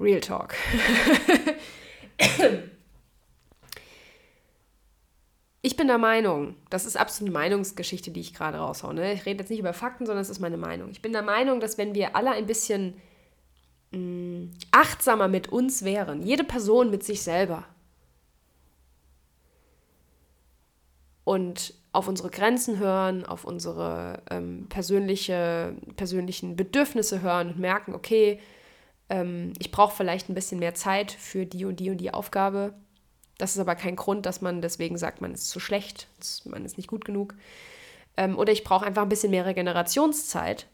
Real 0.00 0.20
Talk. 0.20 0.54
ich 5.62 5.76
bin 5.76 5.86
der 5.86 5.98
Meinung, 5.98 6.56
das 6.70 6.86
ist 6.86 6.96
absolut 6.96 7.28
eine 7.28 7.38
Meinungsgeschichte, 7.38 8.10
die 8.10 8.20
ich 8.20 8.34
gerade 8.34 8.58
raushaue. 8.58 8.94
Ne? 8.94 9.12
Ich 9.12 9.24
rede 9.26 9.40
jetzt 9.40 9.50
nicht 9.50 9.60
über 9.60 9.72
Fakten, 9.72 10.04
sondern 10.06 10.22
es 10.22 10.30
ist 10.30 10.40
meine 10.40 10.56
Meinung. 10.56 10.90
Ich 10.90 11.02
bin 11.02 11.12
der 11.12 11.22
Meinung, 11.22 11.60
dass 11.60 11.78
wenn 11.78 11.94
wir 11.94 12.16
alle 12.16 12.32
ein 12.32 12.46
bisschen 12.46 13.00
mh, 13.92 14.48
achtsamer 14.72 15.28
mit 15.28 15.48
uns 15.50 15.84
wären, 15.84 16.22
jede 16.22 16.44
Person 16.44 16.90
mit 16.90 17.04
sich 17.04 17.22
selber, 17.22 17.64
und 21.24 21.74
auf 21.92 22.08
unsere 22.08 22.30
Grenzen 22.30 22.78
hören, 22.78 23.24
auf 23.24 23.44
unsere 23.44 24.22
ähm, 24.30 24.66
persönliche, 24.68 25.76
persönlichen 25.96 26.56
Bedürfnisse 26.56 27.22
hören 27.22 27.50
und 27.50 27.58
merken, 27.58 27.94
okay, 27.94 28.40
ähm, 29.08 29.52
ich 29.58 29.70
brauche 29.70 29.94
vielleicht 29.94 30.28
ein 30.28 30.34
bisschen 30.34 30.58
mehr 30.58 30.74
Zeit 30.74 31.12
für 31.12 31.46
die 31.46 31.64
und 31.64 31.80
die 31.80 31.90
und 31.90 31.98
die 31.98 32.12
Aufgabe. 32.12 32.74
Das 33.38 33.54
ist 33.54 33.60
aber 33.60 33.74
kein 33.74 33.96
Grund, 33.96 34.26
dass 34.26 34.40
man 34.40 34.62
deswegen 34.62 34.96
sagt, 34.96 35.20
man 35.20 35.34
ist 35.34 35.50
zu 35.50 35.60
schlecht, 35.60 36.08
man 36.44 36.64
ist 36.64 36.76
nicht 36.76 36.88
gut 36.88 37.04
genug. 37.04 37.34
Ähm, 38.16 38.38
oder 38.38 38.52
ich 38.52 38.64
brauche 38.64 38.86
einfach 38.86 39.02
ein 39.02 39.08
bisschen 39.08 39.30
mehr 39.30 39.46
Regenerationszeit 39.46 40.66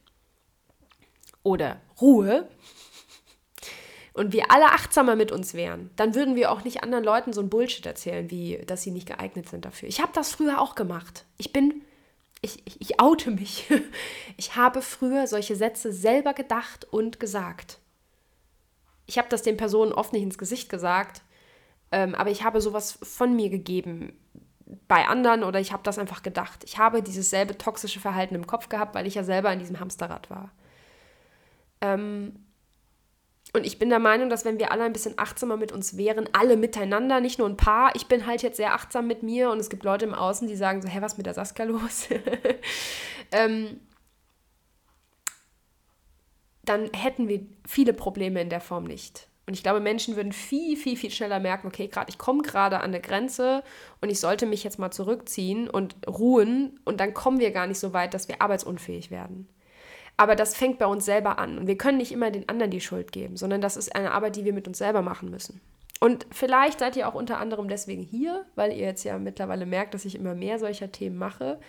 oder 1.43 1.81
Ruhe 2.01 2.49
und 4.19 4.33
wir 4.33 4.51
alle 4.51 4.67
achtsamer 4.67 5.17
mit 5.17 5.33
uns 5.33 5.55
wären, 5.55 5.91
dann 5.97 6.15
würden 6.15 6.35
wir 6.35 6.51
auch 6.51 6.65
nicht 6.65 6.83
anderen 6.83 7.05
Leuten 7.05 7.33
so 7.33 7.41
ein 7.41 7.49
Bullshit 7.49 7.87
erzählen, 7.87 8.31
wie 8.31 8.59
dass 8.67 8.83
sie 8.83 8.91
nicht 8.91 9.07
geeignet 9.07 9.49
sind 9.49 9.65
dafür. 9.65 9.89
Ich 9.89 10.01
habe 10.01 10.13
das 10.13 10.33
früher 10.33 10.61
auch 10.61 10.75
gemacht. 10.75 11.25
Ich 11.37 11.53
bin, 11.53 11.83
ich, 12.41 12.63
ich, 12.67 12.81
ich 12.81 13.01
oute 13.01 13.31
mich. 13.31 13.67
Ich 14.41 14.55
habe 14.55 14.83
früher 14.83 15.27
solche 15.27 15.57
Sätze 15.57 15.93
selber 15.93 16.33
gedacht 16.33 16.87
und 16.93 17.19
gesagt. 17.19 17.81
Ich 19.07 19.19
habe 19.19 19.29
das 19.29 19.43
den 19.43 19.57
Personen 19.57 19.93
oft 19.93 20.13
nicht 20.13 20.23
ins 20.23 20.39
Gesicht 20.39 20.69
gesagt, 20.69 21.23
ähm, 21.91 22.15
aber 22.15 22.31
ich 22.31 22.45
habe 22.45 22.61
sowas 22.61 23.01
von 23.03 23.35
mir 23.35 23.51
gegeben 23.51 24.13
bei 24.87 25.09
anderen 25.09 25.43
oder 25.43 25.59
ich 25.59 25.73
habe 25.73 25.83
das 25.83 25.99
einfach 25.99 26.23
gedacht. 26.23 26.63
Ich 26.63 26.79
habe 26.79 27.03
dieses 27.03 27.31
selbe 27.31 27.59
toxische 27.59 27.99
Verhalten 27.99 28.37
im 28.37 28.47
Kopf 28.47 28.69
gehabt, 28.69 28.95
weil 28.95 29.09
ich 29.09 29.17
ja 29.17 29.25
selber 29.25 29.53
in 29.53 29.59
diesem 29.59 29.81
Hamsterrad 29.81 30.31
war. 30.31 30.53
Ähm, 31.81 32.48
und 33.55 33.65
ich 33.65 33.79
bin 33.79 33.89
der 33.89 33.99
Meinung, 33.99 34.29
dass 34.29 34.45
wenn 34.45 34.59
wir 34.59 34.73
alle 34.73 34.85
ein 34.85 34.93
bisschen 34.93 35.15
achtsamer 35.17 35.57
mit 35.57 35.73
uns 35.73 35.97
wären, 35.97 36.29
alle 36.33 36.57
miteinander, 36.57 37.21
nicht 37.21 37.39
nur 37.39 37.49
ein 37.49 37.57
paar, 37.57 37.95
ich 37.97 38.07
bin 38.07 38.27
halt 38.27 38.43
jetzt 38.43 38.59
sehr 38.59 38.75
achtsam 38.75 39.07
mit 39.07 39.23
mir 39.23 39.51
und 39.51 39.59
es 39.59 39.71
gibt 39.71 39.85
Leute 39.85 40.05
im 40.05 40.15
Außen, 40.15 40.47
die 40.49 40.57
sagen 40.57 40.83
so, 40.83 40.89
hä, 40.89 40.99
was 41.01 41.17
mit 41.17 41.27
der 41.27 41.35
Saskia 41.35 41.65
los? 41.65 42.09
ähm, 43.33 43.81
dann 46.65 46.91
hätten 46.93 47.29
wir 47.29 47.47
viele 47.67 47.95
Probleme 47.95 48.41
in 48.43 48.51
der 48.51 48.61
Form 48.61 48.85
nicht. 48.85 49.29
Und 49.47 49.55
ich 49.55 49.63
glaube, 49.63 49.81
Menschen 49.81 50.15
würden 50.15 50.33
viel, 50.33 50.77
viel, 50.77 50.99
viel 50.99 51.11
schneller 51.11 51.41
merken, 51.41 51.69
okay, 51.69 51.89
gerade 51.89 52.11
ich 52.11 52.19
komme 52.19 52.43
gerade 52.43 52.81
an 52.81 52.91
eine 52.91 53.01
Grenze 53.01 53.65
und 54.03 54.11
ich 54.11 54.21
sollte 54.21 54.45
mich 54.45 54.63
jetzt 54.63 54.79
mal 54.79 54.91
zurückziehen 54.91 55.71
und 55.71 55.97
ruhen 56.07 56.79
und 56.85 57.01
dann 57.01 57.15
kommen 57.15 57.41
wir 57.41 57.51
gar 57.51 57.67
nicht 57.67 57.79
so 57.79 57.95
weit, 57.95 58.13
dass 58.13 58.29
wir 58.29 58.43
arbeitsunfähig 58.43 59.11
werden. 59.11 59.49
Aber 60.19 60.35
das 60.35 60.57
fängt 60.57 60.79
bei 60.79 60.87
uns 60.87 61.05
selber 61.05 61.39
an. 61.39 61.59
Und 61.59 61.67
wir 61.69 61.79
können 61.79 61.97
nicht 61.97 62.13
immer 62.13 62.31
den 62.31 62.49
anderen 62.49 62.73
die 62.73 62.81
Schuld 62.81 63.13
geben, 63.13 63.37
sondern 63.37 63.61
das 63.61 63.77
ist 63.77 63.95
eine 63.95 64.11
Arbeit, 64.11 64.37
die 64.37 64.45
wir 64.45 64.53
mit 64.53 64.67
uns 64.67 64.79
selber 64.79 65.01
machen 65.01 65.31
müssen. 65.31 65.61
Und 66.01 66.27
vielleicht 66.33 66.81
seid 66.81 66.97
ihr 66.97 67.09
auch 67.09 67.15
unter 67.15 67.39
anderem 67.39 67.69
deswegen 67.69 68.03
hier, 68.03 68.45
weil 68.57 68.73
ihr 68.73 68.85
jetzt 68.85 69.05
ja 69.05 69.17
mittlerweile 69.19 69.65
merkt, 69.65 69.95
dass 69.95 70.05
ich 70.05 70.17
immer 70.17 70.35
mehr 70.35 70.59
solcher 70.59 70.91
Themen 70.91 71.17
mache. 71.17 71.61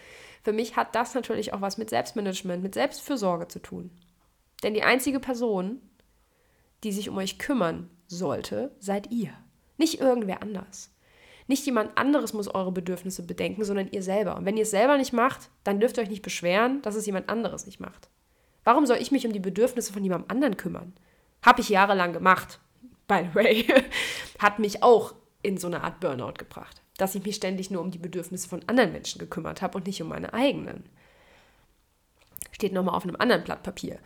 Für 0.44 0.52
mich 0.52 0.76
hat 0.76 0.96
das 0.96 1.14
natürlich 1.14 1.54
auch 1.54 1.62
was 1.62 1.78
mit 1.78 1.92
Selbstmanagement, 1.92 2.64
mit 2.64 2.74
Selbstfürsorge 2.74 3.48
zu 3.48 3.60
tun. 3.60 3.92
Denn 4.64 4.74
die 4.74 4.84
einzige 4.84 5.20
Person, 5.20 5.80
die 6.84 6.92
sich 6.92 7.08
um 7.08 7.18
euch 7.18 7.38
kümmern 7.38 7.90
sollte, 8.08 8.76
seid 8.80 9.12
ihr. 9.12 9.30
Nicht 9.78 10.02
irgendwer 10.02 10.42
anders. 10.42 10.92
Nicht 11.48 11.66
jemand 11.66 11.98
anderes 11.98 12.34
muss 12.34 12.48
eure 12.48 12.72
Bedürfnisse 12.72 13.24
bedenken, 13.24 13.64
sondern 13.64 13.90
ihr 13.92 14.02
selber. 14.02 14.38
Und 14.38 14.46
wenn 14.46 14.58
ihr 14.58 14.64
es 14.64 14.72
selber 14.72 14.98
nicht 14.98 15.14
macht, 15.14 15.50
dann 15.64 15.80
dürft 15.80 15.98
ihr 15.98 16.04
euch 16.04 16.10
nicht 16.10 16.24
beschweren, 16.24 16.82
dass 16.82 16.96
es 16.96 17.06
jemand 17.06 17.30
anderes 17.30 17.66
nicht 17.68 17.80
macht. 17.80 18.10
Warum 18.64 18.86
soll 18.86 18.98
ich 18.98 19.12
mich 19.12 19.26
um 19.26 19.34
die 19.34 19.40
Bedürfnisse 19.40 19.94
von 19.94 20.04
jemandem 20.04 20.30
anderen 20.30 20.58
kümmern? 20.58 20.94
Habe 21.42 21.62
ich 21.62 21.70
jahrelang 21.70 22.14
gemacht. 22.14 22.60
By 23.08 23.28
the 23.30 23.36
way, 23.36 23.66
hat 24.40 24.60
mich 24.60 24.84
auch 24.84 25.16
in 25.42 25.58
so 25.58 25.68
eine 25.68 25.84
Art 25.84 26.00
Burnout 26.00 26.34
gebracht, 26.38 26.82
dass 26.98 27.16
ich 27.16 27.26
mich 27.26 27.36
ständig 27.36 27.72
nur 27.72 27.82
um 27.82 27.92
die 27.92 27.98
Bedürfnisse 27.98 28.50
von 28.50 28.62
anderen 28.68 28.92
Menschen 28.92 29.20
gekümmert 29.20 29.62
habe 29.62 29.78
und 29.78 29.88
nicht 29.88 30.02
um 30.02 30.10
meine 30.10 30.34
eigenen. 30.34 30.84
Steht 32.52 32.74
nochmal 32.74 32.96
auf 32.96 33.04
einem 33.04 33.16
anderen 33.16 33.44
Blatt 33.44 33.64
Papier. 33.64 34.00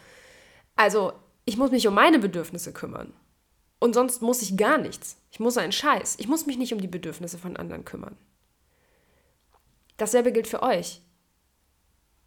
Also, 0.76 1.14
ich 1.46 1.58
muss 1.58 1.72
mich 1.72 1.88
um 1.88 1.96
meine 1.96 2.20
Bedürfnisse 2.20 2.72
kümmern. 2.72 3.14
Und 3.80 3.96
sonst 3.96 4.22
muss 4.22 4.42
ich 4.42 4.56
gar 4.56 4.78
nichts. 4.78 5.18
Ich 5.32 5.40
muss 5.40 5.58
einen 5.58 5.74
Scheiß. 5.74 6.16
Ich 6.20 6.28
muss 6.28 6.46
mich 6.46 6.58
nicht 6.58 6.74
um 6.74 6.80
die 6.80 6.88
Bedürfnisse 6.88 7.38
von 7.38 7.58
anderen 7.58 7.84
kümmern. 7.84 8.16
Dasselbe 9.98 10.32
gilt 10.32 10.48
für 10.48 10.64
euch 10.64 11.02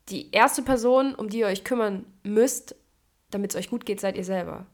die 0.08 0.30
erste 0.32 0.62
Person, 0.62 1.14
um 1.14 1.28
die 1.28 1.40
ihr 1.40 1.46
euch 1.46 1.64
kümmern 1.64 2.06
müsst, 2.22 2.76
damit 3.30 3.52
es 3.52 3.56
euch 3.56 3.70
gut 3.70 3.86
geht, 3.86 4.00
seid 4.00 4.16
ihr 4.16 4.24
selber. 4.24 4.66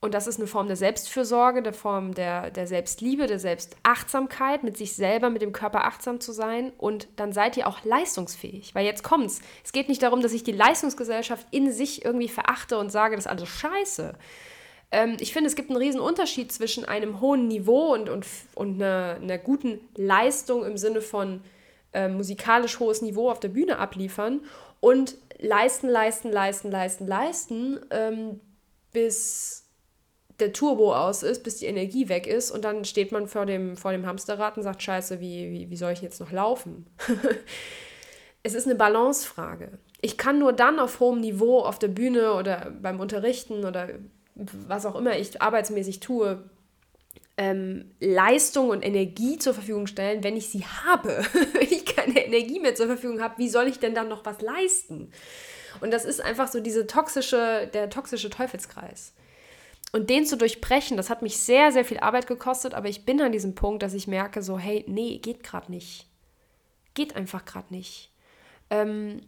Und 0.00 0.14
das 0.14 0.26
ist 0.26 0.38
eine 0.38 0.46
Form 0.46 0.66
der 0.66 0.76
Selbstfürsorge, 0.76 1.62
der 1.62 1.72
Form 1.72 2.14
der, 2.14 2.50
der 2.50 2.66
Selbstliebe, 2.66 3.26
der 3.26 3.38
Selbstachtsamkeit, 3.38 4.62
mit 4.62 4.76
sich 4.76 4.94
selber, 4.94 5.30
mit 5.30 5.42
dem 5.42 5.52
Körper 5.52 5.84
achtsam 5.84 6.20
zu 6.20 6.32
sein. 6.32 6.72
Und 6.78 7.08
dann 7.16 7.32
seid 7.32 7.56
ihr 7.56 7.66
auch 7.66 7.82
leistungsfähig. 7.84 8.74
Weil 8.74 8.84
jetzt 8.84 9.02
kommt's. 9.02 9.40
Es 9.64 9.72
geht 9.72 9.88
nicht 9.88 10.02
darum, 10.02 10.20
dass 10.20 10.32
ich 10.32 10.44
die 10.44 10.52
Leistungsgesellschaft 10.52 11.46
in 11.50 11.72
sich 11.72 12.04
irgendwie 12.04 12.28
verachte 12.28 12.78
und 12.78 12.92
sage, 12.92 13.16
das 13.16 13.24
ist 13.24 13.30
alles 13.30 13.48
scheiße. 13.48 14.14
Ähm, 14.92 15.16
ich 15.18 15.32
finde, 15.32 15.48
es 15.48 15.56
gibt 15.56 15.70
einen 15.70 15.78
riesen 15.78 16.00
Unterschied 16.00 16.52
zwischen 16.52 16.84
einem 16.84 17.20
hohen 17.20 17.48
Niveau 17.48 17.94
und, 17.94 18.08
und, 18.08 18.26
und 18.54 18.74
einer, 18.74 19.18
einer 19.20 19.38
guten 19.38 19.80
Leistung 19.96 20.64
im 20.64 20.76
Sinne 20.76 21.00
von 21.00 21.40
äh, 21.92 22.08
musikalisch 22.08 22.78
hohes 22.80 23.02
Niveau 23.02 23.30
auf 23.30 23.40
der 23.40 23.48
Bühne 23.48 23.78
abliefern 23.78 24.40
und 24.80 25.16
leisten, 25.38 25.88
leisten, 25.88 26.30
leisten, 26.30 26.70
leisten, 26.70 27.06
leisten, 27.06 27.80
ähm, 27.90 28.40
bis 28.92 29.64
der 30.38 30.52
Turbo 30.52 30.94
aus 30.94 31.22
ist, 31.22 31.42
bis 31.42 31.56
die 31.56 31.66
Energie 31.66 32.08
weg 32.08 32.26
ist 32.26 32.50
und 32.50 32.64
dann 32.64 32.84
steht 32.84 33.10
man 33.12 33.26
vor 33.26 33.46
dem, 33.46 33.76
vor 33.76 33.92
dem 33.92 34.06
Hamsterrad 34.06 34.56
und 34.56 34.62
sagt, 34.62 34.82
scheiße, 34.82 35.20
wie, 35.20 35.50
wie, 35.50 35.70
wie 35.70 35.76
soll 35.76 35.92
ich 35.92 36.02
jetzt 36.02 36.20
noch 36.20 36.30
laufen? 36.30 36.86
es 38.42 38.54
ist 38.54 38.66
eine 38.66 38.74
Balancefrage. 38.74 39.78
Ich 40.00 40.18
kann 40.18 40.38
nur 40.38 40.52
dann 40.52 40.78
auf 40.78 41.00
hohem 41.00 41.20
Niveau 41.20 41.60
auf 41.60 41.78
der 41.78 41.88
Bühne 41.88 42.34
oder 42.34 42.70
beim 42.82 43.00
Unterrichten 43.00 43.64
oder 43.64 43.88
was 44.34 44.84
auch 44.84 44.94
immer 44.94 45.18
ich 45.18 45.40
arbeitsmäßig 45.40 46.00
tue, 46.00 46.48
ähm, 47.36 47.94
Leistung 48.00 48.70
und 48.70 48.82
Energie 48.82 49.38
zur 49.38 49.54
Verfügung 49.54 49.86
stellen, 49.86 50.24
wenn 50.24 50.36
ich 50.36 50.48
sie 50.48 50.64
habe. 50.64 51.24
wenn 51.52 51.68
ich 51.68 51.84
keine 51.84 52.24
Energie 52.26 52.60
mehr 52.60 52.74
zur 52.74 52.86
Verfügung 52.86 53.20
habe, 53.20 53.38
wie 53.38 53.48
soll 53.48 53.66
ich 53.66 53.78
denn 53.78 53.94
dann 53.94 54.08
noch 54.08 54.24
was 54.24 54.40
leisten? 54.40 55.12
Und 55.80 55.90
das 55.92 56.04
ist 56.04 56.20
einfach 56.20 56.48
so 56.48 56.60
diese 56.60 56.86
toxische, 56.86 57.70
der 57.72 57.90
toxische 57.90 58.30
Teufelskreis. 58.30 59.12
Und 59.92 60.10
den 60.10 60.26
zu 60.26 60.36
durchbrechen, 60.36 60.96
das 60.96 61.10
hat 61.10 61.22
mich 61.22 61.38
sehr, 61.38 61.72
sehr 61.72 61.84
viel 61.84 61.98
Arbeit 61.98 62.26
gekostet, 62.26 62.74
aber 62.74 62.88
ich 62.88 63.04
bin 63.04 63.20
an 63.20 63.32
diesem 63.32 63.54
Punkt, 63.54 63.82
dass 63.82 63.94
ich 63.94 64.08
merke, 64.08 64.42
so, 64.42 64.58
hey, 64.58 64.84
nee, 64.88 65.18
geht 65.18 65.42
gerade 65.42 65.70
nicht. 65.70 66.06
Geht 66.94 67.14
einfach 67.14 67.44
gerade 67.44 67.72
nicht. 67.72 68.10
Ähm, 68.70 69.20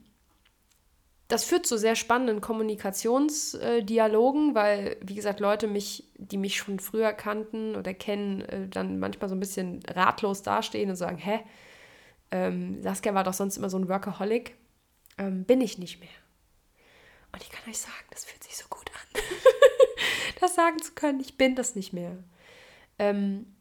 das 1.29 1.45
führt 1.45 1.67
zu 1.67 1.77
sehr 1.77 1.95
spannenden 1.95 2.41
Kommunikationsdialogen, 2.41 4.55
weil, 4.55 4.97
wie 5.03 5.15
gesagt, 5.15 5.41
Leute 5.41 5.67
mich, 5.67 6.09
die 6.17 6.39
mich 6.39 6.57
schon 6.57 6.81
früher 6.81 7.13
kannten 7.13 7.77
oder 7.77 7.93
kennen, 7.93 8.41
äh, 8.43 8.67
dann 8.67 8.99
manchmal 8.99 9.29
so 9.29 9.37
ein 9.37 9.41
bisschen 9.41 9.81
ratlos 9.87 10.43
dastehen 10.43 10.89
und 10.89 10.97
sagen, 10.97 11.19
hä, 11.19 11.41
ähm, 12.31 12.83
Saskia 12.83 13.13
war 13.15 13.25
doch 13.25 13.35
sonst 13.35 13.59
immer 13.59 13.69
so 13.69 13.79
ein 13.79 13.89
Workaholic. 13.89 14.57
Ähm, 15.19 15.45
bin 15.45 15.61
ich 15.61 15.77
nicht 15.79 16.01
mehr. 16.01 16.09
Und 17.33 17.43
ich 17.43 17.51
kann 17.51 17.71
euch 17.71 17.79
sagen, 17.79 18.07
das 18.11 18.25
fühlt 18.25 18.43
sich 18.43 18.57
so 18.57 18.65
gut 18.71 18.91
an, 18.91 19.21
das 20.41 20.55
sagen 20.55 20.81
zu 20.81 20.93
können, 20.93 21.21
ich 21.21 21.37
bin 21.37 21.57
das 21.57 21.75
nicht 21.75 21.93
mehr. 21.93 22.17
Ähm, 22.99 23.55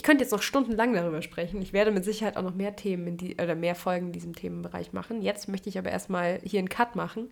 ich 0.00 0.04
könnte 0.04 0.24
jetzt 0.24 0.30
noch 0.30 0.40
stundenlang 0.40 0.94
darüber 0.94 1.20
sprechen. 1.20 1.60
Ich 1.60 1.74
werde 1.74 1.90
mit 1.90 2.06
Sicherheit 2.06 2.38
auch 2.38 2.42
noch 2.42 2.54
mehr 2.54 2.74
Themen 2.74 3.06
in 3.06 3.16
die, 3.18 3.34
oder 3.34 3.54
mehr 3.54 3.74
Folgen 3.74 4.06
in 4.06 4.12
diesem 4.12 4.34
Themenbereich 4.34 4.94
machen. 4.94 5.20
Jetzt 5.20 5.46
möchte 5.46 5.68
ich 5.68 5.76
aber 5.76 5.90
erstmal 5.90 6.40
hier 6.42 6.58
einen 6.58 6.70
Cut 6.70 6.96
machen. 6.96 7.28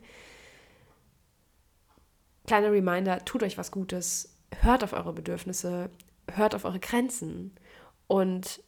Kleiner 2.47 2.71
Reminder, 2.71 3.25
tut 3.25 3.43
euch 3.43 3.57
was 3.57 3.71
Gutes, 3.71 4.35
hört 4.61 4.85
auf 4.85 4.93
eure 4.93 5.15
Bedürfnisse, 5.15 5.89
hört 6.31 6.55
auf 6.55 6.67
eure 6.67 6.79
Grenzen 6.79 7.55
und 8.07 8.63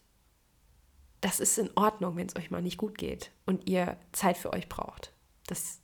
das 1.20 1.38
ist 1.38 1.58
in 1.58 1.68
Ordnung, 1.74 2.16
wenn 2.16 2.26
es 2.26 2.36
euch 2.36 2.50
mal 2.50 2.62
nicht 2.62 2.78
gut 2.78 2.96
geht 2.96 3.32
und 3.44 3.68
ihr 3.68 3.98
Zeit 4.12 4.38
für 4.38 4.54
euch 4.54 4.70
braucht. 4.70 5.12
Das, 5.46 5.82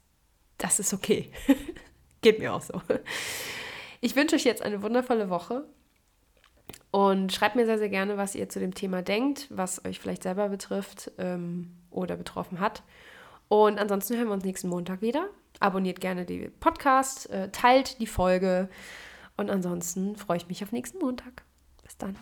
das 0.56 0.80
ist 0.80 0.94
okay. 0.94 1.30
geht 2.22 2.38
mir 2.38 2.54
auch 2.54 2.62
so. 2.62 2.80
Ich 4.00 4.16
wünsche 4.16 4.36
euch 4.36 4.44
jetzt 4.44 4.62
eine 4.62 4.80
wundervolle 4.80 5.28
Woche. 5.28 5.68
Und 6.96 7.30
schreibt 7.30 7.56
mir 7.56 7.66
sehr, 7.66 7.76
sehr 7.76 7.90
gerne, 7.90 8.16
was 8.16 8.34
ihr 8.34 8.48
zu 8.48 8.58
dem 8.58 8.72
Thema 8.72 9.02
denkt, 9.02 9.48
was 9.50 9.84
euch 9.84 10.00
vielleicht 10.00 10.22
selber 10.22 10.48
betrifft 10.48 11.12
ähm, 11.18 11.70
oder 11.90 12.16
betroffen 12.16 12.58
hat. 12.58 12.82
Und 13.48 13.78
ansonsten 13.78 14.16
hören 14.16 14.28
wir 14.28 14.32
uns 14.32 14.44
nächsten 14.44 14.70
Montag 14.70 15.02
wieder. 15.02 15.28
Abonniert 15.60 16.00
gerne 16.00 16.24
den 16.24 16.50
Podcast, 16.58 17.28
äh, 17.28 17.50
teilt 17.50 18.00
die 18.00 18.06
Folge. 18.06 18.70
Und 19.36 19.50
ansonsten 19.50 20.16
freue 20.16 20.38
ich 20.38 20.48
mich 20.48 20.62
auf 20.62 20.72
nächsten 20.72 20.98
Montag. 20.98 21.42
Bis 21.82 21.98
dann. 21.98 22.16